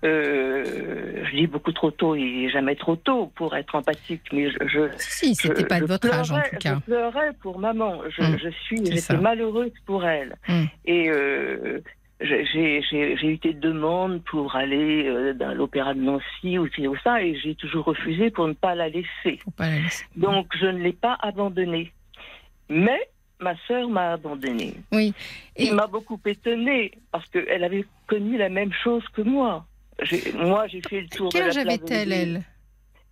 [0.02, 4.56] Euh, je dis beaucoup trop tôt et jamais trop tôt pour être empathique, mais je,
[4.66, 6.74] je si, c'était pas de votre âge en pleurais- tout cas.
[6.76, 8.00] Je pleurais pour maman.
[8.08, 8.38] Je, Mm.
[8.42, 10.36] je suis, j'étais malheureuse pour elle.
[10.48, 10.64] Mm.
[10.86, 11.80] Et euh,
[12.20, 16.66] j'ai eu des demandes pour aller euh, dans l'opéra de Nancy ou
[17.04, 19.38] ça, et j'ai toujours refusé pour ne pas la laisser.
[19.56, 20.04] Pas la laisser.
[20.16, 21.92] Donc je ne l'ai pas abandonnée.
[22.68, 23.00] Mais
[23.40, 24.74] ma sœur m'a abandonnée.
[24.92, 25.12] Oui.
[25.56, 25.64] Et...
[25.66, 29.66] Il m'a beaucoup étonnée parce qu'elle avait connu la même chose que moi.
[30.34, 32.42] Moi, j'ai fait le tour Quel âge avait-elle, elle?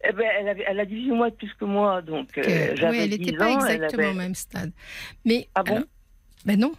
[0.09, 2.99] Eh ben, elle, avait, elle, a 18 mois de plus que moi, donc euh, j'avais
[2.99, 4.13] Oui, elle n'était pas exactement avait...
[4.13, 4.71] au même stade.
[5.25, 5.75] Mais, Ah bon?
[5.75, 5.87] alors,
[6.45, 6.73] ben non.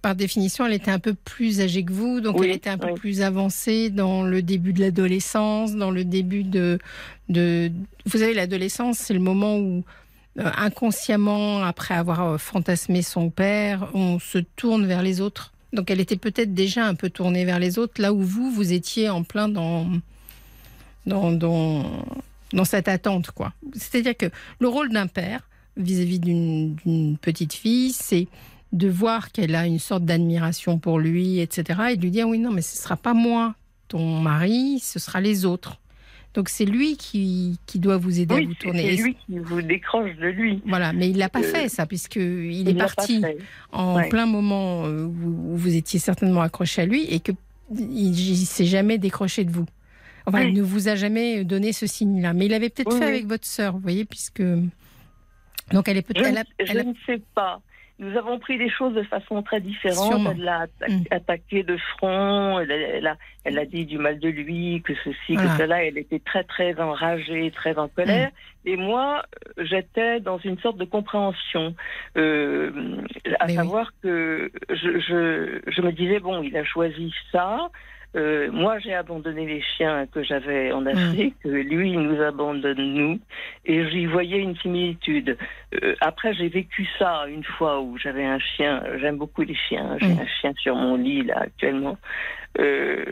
[0.00, 2.78] Par définition, elle était un peu plus âgée que vous, donc Oui, elle était un
[2.78, 2.94] peu oui.
[2.94, 6.78] plus avancée dans le début de l'adolescence, dans le début de,
[7.28, 7.72] de...
[8.06, 9.82] Vous savez, l'adolescence, c'est le moment où,
[10.38, 15.51] euh, inconsciemment, après avoir euh, fantasmé son père, on se tourne vers les autres.
[15.72, 18.72] Donc elle était peut-être déjà un peu tournée vers les autres, là où vous, vous
[18.72, 19.88] étiez en plein dans,
[21.06, 23.30] dans, dans, cette attente.
[23.30, 23.52] quoi.
[23.74, 24.26] C'est-à-dire que
[24.58, 28.28] le rôle d'un père vis-à-vis d'une d'une petite fille, c'est
[28.72, 31.80] de voir qu'elle a une sorte d'admiration pour lui, etc.
[31.90, 33.54] Et de lui dire, oui, non, mais ce ne sera pas moi,
[33.88, 35.78] ton mari, ce sera les autres.
[36.34, 38.96] Donc c'est lui qui, qui doit vous aider à vous tourner.
[38.96, 40.62] c'est lui qui vous décroche de lui.
[40.66, 43.22] Voilà, mais il l'a pas Euh, fait ça, puisqu'il Il est parti
[43.70, 44.08] en Ouais.
[44.08, 47.32] plein moment euh, où vous étiez certainement accroché à lui et que
[47.76, 49.66] il, il s'est jamais décroché de vous.
[50.24, 52.32] Enfin, il ne vous a jamais donné ce signe-là.
[52.32, 53.10] Mais il avait peut-être Oui, fait oui.
[53.10, 54.42] avec votre sœur, vous voyez, puisque
[55.72, 56.26] donc elle est Je, peut-être.
[56.28, 57.60] elle a- ne- je elle a- ne sais pas.
[57.98, 60.10] Nous avons pris les choses de façon très différente.
[60.10, 60.30] Sûrement.
[60.32, 61.04] Elle l'a atta- Mm.
[61.10, 62.58] attaqué de front.
[62.60, 65.50] Elle a, elle, a, elle a dit du mal de lui, que ceci, Voilà.
[65.50, 65.84] que cela.
[65.84, 68.30] Elle était très, très enragée, très en colère.
[68.30, 68.68] Mm.
[68.68, 69.22] Et moi,
[69.58, 71.74] j'étais dans une sorte de compréhension.
[72.16, 72.70] Euh,
[73.38, 73.54] à Mais oui.
[73.56, 77.68] savoir que je, je, je me disais, bon, il a choisi ça.
[78.14, 81.34] Euh, moi, j'ai abandonné les chiens que j'avais en Afrique.
[81.44, 83.18] Lui, il nous abandonne nous.
[83.64, 85.38] Et j'y voyais une similitude.
[85.82, 88.82] Euh, après, j'ai vécu ça une fois où j'avais un chien.
[89.00, 89.96] J'aime beaucoup les chiens.
[90.00, 90.18] J'ai Mm.
[90.20, 91.96] un chien sur mon lit là actuellement.
[92.58, 93.02] Euh,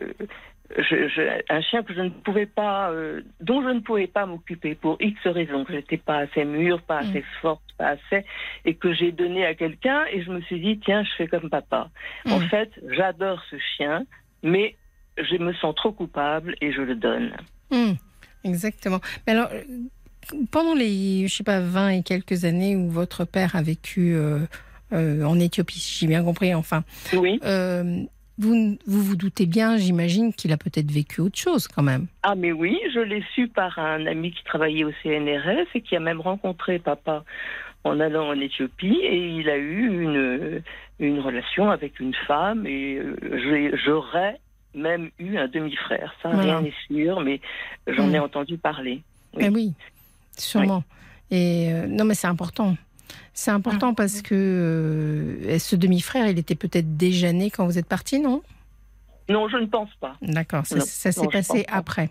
[0.76, 4.26] je, je- un chien que je ne pouvais pas, euh, dont je ne pouvais pas
[4.26, 5.64] m'occuper pour X raisons.
[5.64, 7.08] Que j'étais pas assez mûre, pas Mm.
[7.08, 8.24] assez forte, pas assez,
[8.66, 10.04] et que j'ai donné à quelqu'un.
[10.12, 11.88] Et je me suis dit, tiens, je fais comme papa.
[12.30, 12.48] En Mm.
[12.50, 14.04] fait, j'adore ce chien,
[14.42, 14.76] mais
[15.18, 17.32] je me sens trop coupable et je le donne.
[17.70, 17.96] Hum,
[18.44, 19.00] exactement.
[19.26, 19.62] Mais alors, euh,
[20.50, 24.40] pendant les, je sais pas, 20 et quelques années où votre père a vécu euh,
[24.92, 26.84] euh, en Éthiopie, si j'ai bien compris, enfin,
[27.14, 27.38] Oui.
[27.44, 28.02] euh,
[28.38, 32.06] vous, vous vous doutez bien, j'imagine, qu'il a peut-être vécu autre chose quand même.
[32.22, 35.94] Ah mais oui, je l'ai su par un ami qui travaillait au CNRS et qui
[35.94, 37.22] a même rencontré papa
[37.84, 40.62] en allant en Éthiopie et il a eu une,
[41.00, 42.98] une relation avec une femme et
[43.84, 44.38] j'aurais
[44.74, 46.14] même eu un demi-frère.
[46.22, 46.58] Ça, Voilà.
[46.58, 47.40] rien n'est sûr, mais
[47.86, 49.02] j'en ai entendu parler.
[49.34, 49.42] Oui.
[49.46, 49.72] Eh oui,
[50.36, 50.84] sûrement.
[51.30, 52.76] Et euh, non, mais c'est important.
[53.32, 57.86] C'est important parce que euh, ce demi-frère, il était peut-être déjà né quand vous êtes
[57.86, 58.42] parti, non?
[59.28, 60.16] Non, je ne pense pas.
[60.20, 62.06] D'accord, ça, s'est passé pas.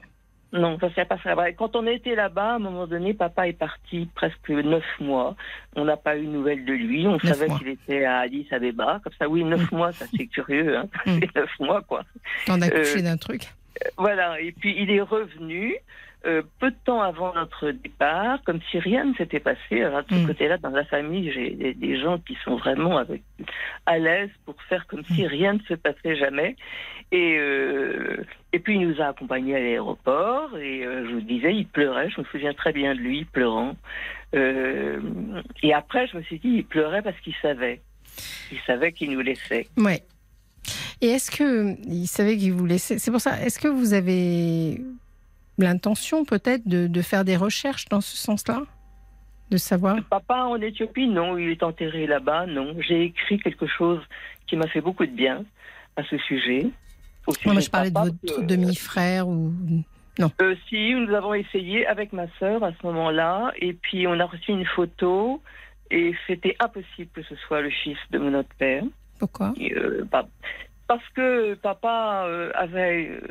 [0.52, 1.30] Non, ça s'est passé.
[1.30, 1.54] après.
[1.54, 5.36] Quand on était là-bas, à un moment donné, papa est parti presque neuf mois.
[5.76, 7.06] On n'a pas eu de nouvelles de lui.
[7.08, 9.00] On savait qu'il était à Addis Abeba.
[9.04, 10.78] Comme ça, oui, neuf mois, ça c'est curieux.
[10.78, 10.88] Hein.
[11.06, 11.20] Mm.
[11.20, 12.04] C'est neuf mois, quoi.
[12.48, 13.44] T'en as couché Euh, d'un truc.
[13.98, 14.42] Voilà.
[14.42, 15.76] Et puis il est revenu.
[16.26, 19.82] Euh, peu de temps avant notre départ, comme si rien ne s'était passé.
[19.82, 20.28] Alors, de ce Mm.
[20.28, 23.22] côté-là, dans la famille, j'ai des, des gens qui sont vraiment avec,
[23.86, 26.56] à l'aise pour faire comme si rien ne se passait jamais.
[27.12, 28.18] Et, euh,
[28.54, 30.58] et puis, il nous a accompagnés à l'aéroport.
[30.58, 32.10] Et euh, je vous disais, il pleurait.
[32.10, 33.76] Je me souviens très bien de lui pleurant.
[35.64, 37.82] Et après, je me suis dit, il pleurait parce qu'il savait.
[38.52, 39.68] Il savait qu'il nous laissait.
[39.78, 40.02] Ouais.
[41.02, 43.00] Et est-ce que il savait qu'il vous laissait?
[43.00, 43.42] C'est pour ça.
[43.42, 44.82] Est-ce que vous avez
[45.64, 48.64] l'intention peut-être de, de faire des recherches dans ce sens-là,
[49.52, 49.98] de savoir?
[50.10, 52.76] Papa en Éthiopie, non, il est enterré là-bas, non.
[52.88, 54.00] J'ai écrit quelque chose
[54.48, 55.44] qui m'a fait beaucoup de bien
[55.96, 56.68] à ce sujet.
[57.28, 59.52] Au sujet Moi, je parlais de papa, votre que- demi-frère ou
[60.42, 64.26] Euh, si, nous avons essayé avec ma sœur à ce moment-là, et puis on a
[64.26, 65.42] reçu une photo,
[65.92, 68.84] et c'était impossible que ce soit le fils de notre père.
[69.18, 69.54] pourquoi?
[69.60, 70.28] Euh, bah,
[70.90, 73.22] parce que papa euh, avait euh,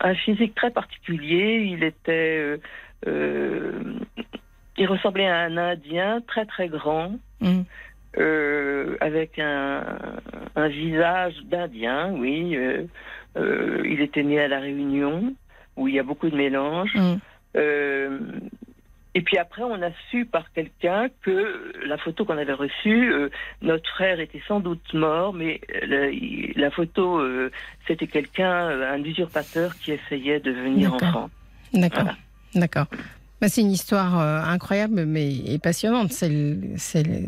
[0.00, 1.68] un physique très particulier.
[1.68, 2.60] Il était,
[3.08, 3.82] euh,
[4.76, 7.18] il ressemblait à un Indien très très grand,
[8.16, 9.84] euh, avec un,
[10.54, 12.12] un visage d'Indien.
[12.12, 15.34] Oui, euh, il était né à la Réunion
[15.76, 16.94] où il y a beaucoup de mélanges.
[16.94, 17.18] Hum.
[19.18, 23.12] Euh, et puis après, on a su par quelqu'un que la photo qu'on avait reçue,
[23.12, 23.28] euh,
[23.62, 26.08] notre frère était sans doute mort, mais la,
[26.56, 27.50] la photo, euh,
[27.86, 31.10] c'était quelqu'un, euh, un usurpateur qui essayait de venir en D'accord.
[31.10, 31.30] France.
[31.74, 32.02] D'accord.
[32.02, 32.16] Voilà.
[32.54, 32.86] D'accord.
[33.40, 36.10] Bah, c'est une histoire euh, incroyable mais et passionnante.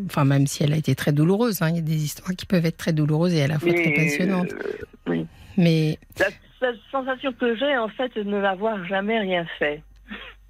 [0.06, 1.68] Enfin, même si elle a été très douloureuse, hein.
[1.70, 3.92] il y a des histoires qui peuvent être très douloureuses et à la fois très
[3.94, 4.52] passionnantes.
[4.52, 5.26] euh, oui.
[5.56, 6.26] Mais La,
[6.62, 9.82] la sensation que j'ai, en fait, de ne n'avoir jamais rien fait.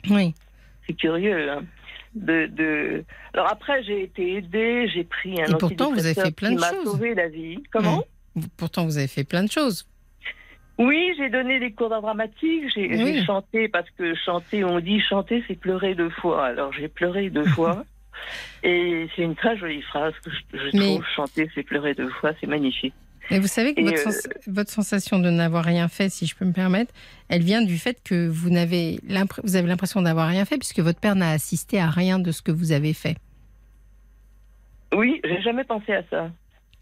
[0.09, 0.35] oui,
[0.91, 1.51] C'est curieux.
[1.51, 1.63] hein.
[2.17, 3.05] De, de...
[3.35, 6.57] Alors après, j'ai été aidée, j'ai pris un Et pourtant, vous avez fait plein qui
[6.57, 6.85] de m'a choses.
[6.85, 7.63] sauvé la vie.
[7.73, 8.03] Comment
[8.35, 9.87] Vous- pourtant vous avez fait plein de choses.
[10.79, 13.25] Oui, j'ai donné des cours d'art dramatique, j'ai Oui.
[13.25, 16.47] chanté parce que chanter, on dit chanter, c'est pleurer deux fois.
[16.47, 17.85] Alors j'ai pleuré deux fois.
[18.65, 21.05] Et c'est une très jolie phrase que je, je Mais- trouve.
[21.15, 22.95] Chanter, c'est pleurer deux fois, c'est magnifique.
[23.31, 26.35] Mais vous savez que votre, euh, sens- votre sensation de n'avoir rien fait, si je
[26.35, 26.93] peux me permettre,
[27.29, 30.99] elle vient du fait que vous l'impr- vous avez l'impression d'avoir rien fait puisque votre
[31.01, 33.17] père n'a assisté à rien de ce que vous avez fait.
[34.95, 36.31] Oui, j'ai jamais pensé à ça.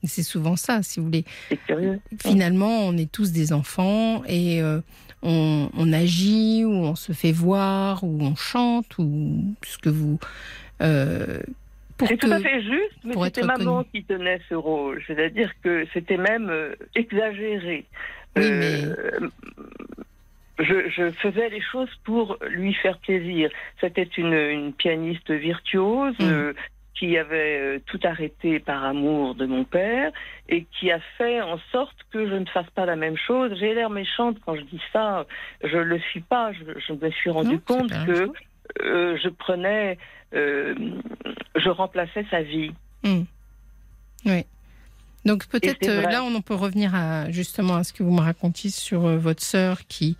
[0.04, 1.24] C'est souvent ça, si vous voulez.
[1.48, 2.00] C'est curieux.
[2.22, 4.80] Finalement, on est tous des enfants et euh,
[5.22, 10.18] on, on agit ou on se fait voir ou on chante ou ce que vous.
[10.82, 11.40] euh,
[12.06, 15.02] C'est tout à fait juste, mais c'était maman qui tenait ce rôle.
[15.06, 17.84] C'est-à-dire que c'était même euh, exagéré.
[18.36, 19.28] Oui, Euh,
[20.58, 23.50] je, je faisais les choses pour lui faire plaisir.
[23.80, 26.24] C'était une, une pianiste virtuose Mm.
[26.24, 26.52] euh,
[26.94, 30.10] qui avait tout arrêté par amour de mon père
[30.48, 33.52] et qui a fait en sorte que je ne fasse pas la même chose.
[33.60, 35.24] J'ai l'air méchante quand je dis ça.
[35.62, 36.50] Je ne le suis pas.
[36.52, 38.28] Je, je me suis rendu Non, compte que.
[38.82, 39.98] Euh, je prenais,
[40.34, 40.74] euh,
[41.56, 42.72] je remplaçais sa vie.
[43.02, 43.22] Hmm.
[44.26, 44.44] Oui.
[45.24, 48.20] Donc peut-être euh, là on en peut revenir à justement à ce que vous me
[48.20, 50.16] racontiez sur votre sœur qui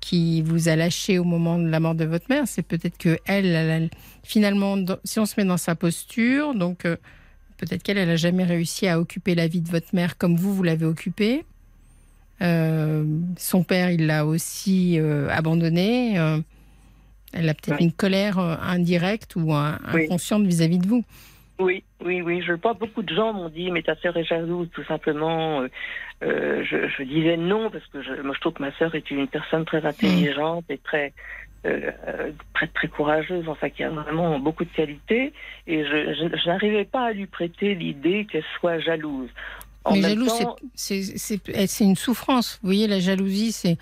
[0.00, 2.44] qui vous a lâché au moment de la mort de votre mère.
[2.46, 3.90] C'est peut-être que elle,
[4.22, 6.96] finalement, si on se met dans sa posture, donc euh,
[7.58, 10.54] peut-être qu'elle, elle a jamais réussi à occuper la vie de votre mère comme vous
[10.54, 11.44] vous l'avez occupée.
[12.40, 13.04] Euh,
[13.36, 14.98] son père, il l'a aussi
[15.28, 16.18] abandonné.
[17.32, 20.04] Elle a peut-être une colère euh, indirecte ou Oui.
[20.04, 21.04] inconsciente vis-à-vis de vous.
[21.60, 22.42] Oui, oui, oui.
[22.42, 25.60] Je pense beaucoup de gens m'ont dit, mais ta sœur est jalouse, tout simplement.
[25.60, 25.68] Euh,
[26.22, 29.10] euh, je, je disais non parce que je, moi je trouve que ma sœur est
[29.10, 31.12] une personne très intelligente et très
[31.66, 31.90] euh,
[32.54, 35.34] très très courageuse, enfin qui a vraiment beaucoup de qualités.
[35.66, 39.28] Et je, n'arrivais pas à lui prêter l'idée qu'elle soit jalouse.
[39.84, 40.32] En Mais jalouse,
[40.74, 42.58] c'est une souffrance.
[42.62, 43.76] Vous voyez, la jalousie, c'est.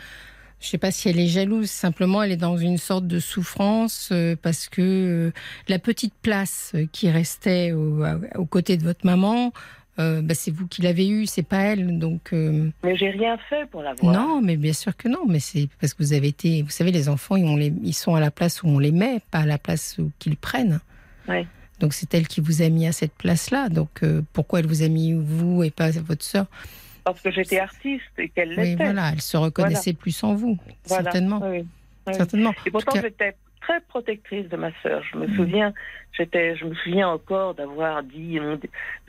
[0.60, 3.20] Je ne sais pas si elle est jalouse, simplement elle est dans une sorte de
[3.20, 5.32] souffrance euh, parce que euh,
[5.68, 9.52] la petite place euh, qui restait au, à- aux côtés de votre maman,
[10.01, 11.98] euh, bah, c'est vous qui l'avez eue, c'est pas elle.
[12.01, 14.12] Donc mais j'ai rien fait pour l'avoir.
[14.12, 15.26] non, mais bien sûr que non.
[15.28, 17.94] Mais c'est parce que vous avez été, vous savez, les enfants, ils, ont les, ils
[17.94, 20.80] sont à la place où on les met, pas à la place où qu'ils prennent.
[21.28, 21.47] Ouais.
[21.78, 23.68] Donc c'est elle qui vous a mis à cette place-là.
[23.68, 24.02] Donc
[24.32, 26.47] pourquoi elle vous a mis vous et pas votre sœur?
[27.12, 28.85] Parce que j'étais artiste et qu'elle Oui, l'était.
[28.85, 30.56] voilà, elle se reconnaissait plus en vous,
[30.86, 31.05] Voilà.
[31.05, 31.40] certainement.
[31.43, 31.64] Oui,
[32.06, 32.14] oui.
[32.14, 32.55] certainement.
[32.66, 35.02] Et pourtant, cas- j'étais très protectrice de ma sœur.
[35.12, 35.36] Je me Mm.
[35.36, 35.74] souviens,
[36.12, 38.39] j'étais, je me souviens encore d'avoir dit,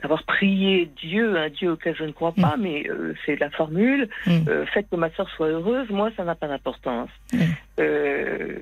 [0.02, 4.08] d'avoir prié Dieu, un Dieu auquel je ne crois pas, mais euh, c'est la formule.
[4.26, 4.30] Mm.
[4.48, 5.88] Euh, faites que ma sœur soit heureuse.
[5.88, 7.08] Moi, ça n'a pas d'importance.
[7.32, 7.38] Mm.
[7.78, 8.58] Euh,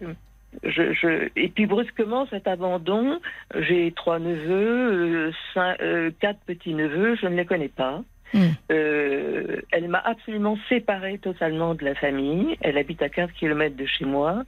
[0.63, 3.19] je, je, et puis brusquement, cet abandon,
[3.59, 5.79] j'ai trois neveux, cinq-
[6.21, 8.03] quatre petits neveux, je ne les connais pas.
[8.35, 8.47] Mm.
[8.73, 12.57] Euh, elle m'a absolument séparée totalement de la famille.
[12.61, 14.43] Elle habite à 15 km de chez moi.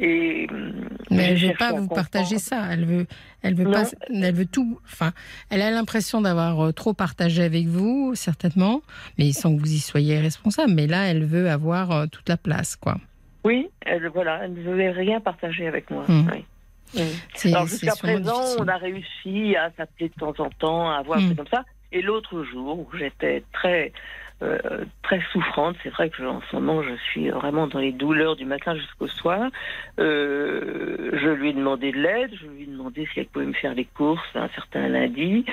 [0.00, 2.66] Et, hum, Mais elle veut pas vous partager ça.
[2.72, 3.06] Elle veut,
[3.42, 3.72] elle veut Non.
[3.72, 4.80] pas, elle veut tout.
[4.84, 5.12] Enfin,
[5.50, 8.82] elle a l'impression d'avoir euh, trop partagé avec vous, certainement,
[9.18, 10.72] mais sans que vous y soyez responsable.
[10.74, 12.96] Mais là, elle veut avoir euh, toute la place, quoi.
[13.44, 16.04] Oui, elle, voilà, elle ne voulait rien partager avec moi.
[16.08, 16.30] Mm.
[16.32, 16.44] oui.
[16.94, 16.98] Mm.
[17.34, 18.62] C'est Alors jusqu'à présent, difficile.
[18.62, 21.26] on a réussi à s'appeler de temps en temps, à avoir un Mm.
[21.26, 21.64] truc comme ça.
[21.94, 23.92] Et l'autre jour, où j'étais très
[24.42, 28.34] euh, très souffrante, c'est vrai que en ce moment, je suis vraiment dans les douleurs
[28.34, 29.48] du matin jusqu'au soir.
[30.00, 33.52] Euh, je lui ai demandé de l'aide, je lui ai demandé si elle pouvait me
[33.52, 35.44] faire les courses un certain lundi.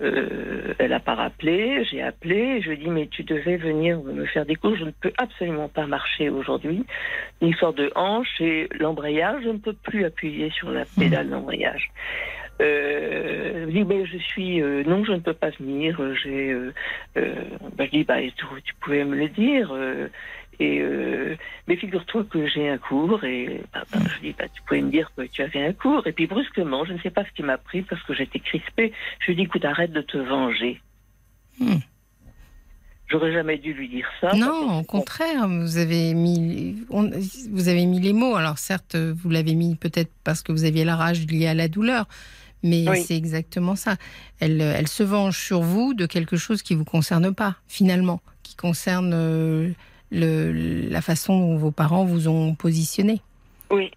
[0.00, 4.00] Euh, elle n'a pas rappelé, j'ai appelé, je lui ai dit mais tu devais venir
[4.04, 6.86] me faire des courses, je ne peux absolument pas marcher aujourd'hui.
[7.42, 11.90] Une histoire de hanche et l'embrayage, je ne peux plus appuyer sur la pédale d'embrayage.
[12.60, 16.00] Euh, dit ben, je suis euh, non je ne peux pas venir.
[16.22, 16.72] J'ai euh,
[17.16, 17.34] euh,
[17.76, 19.70] ben, je dis bah tu, tu pouvais me le dire.
[19.72, 20.08] Euh,
[20.60, 20.82] et
[21.68, 24.90] mais figure-toi que j'ai un cours et bah, bah, je dis bah tu pouvais me
[24.90, 26.04] dire que tu avais un cours.
[26.08, 28.92] Et puis brusquement je ne sais pas ce qui m'a pris parce que j'étais crispée.
[29.20, 30.80] Je lui dis écoute arrête de te venger.
[31.60, 31.76] Hmm.
[33.08, 34.32] j'aurais jamais dû lui dire ça.
[34.36, 37.10] Non, au contraire, vous avez mis, on-
[37.50, 38.36] vous avez mis les mots.
[38.36, 41.68] Alors certes, vous l'avez mis peut-être parce que vous aviez la rage liée à la
[41.68, 42.06] douleur,
[42.62, 43.02] mais Oui.
[43.02, 43.96] c'est exactement ça.
[44.40, 48.56] Elle, elle se venge sur vous de quelque chose qui vous concerne pas, finalement, qui
[48.56, 49.70] concerne euh,
[50.10, 50.52] le,
[50.88, 53.20] la façon dont vos parents vous ont positionné.
[53.70, 53.90] oui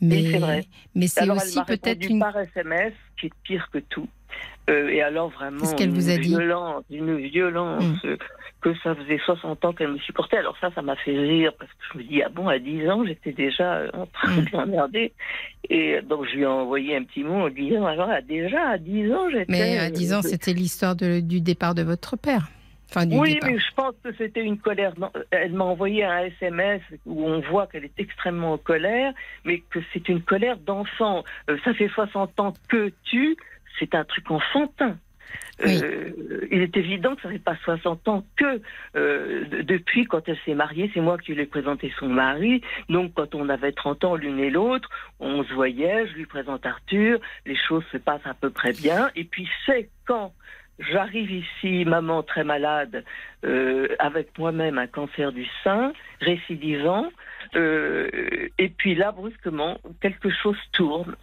[0.00, 0.64] Mais, Oui, c'est vrai.
[0.94, 2.18] mais c'est aussi peut-être une.
[2.20, 4.08] par SMS, qui est pire que tout.
[4.68, 6.28] Euh, et alors vraiment Qu'est-ce qu'elle vous a une dit?
[6.28, 8.16] violence, une violence Mm.
[8.66, 10.38] Euh, que ça faisait 60 ans qu'elle me supportait.
[10.38, 12.88] Alors ça, ça m'a fait rire parce que je me dis ah bon à 10
[12.88, 14.44] ans j'étais déjà euh, en train Mm.
[14.44, 15.12] de l'emmerder
[15.68, 18.78] et donc je lui ai envoyé un petit mot en disant alors ah, déjà à
[18.78, 19.46] 10 ans j'étais.
[19.48, 22.48] Mais à 10 ans, euh, c'était l'histoire du départ de votre père.
[22.88, 23.50] Enfin, oui, départ.
[23.50, 24.94] mais je pense que c'était une colère.
[25.32, 29.12] Elle m'a envoyé un SMS où on voit qu'elle est extrêmement en colère,
[29.44, 31.24] mais que c'est une colère d'enfant.
[31.50, 33.36] Euh, ça fait 60 ans que tu,
[33.78, 34.96] c'est un truc enfantin.
[35.64, 36.10] Euh,
[36.50, 38.60] il est évident que ça fait pas 60 ans que
[38.94, 42.60] euh, de- depuis quand elle s'est mariée, c'est moi qui lui ai présenté son mari.
[42.90, 44.88] Donc quand on avait 30 ans l'une et l'autre,
[45.18, 49.10] on se voyait, je lui présente Arthur, les choses se passent à peu près bien.
[49.16, 50.34] Et puis c'est quand
[50.78, 53.02] j'arrive ici, maman très malade,
[53.44, 57.08] euh, avec moi-même un cancer du sein, récidivant,
[57.54, 61.16] et puis là brusquement quelque chose tourne.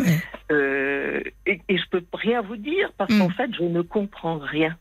[0.00, 0.18] Ouais.
[0.52, 3.18] Euh, et, et je peux rien vous dire parce Mm.
[3.18, 4.76] qu'en fait je ne comprends rien.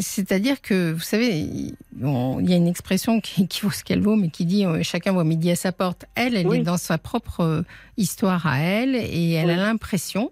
[0.00, 4.14] C'est-à-dire que, vous savez, il y a une expression qui, qui vaut ce qu'elle vaut,
[4.16, 6.04] mais qui dit euh, chacun voit midi à sa porte.
[6.14, 6.58] Elle, elle Oui.
[6.58, 7.62] est dans sa propre euh,
[7.96, 10.30] histoire à elle et elle a l'impression,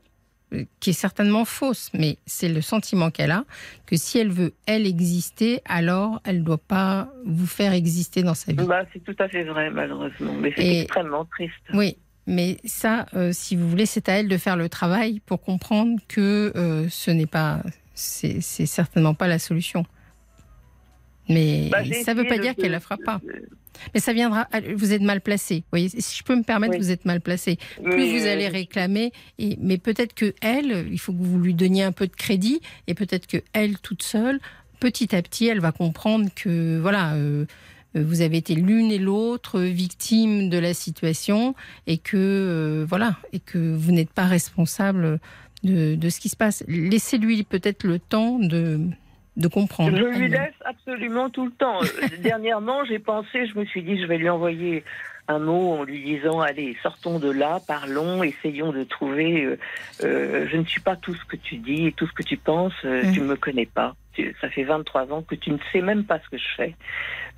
[0.78, 3.44] qui est certainement fausse, mais c'est le sentiment qu'elle a,
[3.86, 8.34] que si elle veut, elle, exister, alors elle ne doit pas vous faire exister dans
[8.34, 8.64] sa vie.
[8.64, 11.55] Bah, c'est tout à fait vrai malheureusement, mais c'est extrêmement triste.
[11.72, 11.96] Oui,
[12.26, 15.98] mais ça, euh, si vous voulez, c'est à elle de faire le travail pour comprendre
[16.09, 17.62] que euh, ce n'est pas,
[17.94, 19.84] c'est certainement pas la solution.
[21.28, 23.20] Mais Bah, ça ne veut pas dire qu'elle la fera pas.
[23.24, 23.48] de-
[23.94, 24.46] Mais ça viendra.
[24.76, 25.64] Vous êtes mal placé.
[25.72, 26.78] Voyez, si je peux me permettre, Oui.
[26.80, 27.56] vous êtes mal placé.
[27.82, 31.38] Plus mais, vous euh, allez réclamer, et, mais peut-être que elle, il faut que vous
[31.38, 34.38] lui donniez un peu de crédit, et peut-être que elle toute seule,
[34.80, 37.14] petit à petit, elle va comprendre que voilà.
[37.14, 37.46] euh,
[37.94, 41.54] vous avez été l'une et l'autre victime de la situation
[41.86, 45.20] et que euh, voilà et que vous n'êtes pas responsable
[45.62, 46.64] de, ce qui se passe.
[46.68, 49.96] Laissez-lui peut-être le temps de comprendre.
[49.96, 51.82] Je lui laisse absolument tout le temps.
[51.82, 54.84] Euh, Dernièrement, j'ai pensé, je me suis dit, je vais lui envoyer
[55.28, 59.44] un mot en lui disant, allez, sortons de là, parlons, essayons de trouver.
[59.44, 59.59] euh,
[60.02, 62.36] euh, je ne suis pas tout ce que tu dis et tout ce que tu
[62.36, 62.74] penses.
[62.84, 63.12] euh, Mm.
[63.12, 63.94] Tu ne me connais pas.
[64.12, 66.74] Tu- Ça fait 23 ans que tu ne sais même pas ce que je fais.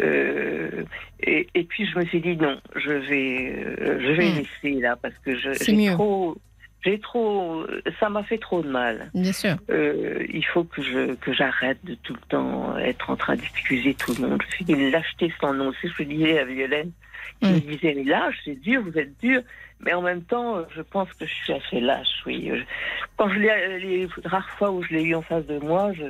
[0.03, 0.83] Euh,
[1.21, 4.37] et, et puis je me suis dit non, je vais, je vais Mm.
[4.39, 6.37] laisser là parce que j'ai trop,
[6.85, 7.65] j'ai trop,
[7.99, 9.11] ça m'a fait trop de mal.
[9.15, 9.57] Bien sûr.
[9.71, 13.95] Euh, il faut que je que j'arrête de tout le temps être en train d'excuser
[13.95, 14.43] tout le monde.
[14.51, 15.73] Je suis d'une lâcheté sans nom.
[15.81, 16.91] C'est ce que je disais à Violaine,
[17.41, 19.43] qui me disait mais lâche, c'est dur, vous êtes dur.
[19.81, 22.23] Mais en même temps, je pense que je suis assez lâche.
[22.25, 22.51] Oui.
[23.17, 26.05] Quand je l'ai les rares fois où je l'ai eu en face de moi, je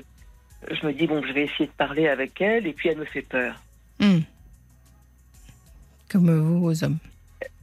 [0.75, 3.05] je me dis bon, je vais essayer de parler avec elle, et puis elle me
[3.05, 3.61] fait peur.
[4.01, 4.21] Hmm.
[6.11, 6.99] Comme vous aux hommes.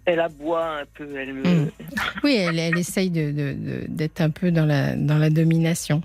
[0.05, 1.43] Elle aboie un peu, elle me.
[1.43, 1.71] Mm.
[2.25, 6.01] Oui, elle, elle essaye de- de- de- d'être un peu dans la, dans la domination.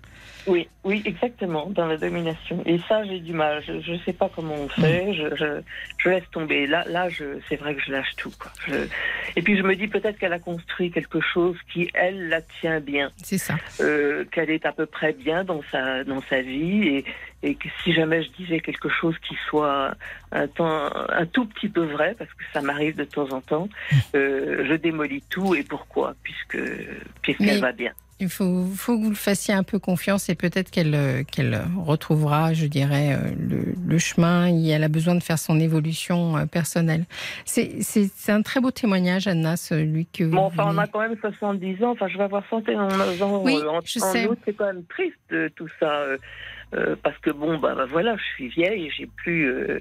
[0.49, 2.63] Oui, oui, exactement, dans la domination.
[2.65, 3.63] Et ça, j'ai du mal.
[3.67, 5.13] Je ne sais pas comment on fait.
[5.13, 5.61] Je, je,
[5.99, 6.67] je laisse tomber.
[6.67, 8.33] Là, là, je, c'est vrai que je lâche tout.
[8.41, 8.51] Quoi.
[8.67, 8.89] Je-
[9.37, 12.81] Et puis je me dis peut-être qu'elle a construit quelque chose qui, elle, la tient
[12.81, 13.57] bien, C'est ça.
[13.81, 17.05] euh, qu'elle est à peu près bien dans sa dans sa vie, et,
[17.43, 19.95] et que si jamais je disais quelque chose qui soit
[20.33, 23.69] un temps, un tout petit peu vrai, parce que ça m'arrive de temps en temps,
[24.15, 25.55] euh, je démolis tout.
[25.55, 26.15] Et pourquoi?
[26.23, 26.59] Puisque
[27.23, 27.93] puisqu'elle va bien.
[28.21, 31.61] Il faut, faut que vous le fassiez un peu confiance et peut-être qu'elle euh, qu'elle
[31.77, 36.37] retrouvera, je dirais, euh, le, le chemin et elle a besoin de faire son évolution
[36.37, 37.05] euh, personnelle.
[37.45, 40.33] C'est un très beau témoignage, Anna, celui que vous.
[40.33, 41.91] Bon, enfin, on a quand même 70 ans.
[41.93, 44.29] Enfin, je vais avoir 71 ans Oui, en, je en sais.
[44.45, 46.03] C'est quand même triste tout ça,
[46.75, 49.81] euh, parce que bon, bah, bah, voilà, je suis vieille et j'ai plus, euh,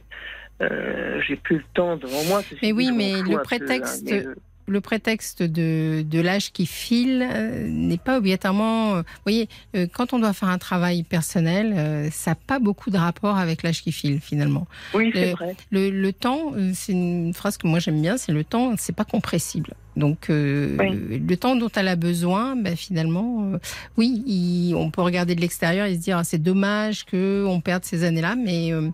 [0.61, 2.41] euh, j'ai plus le temps devant moi.
[2.61, 4.35] Mais oui, mais le peu, prétexte- hein, mais, euh,
[4.68, 8.95] le prétexte de, de l'âge qui file euh, n'est pas obligatoirement.
[8.95, 12.89] euh, Vous voyez, euh, quand on doit faire un travail personnel, ça n'a pas beaucoup
[12.89, 14.68] de rapport avec l'âge qui file finalement.
[14.94, 15.56] oui, c'est le- vrai.
[15.72, 19.06] Le, le temps, c'est une phrase que moi j'aime bien, c'est le temps, c'est pas
[19.06, 19.73] compressible.
[19.95, 21.19] Donc euh, Oui.
[21.26, 23.57] le temps dont elle a besoin, ben, finalement, euh,
[23.98, 27.61] oui, il- on peut regarder de l'extérieur et se dire ah, c'est dommage que on
[27.61, 28.89] perde ces années-là, mais euh,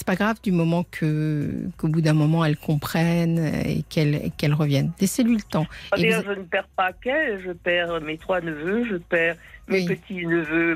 [0.00, 3.36] c'est pas grave du moment que qu'au bout d'un moment elle comprenne
[3.66, 4.92] et qu'elle qu'elle revienne.
[4.98, 5.66] Laissez-lui le temps.
[5.92, 9.36] Ah, Et vous- je ne perds pas qu'elle, je perds mes trois neveux, je perds
[9.68, 9.84] mes Oui.
[9.94, 10.74] petits neveux,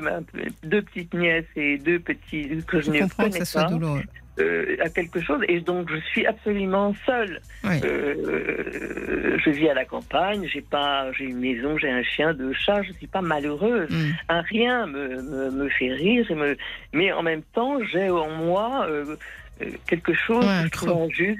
[0.63, 4.03] deux petites nièces et deux petits que je, Je ne comprends que ça soit douloureux.
[4.39, 7.39] Euh, à quelque chose, et donc je suis absolument seule.
[7.63, 7.79] Oui.
[7.83, 12.53] Euh, je vis à la campagne, j'ai pas, j'ai une maison, j'ai un chien, deux
[12.53, 13.89] chats, je suis pas malheureuse.
[13.89, 14.11] Mm.
[14.29, 16.57] Un rien me, me, me fait rire, et me,
[16.93, 19.15] mais en même temps, j'ai en moi euh,
[19.87, 21.39] quelque chose Ouais, que je trouve injuste,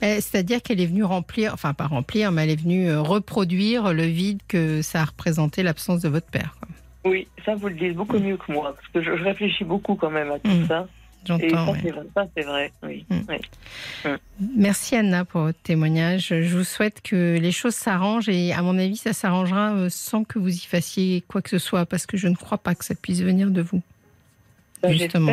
[0.00, 4.40] C'est-à-dire qu'elle est venue remplir, enfin pas remplir, mais elle est venue reproduire le vide
[4.46, 6.54] que ça a représenté l'absence de votre père.
[6.60, 6.68] quoi.
[7.04, 9.94] Oui, ça vous le dites beaucoup mieux que moi, parce que je, je réfléchis beaucoup
[9.94, 10.66] quand même à tout Mm.
[10.68, 10.86] ça.
[11.26, 11.72] J'entends.
[11.72, 11.78] ouais.
[11.82, 13.06] c'est vrai, ça, c'est vrai, oui.
[13.08, 13.16] Mm.
[13.30, 14.10] oui.
[14.56, 16.28] Merci Anna pour votre témoignage.
[16.28, 20.24] Je vous souhaite que les choses s'arrangent et à mon avis, ça s'arrangera euh, sans
[20.24, 22.84] que vous y fassissiez quoi que ce soit parce que je ne crois pas que
[22.84, 23.82] ça puisse venir de vous.
[24.82, 25.32] Ben, Justement.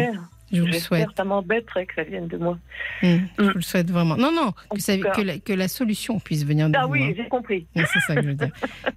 [0.51, 1.07] Je vous le souhaite.
[1.15, 2.57] ça m'embêterait que ça vienne de moi.
[3.01, 4.17] Mm, Je vous le souhaite vraiment.
[4.17, 6.93] Non, non, que, ça- la, que la solution puisse venir de Ah vous.
[6.93, 7.13] oui, hein.
[7.15, 7.65] j'ai compris.
[7.75, 8.51] Oui, C'est ça que je veux dire.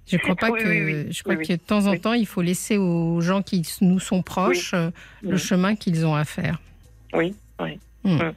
[0.07, 1.11] Je crois pas Oui, que, oui, oui.
[1.13, 1.99] je crois Oui, que de temps en oui.
[1.99, 4.91] temps, il faut laisser aux gens qui nous sont proches euh,
[5.21, 6.59] le chemin qu'ils ont à faire.
[7.13, 7.79] Oui, oui.
[8.03, 8.15] Mm.
[8.17, 8.33] Mm.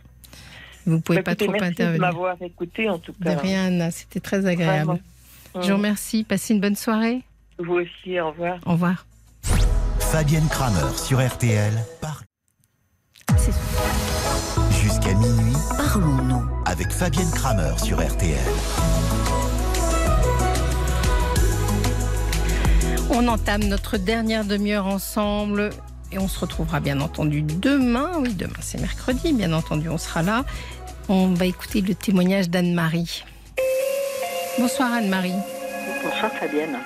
[0.86, 2.00] Vous pouvez Bah, pas écoutez, trop merci de intervenir.
[2.00, 3.36] m'avoir écouté, en tout De cas.
[3.38, 3.90] rien, Anna.
[3.90, 4.98] C'était très agréable.
[5.52, 5.62] Vraiment.
[5.66, 6.24] Je vous remercie.
[6.24, 7.22] Passez une bonne soirée.
[7.58, 8.58] Vous aussi, au revoir.
[8.64, 9.04] Au revoir.
[9.98, 11.72] Fabienne Kramer sur RTL.
[12.00, 12.22] Par...
[13.36, 13.52] C'est
[14.80, 16.42] Jusqu'à minuit Parlons-nous.
[16.66, 18.38] avec Fabienne Kramer sur RTL.
[23.10, 25.70] On entame notre dernière demi-heure ensemble
[26.12, 28.12] et on se retrouvera bien entendu demain.
[28.20, 30.44] Oui, demain c'est mercredi, bien entendu, on sera là.
[31.08, 33.24] On va écouter le témoignage d'Anne-Marie.
[34.58, 35.32] Bonsoir Anne-Marie.
[36.04, 36.76] Bonsoir Fabienne.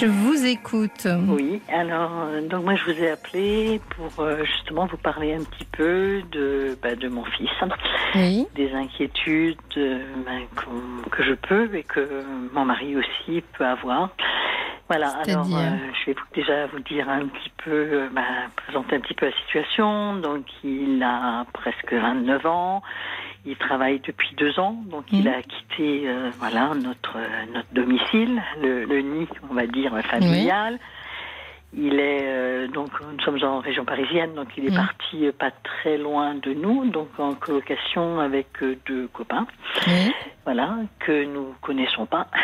[0.00, 1.06] Je vous écoute.
[1.28, 5.44] Oui, alors euh, donc moi je vous ai appelé pour euh, justement vous parler un
[5.44, 7.50] petit peu de, bah, de mon fils,
[8.14, 8.46] Oui.
[8.54, 10.40] des inquiétudes euh, ben,
[11.10, 12.24] que je peux et que
[12.54, 14.10] mon mari aussi peut avoir.
[14.88, 18.24] Voilà, alors euh, je vais déjà vous dire un petit peu, ben,
[18.56, 20.16] présenter un petit peu la situation.
[20.16, 22.82] Donc il a presque 29 ans,
[23.44, 25.34] il travaille depuis deux ans, donc il Mhm.
[25.34, 27.16] a quitté euh, voilà notre
[27.52, 30.78] notre domicile, le, le nid, on va dire familial.
[31.74, 34.76] Il est euh, donc nous sommes en région parisienne, donc il est Mhm.
[34.76, 39.46] parti euh, pas très loin de nous, donc en colocation avec euh, deux copains.
[40.44, 42.26] Voilà que nous connaissons pas.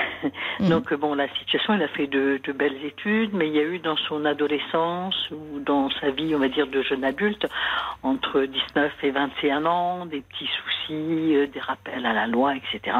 [0.61, 0.70] Mhm.
[0.70, 3.61] Donc euh, bon, la situation, il a fait de, de belles études, mais il y
[3.61, 7.47] a eu dans son adolescence ou dans sa vie, on va dire, de jeune adulte,
[8.03, 12.97] entre 19 et 21 ans, des petits soucis, euh, des rappels à la loi, etc.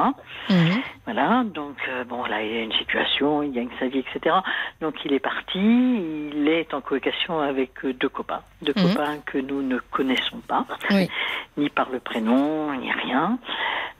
[0.49, 0.81] Mhm.
[1.07, 4.37] Voilà, donc euh, bon, là, il y a une situation, il gagne sa vie, etc.
[4.81, 8.89] Donc il est parti, il est en colocation avec euh, deux copains, deux Mhm.
[8.95, 11.09] copains que nous ne connaissons pas, Oui.
[11.57, 13.39] ni par le prénom, ni rien.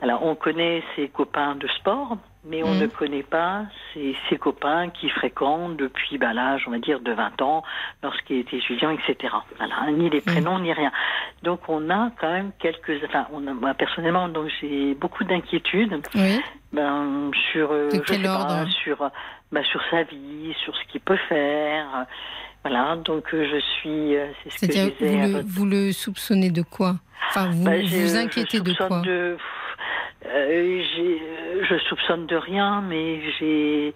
[0.01, 2.81] Alors on connaît ses copains de sport, mais on Mhm.
[2.81, 3.63] ne connaît pas
[3.93, 7.63] ses, ses copains qui fréquentent depuis bah, l'âge, on va dire, de 20 ans,
[8.03, 9.35] lorsqu'il était étudiant, etc.
[9.59, 10.93] Voilà, ni les prénoms, ni rien.
[11.43, 13.01] Donc on a quand même quelques...
[13.07, 16.41] Enfin, on a, moi, personnellement, donc j'ai beaucoup d'inquiétudes Oui.
[16.73, 19.09] ben, sur, euh, je sais pas, sur, euh,
[19.53, 21.87] ben, sur sa vie, sur ce qu'il peut faire.
[21.97, 22.05] euh,
[22.65, 25.07] Voilà, donc euh, je suis, euh, c'est ce que je disais.
[25.17, 26.95] vous à le, votre- vous le soupçonnez de quoi?
[27.31, 29.01] Enfin, vous Ben, vous inquiétez de quoi?
[29.03, 29.37] de-
[30.27, 33.95] euh, euh, Je soupçonne de rien, mais j'ai,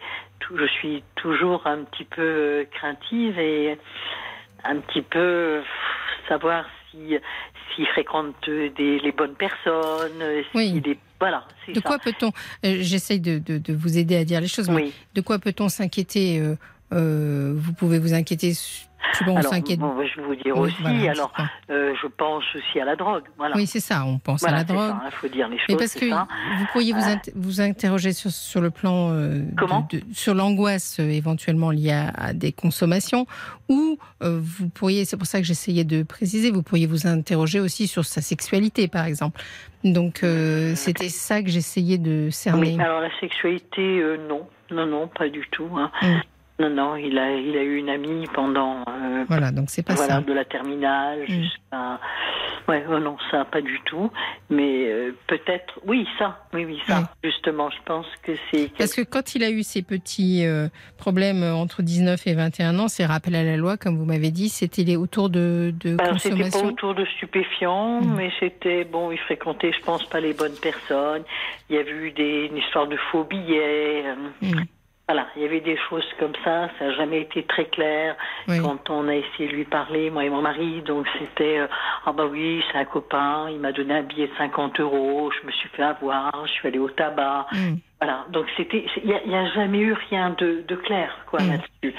[0.55, 3.79] je suis toujours un petit peu craintive et
[4.65, 5.61] un petit peu
[6.29, 7.17] savoir si
[7.75, 10.23] s'il fréquente des, les bonnes personnes,
[10.55, 10.83] Oui.
[11.19, 12.29] voilà, De quoi peut-on
[12.67, 14.69] euh, J'essaye de, de- de vous aider à dire les choses.
[14.69, 14.93] mais Oui.
[15.15, 16.39] De quoi peut-on s'inquiéter
[16.93, 18.53] euh, Vous pouvez vous inquiéter.
[19.13, 19.79] Je sais pas, on Alors, s'inquiète.
[19.81, 21.49] bon, je vais vous dire Oui, aussi, voilà, alors, c'est ça.
[21.71, 23.25] euh, je pense aussi à la drogue.
[23.37, 23.57] Voilà.
[23.57, 24.05] Oui, c'est ça.
[24.07, 24.95] On pense Voilà, à la drogue.
[25.07, 25.67] Il faut dire les choses.
[25.71, 26.27] Mais parce que ça.
[26.59, 30.35] vous pourriez vous, inter- vous interroger sur, sur le plan euh, de- Comment de- sur
[30.35, 33.27] l'angoisse euh, éventuellement liée à, à des consommations,
[33.69, 37.61] ou euh, vous pourriez, c'est pour ça que j'essayais de préciser, vous pourriez vous interroger
[37.61, 39.41] aussi sur sa sexualité, par exemple.
[39.85, 42.77] Donc euh, c'était ça que j'essayais de cerner.
[42.77, 44.47] Oui, alors la sexualité, euh, non.
[44.71, 45.69] Non, non, pas du tout.
[45.77, 45.91] hein.
[46.01, 46.21] Mm.
[46.61, 49.95] Non, non, il a, il a eu une amie pendant euh, Voilà, donc c'est pas
[49.95, 50.21] voilà, ça.
[50.21, 51.27] de la terminale Mm.
[51.27, 51.99] jusqu'à.
[52.69, 54.09] Ouais, oh non, ça, pas du tout.
[54.49, 57.11] Mais euh, peut-être, oui, ça, oui, oui, ça.
[57.25, 58.71] Justement, je pense que c'est.
[58.79, 62.87] Parce que quand il a eu ces petits euh, problèmes entre 19 et 21 ans,
[62.87, 66.21] ces rappels à la loi, comme vous m'avez dit, c'était les autour de, de Alors,
[66.21, 66.69] c'était pas consommation.
[66.69, 68.15] autour de stupéfiants, Mm.
[68.17, 69.11] mais c'était bon.
[69.11, 71.23] Il fréquentait, je pense, pas les bonnes personnes.
[71.69, 74.05] Il y avait eu des, une histoire de faux billets.
[75.13, 76.71] Voilà, il y avait des choses comme ça.
[76.79, 78.17] Ça n'a jamais été très clair
[78.49, 78.57] Oui.
[78.63, 80.81] quand on a essayé de lui parler, moi et mon mari.
[80.87, 81.67] Donc c'était euh,
[82.07, 83.51] ah bah oui, c'est un copain.
[83.51, 85.31] Il m'a donné un billet de 50 euros.
[85.39, 86.33] Je me suis fait avoir.
[86.47, 87.47] Je suis allée au tabac.
[87.53, 87.75] Mm.
[88.01, 91.51] Voilà, donc c'était, il n'y a, jamais eu rien de, de clair quoi Mm.
[91.51, 91.95] là-dessus.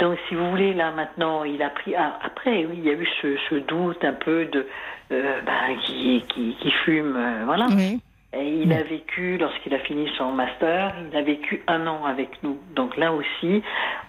[0.00, 2.94] Donc si vous voulez là maintenant, il a pris ah, après oui, il y a
[2.94, 4.66] eu ce, ce doute un peu de
[5.12, 7.68] euh, ben, qui, qui, qui fume, euh, voilà.
[7.76, 8.00] Oui.
[8.36, 12.58] Il a vécu, lorsqu'il a fini son master, il a vécu un an avec nous.
[12.74, 13.62] Donc là aussi,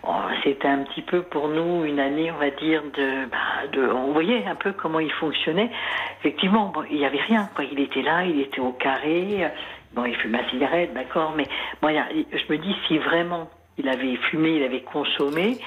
[0.04, 3.88] oh, c'était un petit peu pour nous une année, on va dire, de, bah, de
[3.88, 5.70] on voyait un peu comment il fonctionnait.
[6.20, 7.50] Effectivement, bon, il n'y avait rien.
[7.56, 7.66] Quoi.
[7.72, 9.50] Il était là, il était au carré.
[9.94, 11.46] Bon, il fumait ma cigarette, d'accord, mais
[11.82, 15.58] bon, je me dis si vraiment il avait fumé, il avait consommé,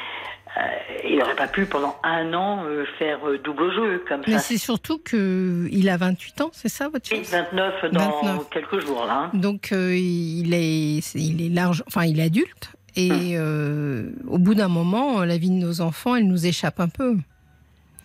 [1.05, 4.31] il n'aurait pas pu pendant un an euh, faire euh, double jeu comme ça.
[4.31, 7.31] Mais c'est surtout qu'il a 28 ans, c'est ça votre fils?
[7.31, 9.31] 29 dans quelques jours là.
[9.33, 9.39] Hein.
[9.39, 14.13] Donc il est, il est large, enfin il est adulte et hum.
[14.27, 17.17] au bout d'un moment, la vie de nos enfants, elle nous échappe un peu.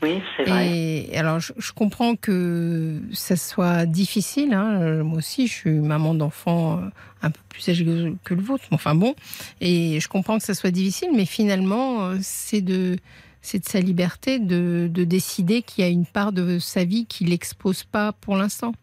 [0.03, 0.67] Oui, c'est vrai.
[0.67, 4.53] Et alors, je, comprends que ça soit difficile.
[4.53, 5.03] Hein.
[5.03, 6.81] Moi aussi, je suis maman d'enfants
[7.21, 7.85] un peu plus âgés
[8.25, 8.65] que le vôtre.
[8.71, 9.15] Enfin bon,
[9.61, 12.97] et je comprends que ça soit difficile, mais finalement, c'est de
[13.41, 17.05] c'est de sa liberté de, de décider qu'il y a une part de sa vie
[17.05, 18.73] qu'il n'expose pas pour l'instant.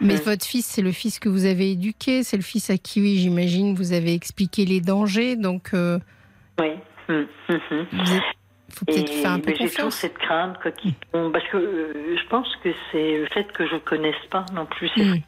[0.00, 3.00] Mais votre fils, c'est le fils que vous avez éduqué, c'est le fils à qui,
[3.00, 5.70] oui, j'imagine, vous avez expliqué les dangers, donc.
[5.72, 5.98] Euh,
[6.58, 6.72] oui.
[7.08, 8.20] Hum, hum, hum
[8.76, 12.68] faut peut-être faire un peu J'ai toujours cette crainte parce que euh, je pense que
[12.92, 15.22] c'est le fait que je connaisse pas non plus ces mmh.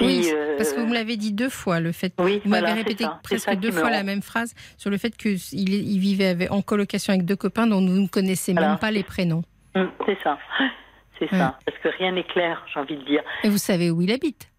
[0.00, 2.12] oui, parce que vous me l'avez dit deux fois, le fait.
[2.18, 5.98] Oui, vous m'avez répété presque deux fois la même phrase sur le fait qu'il il
[5.98, 9.42] vivait en colocation avec deux copains dont vous ne connaissez même pas les prénoms.
[9.74, 10.38] Mmh, c'est ça,
[11.18, 11.56] c'est ça.
[11.64, 13.22] Parce que rien n'est clair, j'ai envie de dire.
[13.42, 14.50] Et vous savez où il habite?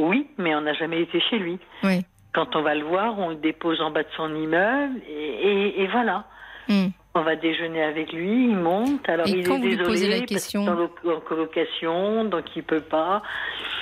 [0.00, 1.58] Oui, mais on n'a jamais été chez lui.
[1.82, 2.00] Oui.
[2.34, 6.26] Quand on va le voir, on le dépose en bas de son immeuble et voilà.
[6.70, 6.90] Hmm.
[7.12, 9.08] On va déjeuner avec lui, il monte.
[9.08, 10.64] Alors il est désolé la question...
[10.64, 13.22] parce en colocation, donc il peut pas.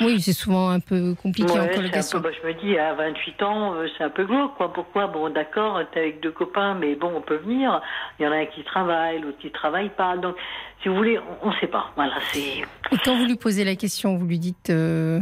[0.01, 2.21] Oui, c'est souvent un peu compliqué en colocation.
[2.21, 4.55] Bah, je me dis, à 28 ans, euh, c'est un peu glauque.
[4.57, 4.73] Quoi.
[4.73, 5.09] Pourquoi?
[5.09, 7.83] Bon, d'accord, t'es avec deux copains, mais bon, on peut venir.
[8.19, 10.17] Il y en a un qui travaille, l'autre qui travaille pas.
[10.17, 10.37] Donc,
[10.83, 11.93] si vous voulez, on ne sait pas.
[11.97, 12.41] Voilà, c'est.
[12.93, 15.21] Et quand vous lui posez la question, vous lui dites, euh,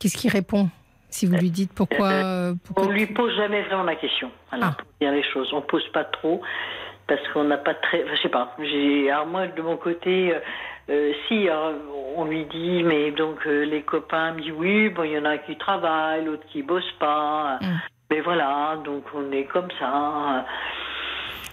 [0.00, 0.70] qu'est-ce qu'il répond?
[1.10, 4.30] Si vous lui dites pourquoi, euh, pourquoi On lui pose jamais vraiment la question.
[4.50, 4.76] Voilà, ah.
[4.76, 5.48] pour dire les choses.
[5.54, 6.42] On pose pas trop
[7.08, 8.04] parce qu'on n'a pas très.
[8.06, 8.54] je sais pas.
[8.60, 10.38] J'ai, alors moi, de mon côté, euh,
[10.90, 11.48] euh, si
[12.16, 15.24] on lui dit, mais donc euh, les copains me disent oui, bon, il y en
[15.24, 17.58] a qui travaillent, l'autre qui bosse pas.
[17.60, 17.66] Mm.
[18.10, 20.44] Mais voilà, donc on est comme ça.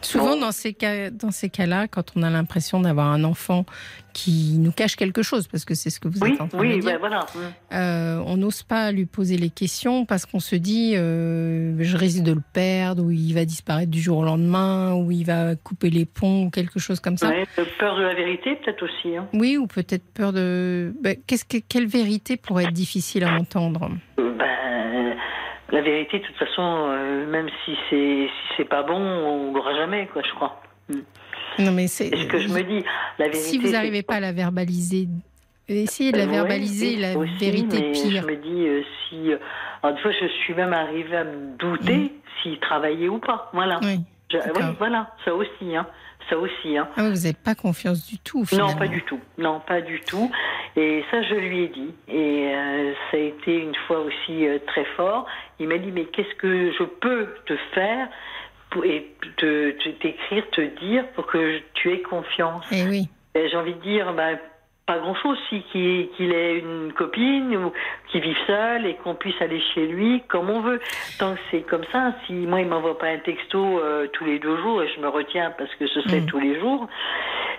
[0.06, 3.66] Souvent, dans ces cas, dans ces cas-là, quand on a l'impression d'avoir un enfant
[4.14, 6.74] qui nous cache quelque chose, parce que c'est ce que vous êtes en train de
[6.80, 7.26] dire, ben voilà.
[7.74, 12.24] euh, on n'ose pas lui poser les questions parce qu'on se dit, euh, je risque
[12.24, 15.90] de le perdre, ou il va disparaître du jour au lendemain, ou il va couper
[15.90, 17.30] les ponts, ou quelque chose comme ça.
[17.30, 17.46] Ouais,
[17.78, 19.18] peur de la vérité, peut-être aussi.
[19.18, 19.28] Hein.
[19.34, 20.94] Oui, ou peut-être peur de.
[21.02, 23.90] Ben, qu'est-ce que, quelle vérité pourrait être difficile à entendre?
[24.18, 24.55] Ben,
[25.76, 29.76] la vérité, de toute façon, euh, même si c'est si c'est pas bon, on l'aura
[29.76, 30.62] jamais, quoi, je crois.
[30.90, 31.02] Hmm.
[31.60, 32.84] Non, mais c'est ce que je me dis.
[33.20, 35.08] La vérité, si vous n'arrivez pas à la verbaliser,
[35.68, 38.22] essayez de la verbaliser, la vérité mais pire.
[38.22, 39.32] Je me dis euh, si.
[39.34, 39.38] Euh,
[39.84, 42.10] alors, des fois, je suis même arrivée à me douter hmm.
[42.42, 43.50] s'il travaillait ou pas.
[43.54, 43.80] Voilà.
[43.84, 44.00] Oui,
[44.78, 45.76] voilà, ça aussi.
[45.76, 45.86] Hein
[46.30, 46.78] ça aussi.
[46.78, 46.88] Hein.
[46.98, 48.72] Ah, vous n'avez pas confiance du tout, finalement.
[48.72, 49.20] Non, pas du tout.
[49.38, 50.32] Non, pas du tout.
[50.76, 51.94] Et ça, je lui ai dit.
[52.08, 55.26] Et euh, ça a été une fois aussi euh, très fort.
[55.60, 58.08] Il m'a dit, mais qu'est-ce que je peux te faire
[58.72, 59.72] pour, et te,
[60.02, 62.66] t'écrire, te dire pour que tu aies confiance?
[62.72, 63.10] Eh oui.
[63.36, 64.40] J'ai envie de dire, ben,
[64.86, 67.74] pas grand-chose, si qu'il ait une copine ou
[68.08, 70.80] qu'il vive seul et qu'on puisse aller chez lui comme on veut.
[71.18, 74.38] Tant que c'est comme ça, si moi il m'envoie pas un texto euh, tous les
[74.38, 76.26] deux jours et je me retiens parce que ce serait mm.
[76.28, 76.88] tous les jours,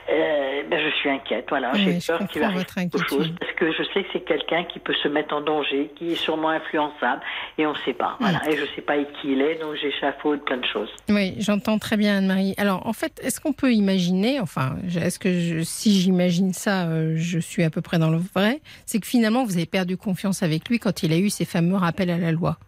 [0.09, 1.47] euh, ben je suis inquiète.
[1.49, 4.79] Voilà, j'ai peur qu'il arrive quelque chose parce que je sais que c'est quelqu'un qui
[4.79, 7.23] peut se mettre en danger, qui est sûrement influençable
[7.59, 8.17] et on ne sait pas.
[8.21, 10.91] Voilà, et je sais pas qui il est, donc j'échafaude plein de choses.
[11.09, 12.55] Oui, j'entends très bien Anne-Marie.
[12.59, 17.39] Alors en fait, est-ce qu'on peut imaginer, enfin, est-ce que si j'imagine ça, euh, je
[17.39, 20.69] suis à peu près dans le vrai, c'est que finalement vous avez perdu confiance avec
[20.69, 22.59] lui quand il a eu ces fameux rappels à la loi?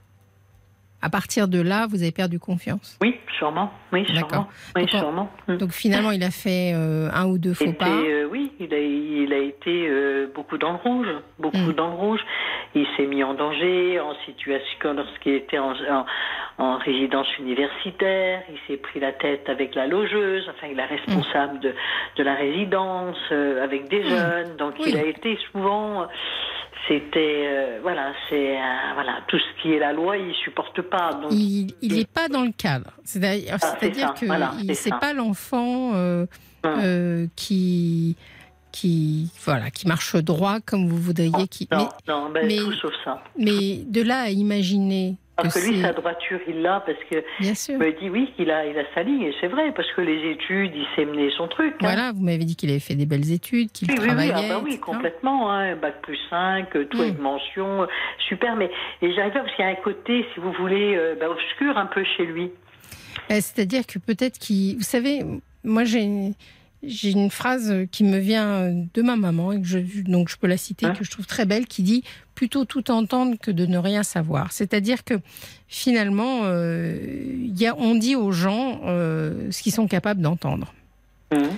[1.00, 2.98] À partir de là, vous avez perdu confiance?
[3.00, 3.70] Oui, sûrement.
[3.92, 4.48] Oui, sûrement.
[4.74, 5.30] Oui, donc, sûrement.
[5.46, 5.56] Hmm.
[5.56, 7.88] Donc finalement, il a fait euh, un ou deux faux pas?
[7.88, 11.06] Euh, oui, il a, il a été euh, beaucoup dans le rouge,
[11.38, 11.72] beaucoup hmm.
[11.72, 12.20] dans le rouge.
[12.74, 16.04] Il s'est mis en danger en situation lorsqu'il était en, en,
[16.58, 18.42] résidence universitaire.
[18.50, 20.48] Il s'est pris la tête avec la logeuse.
[20.48, 21.74] Enfin, il est responsable de,
[22.16, 24.56] de la résidence avec des jeunes.
[24.56, 26.08] Donc, il a été souvent
[26.88, 31.12] c'était euh, voilà, c'est euh, voilà tout ce qui est la loi, il supporte pas.
[31.14, 32.90] Donc il n'est pas dans le cadre.
[33.04, 36.26] C'est-à-dire, ah, que voilà, c'est pas l'enfant euh,
[36.64, 37.28] hum.
[37.36, 38.16] qui
[38.72, 41.46] qui voilà qui marche droit comme vous voudriez.
[41.48, 43.22] Qui, non, mais, non, ben, mais, tout sauf ça.
[43.36, 47.50] Mais de là à imaginer parce que, lui, sa droiture, il l'a, parce que Bien
[47.52, 47.78] il sûr.
[47.78, 50.30] me dit oui, qu'il a, il a sa ligne, et c'est vrai, parce que les
[50.32, 51.72] études, il s'est mené son truc.
[51.74, 51.76] hein.
[51.80, 54.32] Voilà, vous m'avez dit qu'il avait fait des belles études, qu'il Oui, oui, oui, travaillait.
[54.34, 55.50] ah bah oui, complètement.
[55.50, 57.00] Hein, bac plus 5, euh, tout Mm.
[57.00, 57.86] avec mention, euh,
[58.28, 58.56] super.
[58.56, 58.70] Mais
[59.02, 61.76] et j'arrive pas parce qu'il y a un côté, si vous voulez, euh, bah, obscur
[61.78, 62.50] un peu chez lui.
[63.30, 64.76] Euh, C'est-à-dire que peut-être qu'il.
[64.76, 65.22] Vous savez,
[65.64, 66.06] moi j'ai.
[66.82, 70.46] J'ai une phrase qui me vient de ma maman, et que je, donc je peux
[70.46, 73.66] la citer, Hein que je trouve très belle, qui dit plutôt tout entendre que de
[73.66, 74.52] ne rien savoir.
[74.52, 75.14] C'est-à-dire que
[75.66, 76.96] finalement, euh,
[77.34, 80.72] il y a, on dit aux gens euh, ce qu'ils sont capables d'entendre.
[81.32, 81.50] Mhm.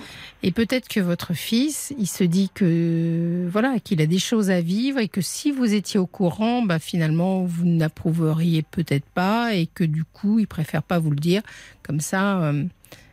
[0.43, 4.59] Et peut-être que votre fils, il se dit que voilà qu'il a des choses à
[4.59, 9.67] vivre et que si vous étiez au courant, bah finalement vous n'approuveriez peut-être pas et
[9.67, 11.43] que du coup il préfère pas vous le dire.
[11.83, 12.63] Comme ça, euh,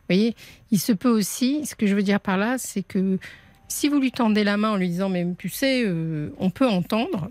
[0.09, 0.35] voyez,
[0.71, 1.65] il se peut aussi.
[1.67, 3.19] Ce que je veux dire par là, c'est que
[3.69, 6.67] si vous lui tendez la main en lui disant mais tu sais, euh, on peut
[6.69, 7.31] entendre,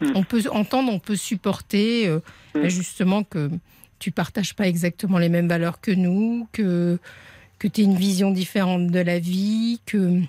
[0.00, 0.12] Mm.
[0.14, 2.18] on peut entendre, on peut supporter euh,
[2.54, 2.62] Mm.
[2.62, 3.50] bah, justement que
[3.98, 6.98] tu partages pas exactement les mêmes valeurs que nous, que
[7.58, 10.20] que tu aies une vision différente de la vie, que,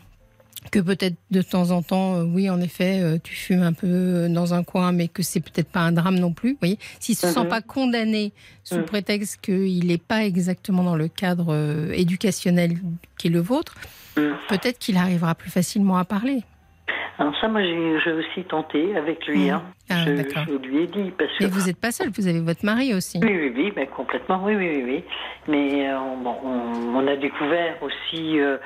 [0.72, 3.88] que peut-être de temps en temps, euh, oui, en effet, euh, tu fumes un peu
[3.88, 6.52] euh, dans un coin, mais que c'est peut-être pas un drame non plus.
[6.52, 7.48] Vous voyez, s'il se sent Mhm.
[7.48, 8.34] pas condamné
[8.64, 8.86] sous Mhm.
[8.86, 11.56] prétexte qu'il n'est pas exactement dans le cadre
[11.94, 12.78] éducationnel
[13.18, 13.76] qui est le vôtre,
[14.18, 14.36] Mhm.
[14.50, 16.44] peut-être qu'il arrivera plus facilement à parler.
[17.20, 19.46] Alors ça, moi, j'ai aussi tenté avec lui.
[19.46, 19.50] Mhm.
[19.52, 19.64] Hein.
[19.92, 20.12] Ah, je,
[20.68, 21.44] lui ai dit parce que.
[21.44, 23.20] Mais vous n'êtes pas seul, vous avez votre mari aussi.
[23.22, 25.04] Oui, oui, oui, mais complètement, oui, oui, oui, oui.
[25.50, 28.58] Mais euh, bon, on, on a découvert aussi, euh,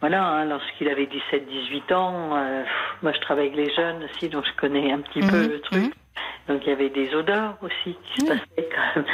[0.00, 2.64] voilà, hein, lorsqu'il avait 17-18 ans, euh,
[3.02, 5.60] moi je travaille avec les jeunes aussi, donc je connais un petit peu Mhm, le
[5.60, 5.82] truc.
[5.84, 5.90] mhm.
[6.48, 9.04] Donc il y avait des odeurs aussi qui se passaient quand même.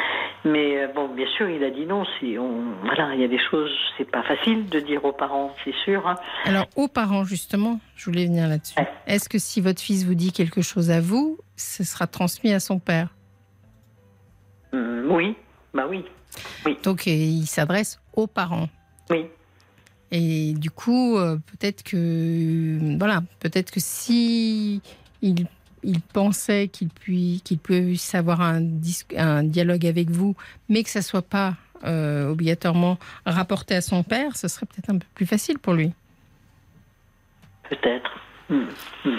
[0.46, 2.04] Mais euh, bon, bien sûr, il a dit non.
[2.18, 5.54] Si on, voilà, il y a des choses, c'est pas facile de dire aux parents,
[5.64, 6.06] c'est sûr.
[6.06, 6.14] hein.
[6.44, 8.78] Alors, aux parents, justement, je voulais venir là-dessus.
[8.78, 8.88] Ouais.
[9.06, 12.60] Est-ce que si votre fils vous dit quelque chose à vous, ce sera transmis à
[12.60, 13.08] son père?
[14.72, 15.34] Hum, oui,
[15.74, 16.04] bah oui,
[16.82, 18.68] Donc, euh, il s'adresse aux parents.
[19.10, 19.26] oui.
[20.12, 24.80] Et du coup, euh, peut-être que, voilà, peut-être que si
[25.20, 25.46] il,
[25.86, 30.34] il pensait qu'il puis, qu'il puisse avoir un, dialogue avec vous,
[30.68, 31.54] mais que ça soit pas
[31.84, 35.92] euh, obligatoirement rapporté à son père, ce serait peut-être un peu plus facile pour lui.
[37.70, 38.10] Peut-être.
[38.48, 38.66] Hmm,
[39.04, 39.18] hmm.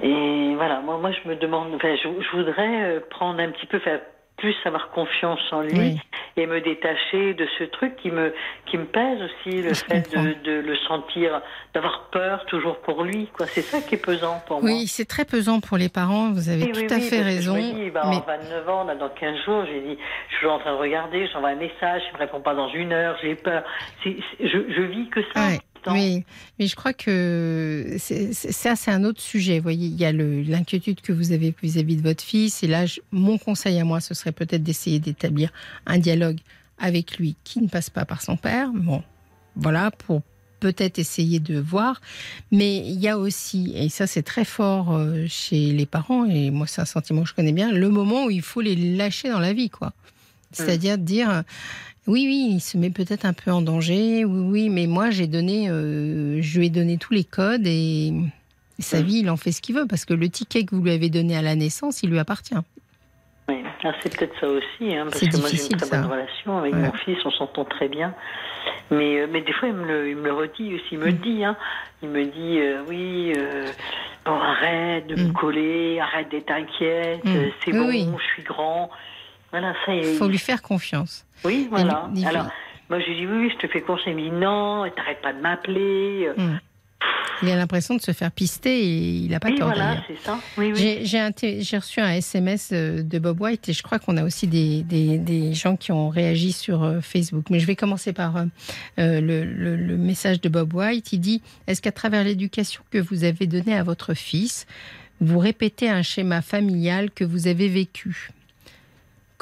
[0.00, 3.80] Et voilà, moi, je me demande, enfin, je, je voudrais euh, prendre un petit peu,
[4.36, 6.00] plus avoir confiance en lui Oui.
[6.36, 8.34] et me détacher de ce truc qui me,
[8.66, 11.40] qui me pèse aussi, le Je fait de, de le sentir,
[11.74, 13.28] d'avoir peur toujours pour lui.
[13.36, 13.46] quoi.
[13.46, 14.70] C'est ça qui est pesant pour moi.
[14.70, 17.22] Oui, c'est très pesant pour les parents, vous avez Oui, tout oui, à oui, fait
[17.22, 17.54] raison.
[17.54, 19.98] Dis, bah, mais en 29 ans, là, dans 15 jours, j'ai dit,
[20.30, 22.92] je suis en train de regarder, j'envoie un message, il me répond pas dans une
[22.92, 23.62] heure, j'ai peur.
[24.02, 25.40] C'est- c'est- je, je vis que ça.
[25.46, 25.58] Ouais,
[25.90, 26.24] Oui,
[26.58, 29.58] mais je crois que ça, c'est un autre sujet.
[29.58, 32.62] Vous voyez, il y a le- l'inquiétude que vous avez vis-à-vis de votre fils.
[32.62, 35.50] Et là, je- mon conseil à moi, ce serait peut-être d'essayer d'établir
[35.86, 36.38] un dialogue
[36.78, 38.70] avec lui qui ne passe pas par son père.
[38.72, 39.02] Bon,
[39.56, 40.22] voilà, pour
[40.60, 42.00] peut-être essayer de voir.
[42.52, 46.50] Mais il y a aussi, et ça c'est très fort euh, chez les parents, et
[46.52, 49.28] moi c'est un sentiment que je connais bien, le moment où il faut les lâcher
[49.28, 49.92] dans la vie, quoi.
[50.52, 51.42] C'est-à-dire de dire,
[52.06, 55.26] oui, oui, il se met peut-être un peu en danger, oui, oui, mais moi j'ai
[55.26, 59.04] donné, euh, je lui ai donné tous les codes et, et sa Mm.
[59.04, 61.10] vie, il en fait ce qu'il veut, parce que le ticket que vous lui avez
[61.10, 62.54] donné à la naissance, il lui appartient.
[63.48, 66.00] Oui, Ah, c'est peut-être ça aussi, hein, parce que moi j'ai une très ça.
[66.00, 66.82] bonne relation avec Ouais.
[66.82, 68.14] mon fils, on s'entend très bien.
[68.92, 71.06] Mais, euh, mais des fois, il me le, il me le redit aussi, il me
[71.06, 71.20] le Mm.
[71.22, 71.56] dit, hein.
[72.02, 73.72] il me dit, euh, oui, euh,
[74.24, 75.32] bon, arrête de me Mm.
[75.32, 77.50] coller, arrête d'être inquiète, Mm.
[77.64, 78.06] c'est Oui, bon, oui.
[78.18, 78.88] je suis grand.
[79.52, 81.24] Voilà, ça Il faut lui faire confiance.
[81.44, 82.08] Oui, voilà.
[82.14, 82.48] Il- il- Alors,
[82.90, 85.32] moi j'ai dit, oui, oui, je te fais confiance, il me dit, non, t'arrêtes pas
[85.32, 86.28] de m'appeler.
[86.36, 86.56] Mm.
[87.44, 90.16] Il a l'impression de se faire pister et il n'a pas Oui, tort voilà, c'est
[90.24, 90.38] ça.
[90.56, 91.00] Oui, oui.
[91.04, 94.84] J'ai reçu un SMS euh, de Bob White et je crois qu'on a aussi des,
[94.84, 97.46] des, des gens qui ont réagi sur euh, Facebook.
[97.50, 98.44] Mais je vais commencer par euh,
[99.00, 101.12] euh, le, le- le message de Bob White.
[101.12, 104.66] Il dit Est-ce qu'à travers l'éducation que vous avez donnée à votre fils,
[105.20, 108.30] vous répétez un schéma familial que vous avez vécu?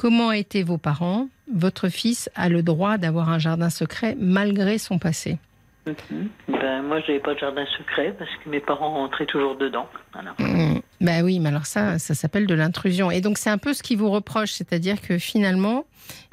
[0.01, 1.27] Comment étaient vos parents?
[1.53, 5.37] Votre fils a le droit d'avoir un jardin secret malgré son passé.
[5.85, 6.27] Mhm.
[6.47, 9.87] Ben, moi, je n'avais pas de jardin secret parce que mes parents rentraient toujours dedans.
[10.11, 10.33] Voilà.
[10.39, 10.79] Mmh.
[11.01, 13.11] Bah oui, mais alors ça, ça s'appelle de l'intrusion.
[13.11, 15.85] Et donc c'est un peu ce qu'il vous reproche, c'est-à-dire que finalement,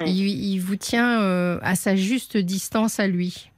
[0.03, 3.51] il, il vous tient euh, à sa juste distance à lui.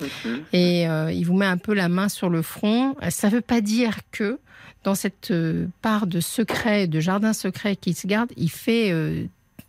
[0.00, 0.44] Mhm.
[0.54, 2.96] Et euh, il vous met un peu la main sur le front.
[3.10, 4.38] Ça ne veut pas dire que
[4.84, 9.24] dans cette euh, part de secret, de jardin secret qu'il se garde, il fait euh,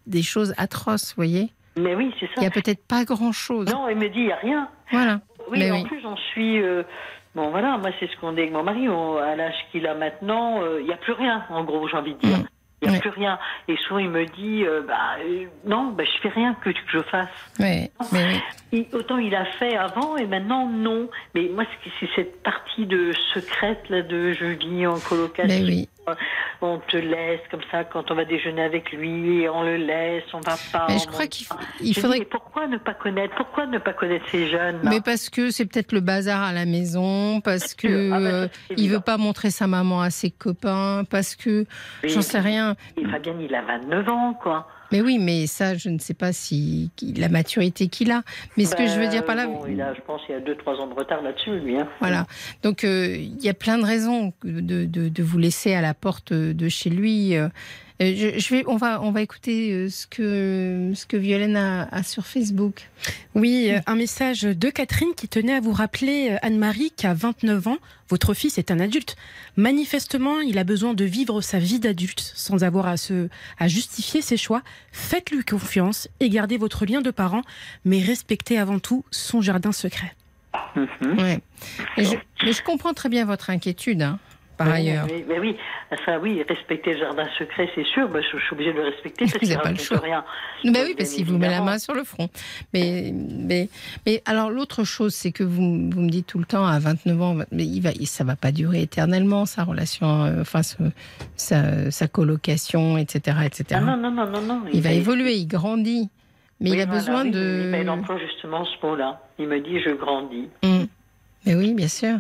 [0.08, 1.50] des choses atroces, vous voyez?
[1.78, 2.42] Mais oui, c'est Il ça.
[2.42, 3.68] n'y a peut-être pas grand-chose.
[3.72, 4.70] Non, il me dit, il n'y a rien.
[4.92, 5.22] Voilà.
[5.50, 5.84] Oui, Mais en oui.
[5.86, 6.62] plus, j'en suis.
[6.62, 6.84] euh,
[7.36, 8.88] Bon, voilà, moi, c'est ce qu'on dit avec mon mari.
[8.90, 11.98] on- à l'âge qu'il a maintenant, euh, il n'y a plus rien, en gros, j'ai
[11.98, 12.38] envie de dire.
[12.84, 13.40] Il n'y a plus rien.
[13.68, 16.78] Et souvent, il me dit, euh, bah, euh, non, bah, je fais rien que, que
[16.92, 17.28] je fasse.
[17.60, 18.42] Mais oui.
[18.72, 21.10] Il- autant il a fait avant et maintenant non.
[21.36, 25.48] Mais moi, c'est c'est cette partie de secrète là de je vis en colocation.
[25.64, 25.90] Mais oui.
[26.62, 30.40] On te laisse comme ça quand on va déjeuner avec lui, on le laisse, on
[30.40, 30.86] va pas.
[30.90, 31.48] Mais je crois qu'il
[31.82, 35.30] il faudrait- dis, pourquoi ne pas connaître Pourquoi ne pas connaître ces jeunes Mais parce
[35.30, 38.12] que c'est peut-être le bazar à la maison, parce que.
[38.12, 41.66] Ah bah, il veut pas montrer sa maman à ses copains, parce que
[42.04, 42.76] j'en sais rien.
[42.98, 44.68] Et Fabien, il a 29 ans, quoi.
[44.92, 48.22] Mais oui, mais ça, je ne sais pas si la maturité qu'il a.
[48.58, 50.38] Mais ce que je veux dire par là, bon, il a, je pense qu'il y
[50.38, 51.80] a 2-3 ans de retard là-dessus, lui.
[51.80, 51.88] Hein.
[52.00, 52.28] Voilà.
[52.62, 55.94] Donc euh, il y a plein de raisons de, de- de vous laisser à la
[55.94, 57.36] porte de chez lui.
[58.02, 61.56] Euh, Je, je vais, on va, on va écouter euh, ce que ce que Violaine
[61.56, 62.90] a, a sur Facebook.
[63.36, 67.78] Oui, euh, un message de Catherine qui tenait à vous rappeler, Anne-Marie, qu'à 29 ans,
[68.10, 69.16] votre fils est un adulte.
[69.58, 73.30] Manifestement, il a besoin de vivre sa vie d'adulte sans avoir à, se,
[73.60, 74.64] à justifier ses choix.
[74.92, 77.42] Faites-lui confiance et gardez votre lien de parent,
[77.86, 80.16] mais respectez avant tout son jardin secret.
[80.76, 81.40] Ouais.
[81.98, 84.20] Et je, mais je comprends très bien votre inquiétude, hein,
[84.58, 85.06] par Oui, ailleurs.
[85.08, 85.58] Mais, mais oui,
[86.06, 88.08] ça, oui, respecter le jardin secret, c'est sûr.
[88.10, 90.00] Bah, je, je suis obligée de le respecter parce Vous qu'il avez pas le choix.
[90.00, 90.24] rien.
[90.64, 92.30] Ben oui, parce qu'il vous met la main sur le front.
[92.74, 93.70] Mais, mais,
[94.06, 97.22] mais alors l'autre chose, c'est que vous, vous me dites tout le temps à 29
[97.22, 100.76] ans, mais il va, ça va pas durer éternellement sa relation, euh, enfin ce-
[101.36, 103.66] sa, sa colocation, etc., etc.
[103.74, 104.62] Ah non, non, non, non, non.
[104.72, 106.10] il va évoluer, il grandit,
[106.60, 107.62] mais Oui, il a voilà, besoin oui, de.
[107.64, 109.22] oui, mais il emploie justement ce mot-là.
[109.40, 110.48] Il me dit je grandis.
[110.64, 110.84] Mm.
[111.46, 112.20] Mais oui, bien sûr.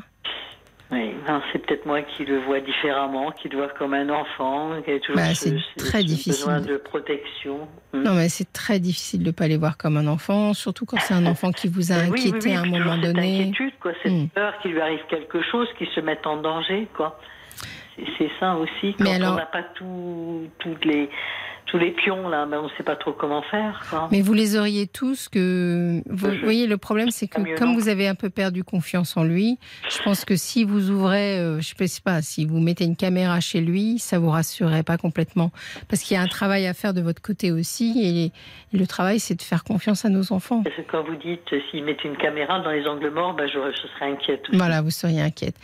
[0.93, 1.15] Oui,
[1.51, 4.99] c'est peut-être moi qui le vois différemment, qui le vois comme un enfant, qui a
[4.99, 6.33] toujours Bah, ce- très ce difficile.
[6.33, 7.67] besoin de protection.
[7.93, 8.03] Mm.
[8.03, 10.97] Non, mais c'est très difficile de ne pas les voir comme un enfant, surtout quand
[10.99, 13.39] c'est un enfant qui vous a oui, inquiété oui, oui, à un moment cette donné.
[13.41, 14.27] inquiétude, quoi, cette Mm.
[14.29, 17.19] peur qu'il lui arrive quelque chose, qu'il se mette en danger, quoi.
[17.95, 18.95] C'est- C'est ça aussi.
[18.97, 21.09] Quand Mais alors- on n'a pas tout, toutes les,
[21.65, 23.83] tous les pions là, ben on ne sait pas trop comment faire.
[23.89, 24.07] Quoi.
[24.11, 26.01] Mais vous les auriez tous que.
[26.09, 27.75] Vous Je- voyez, le problème, c'est que comme non.
[27.75, 29.57] vous avez un peu perdu confiance en lui,
[29.89, 33.39] je pense que si vous ouvrez, euh, je sais pas, si vous mettez une caméra
[33.39, 35.51] chez lui, ça vous rassurerait pas complètement.
[35.87, 37.99] Parce qu'il y a un travail à faire de votre côté aussi.
[38.03, 40.63] Et, et le travail, c'est de faire confiance à nos enfants.
[40.63, 43.47] Parce que quand vous dites euh, s'ils mettent une caméra dans les angles morts, ben
[43.47, 44.41] je, je serais inquiète.
[44.49, 44.57] aussi.
[44.57, 45.55] Voilà, vous seriez inquiète.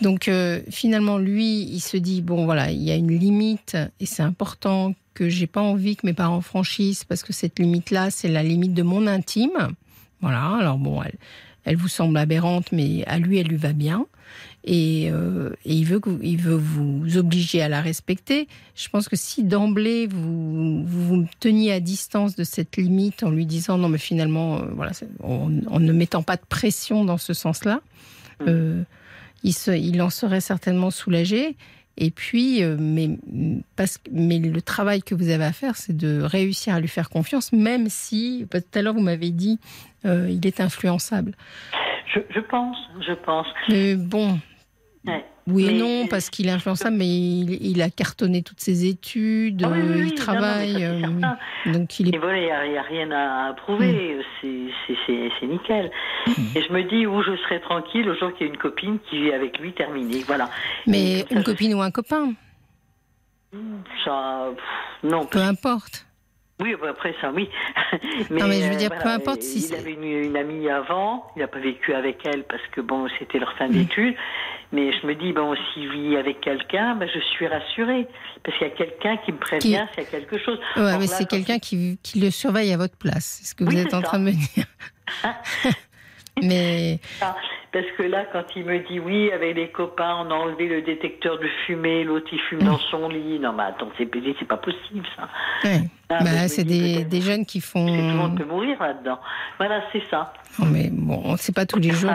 [0.00, 4.06] Donc euh, finalement, lui, il se dit bon voilà, il y a une limite et
[4.06, 8.28] c'est important que j'ai pas envie que mes parents franchissent parce que cette limite-là, c'est
[8.28, 9.74] la limite de mon intime.
[10.20, 10.54] Voilà.
[10.60, 11.16] Alors bon, elle,
[11.64, 14.06] elle vous semble aberrante, mais à lui, elle lui va bien.
[14.62, 18.46] Et, euh, et il, veut que vous, il veut vous obliger à la respecter.
[18.76, 23.30] Je pense que si d'emblée vous, vous vous teniez à distance de cette limite en
[23.30, 24.92] lui disant non mais finalement euh, voilà
[25.22, 27.80] en, en ne mettant pas de pression dans ce sens-là,
[28.46, 28.82] euh,
[29.42, 31.56] il, se, il en serait certainement soulagé.
[32.00, 33.10] Et puis, euh, mais,
[33.74, 36.86] parce, que- mais le travail que vous avez à faire, c'est de réussir à lui
[36.88, 39.58] faire confiance, même si, tout à l'heure, vous m'avez dit,
[40.06, 41.32] euh, il est influençable.
[42.14, 42.76] Je, je pense,
[43.06, 43.46] je pense.
[43.68, 44.38] Mais bon,
[45.06, 45.24] Ouais.
[45.46, 48.86] oui et Mais- non, parce qu'il est influençable, mais il, il a cartonné toutes ses
[48.86, 52.08] études, Ah oui, oui, euh, oui, il non, non, travaille, mais ça, euh, donc il
[52.12, 52.18] Et est...
[52.18, 54.16] voilà, il n'y a, rien à prouver.
[54.16, 54.22] Mm.
[54.40, 55.90] C'est- nickel.
[56.54, 58.98] Et je me dis où je serai tranquille le jour qu'il y a une copine
[59.08, 60.22] qui vit avec lui, terminé.
[60.26, 60.50] Voilà.
[60.86, 62.32] Mais Et ça, une je- copine ou un copain,
[64.04, 66.04] Ça, pff, non, peu importe.
[66.60, 67.48] Oui, bah, après ça, oui.
[68.30, 71.24] Non, mais je veux dire, voilà, peu importe si Il avait une, une amie avant,
[71.36, 73.58] il n'a pas vécu avec elle parce que bon, c'était leur Mm.
[73.58, 74.14] fin d'études.
[74.72, 78.06] Mais je me dis, bon, s'il vit avec quelqu'un, ben, je suis rassurée.
[78.44, 80.58] Parce qu'il y a quelqu'un qui me prévient s'il y a quelque chose.
[80.76, 83.38] Or mais c'est quelqu'un qui, qui le surveille à votre place.
[83.40, 84.06] C'est ce que vous Oui, êtes en ça.
[84.08, 84.66] train de me dire.
[86.42, 87.34] mais Ah,
[87.72, 90.82] Parce que là, quand il me dit oui, avec les copains, on a enlevé le
[90.82, 93.38] détecteur de fumée, l'autre il fume dans son lit.
[93.40, 94.08] Non, mais attends, c'est
[94.38, 95.28] c'est pas possible ça.
[95.64, 95.80] ouais.
[96.10, 98.14] Ah, je bah, c'est des, jeunes qui que Tout le font.
[98.14, 99.18] monde peut mourir là-dedans.
[99.58, 100.32] Voilà, c'est ça.
[100.58, 102.12] Non, mais bon, c'est pas tous les jours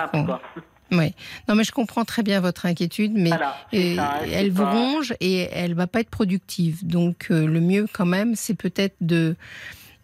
[0.97, 1.13] Ouais.
[1.47, 3.55] Non, mais je comprends très bien votre inquiétude, mais Voilà,
[3.95, 6.85] ça, elle vous pas- ronge et elle va pas être productive.
[6.85, 9.35] Donc euh, le mieux quand même, c'est peut-être de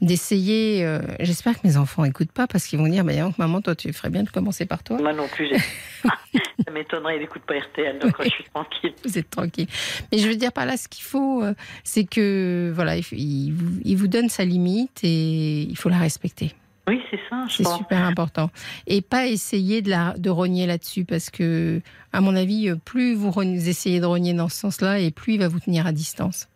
[0.02, 0.86] d'essayer.
[0.86, 3.76] euh, J'espère que mes enfants écoutent pas parce qu'ils vont dire, bah, donc, maman, toi,
[3.76, 4.98] tu ferais bien de commencer par toi.
[4.98, 5.50] Moi non plus,
[6.04, 8.94] ça m'étonnerait, il n'écoute pas RTL, donc je suis tranquille.
[9.04, 9.68] Vous êtes tranquille.
[10.12, 11.54] Mais je veux dire par là, ce qu'il faut, euh,
[11.84, 13.52] c'est que voilà, il
[13.98, 16.54] vous donne sa limite et il faut la respecter.
[16.90, 18.50] Oui, c'est ça, je C'est super important.
[18.88, 21.82] Et pas essayer de, la, de rogner là-dessus parce que,
[22.14, 25.40] à mon avis, euh, plus vous essayez de rogner dans ce sens-là et plus il
[25.40, 26.48] va vous tenir à distance.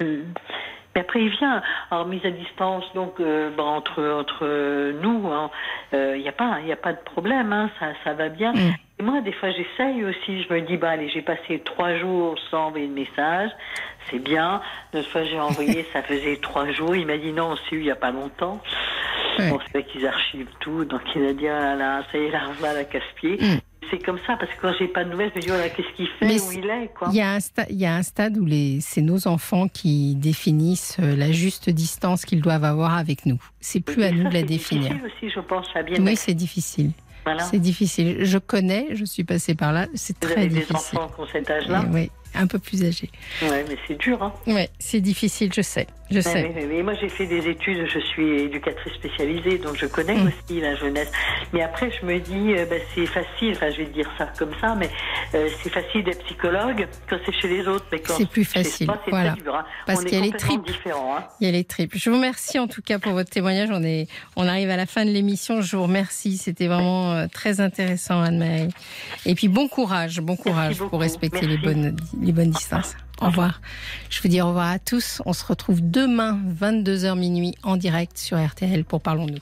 [0.00, 0.32] Mm.
[0.94, 1.62] Mais après, il vient.
[1.90, 4.44] Alors, mise à distance, donc, euh, bon, entre, entre
[5.00, 5.30] nous,
[5.92, 8.52] il n'y a, pas- y a pas de problème, hein, ça, ça va bien.
[8.52, 8.74] Mm.
[8.98, 10.42] Et moi, des fois, j'essaye aussi.
[10.42, 13.50] Je me dis, bah, allez, j'ai passé trois jours sans envoyer de message.
[14.10, 14.60] C'est bien.
[14.92, 16.94] Une fois, j'ai envoyé, ça faisait trois jours.
[16.96, 18.60] Il m'a dit, non, on s'est eu il n'y a pas longtemps.
[19.38, 19.48] Ouais.
[19.50, 20.84] Bon, c'est vrai qu'ils archivent tout.
[20.84, 23.38] Donc, il a dit, ah là là, ça y est, l'argent à la casse-pied.
[23.40, 23.58] Mm.
[23.90, 25.88] C'est comme ça, parce que quand j'ai pas de nouvelles, je me dis, voilà, qu'est-ce
[25.96, 27.08] qu'il fait, Mais où il est, quoi.
[27.10, 28.46] Il y, a un sta- il y a un stade où
[28.80, 33.38] c'est nos enfants qui définissent euh, la juste distance qu'ils doivent avoir avec nous.
[33.60, 34.90] C'est plus à nous de la c'est définir.
[34.90, 36.90] difficile aussi, je pense, à bien Oui, c'est difficile.
[37.24, 37.42] Voilà.
[37.44, 38.24] C'est difficile.
[38.24, 39.86] Je connais, je suis passée par là.
[39.94, 40.98] C'est Vous très avez des difficile.
[40.98, 43.10] enfants qui ont cet âge-là Oui, un peu plus âgés.
[43.42, 44.32] Ouais, mais c'est dur, hein.
[44.46, 45.86] Oui, c'est difficile, je sais.
[46.10, 46.42] Je Ouais, sais.
[46.42, 50.16] mais, mais- mais moi j'ai fait des études, je suis éducatrice spécialisée, donc je connais
[50.16, 50.26] Mm.
[50.26, 51.08] aussi la jeunesse.
[51.52, 54.50] Mais après je me dis, euh, ben, c'est facile, enfin je vais dire ça comme
[54.60, 54.90] ça, mais
[55.34, 58.86] euh, c'est facile d'être psychologue quand c'est chez les autres, mais quand C'est plus facile,
[58.86, 59.32] soi, voilà.
[59.34, 59.64] dur, hein.
[59.86, 60.68] Parce qu'il y a les tripes.
[60.86, 61.24] Hein.
[61.40, 61.92] Il y a les tripes.
[61.94, 63.68] Je vous remercie en tout cas pour votre témoignage.
[63.70, 65.60] On, est, on arrive à la fin de l'émission.
[65.62, 66.38] Je vous remercie.
[66.38, 68.68] C'était vraiment euh, très intéressant, Anne-Marie.
[69.26, 72.94] Et puis bon courage, bon courage pour respecter les bonnes, les bonnes distances.
[73.20, 73.60] Au revoir.
[74.08, 75.20] Je vous dis au revoir à tous.
[75.26, 79.40] On se retrouve demain, 22h minuit, en direct sur RTL pour Parlons-nous.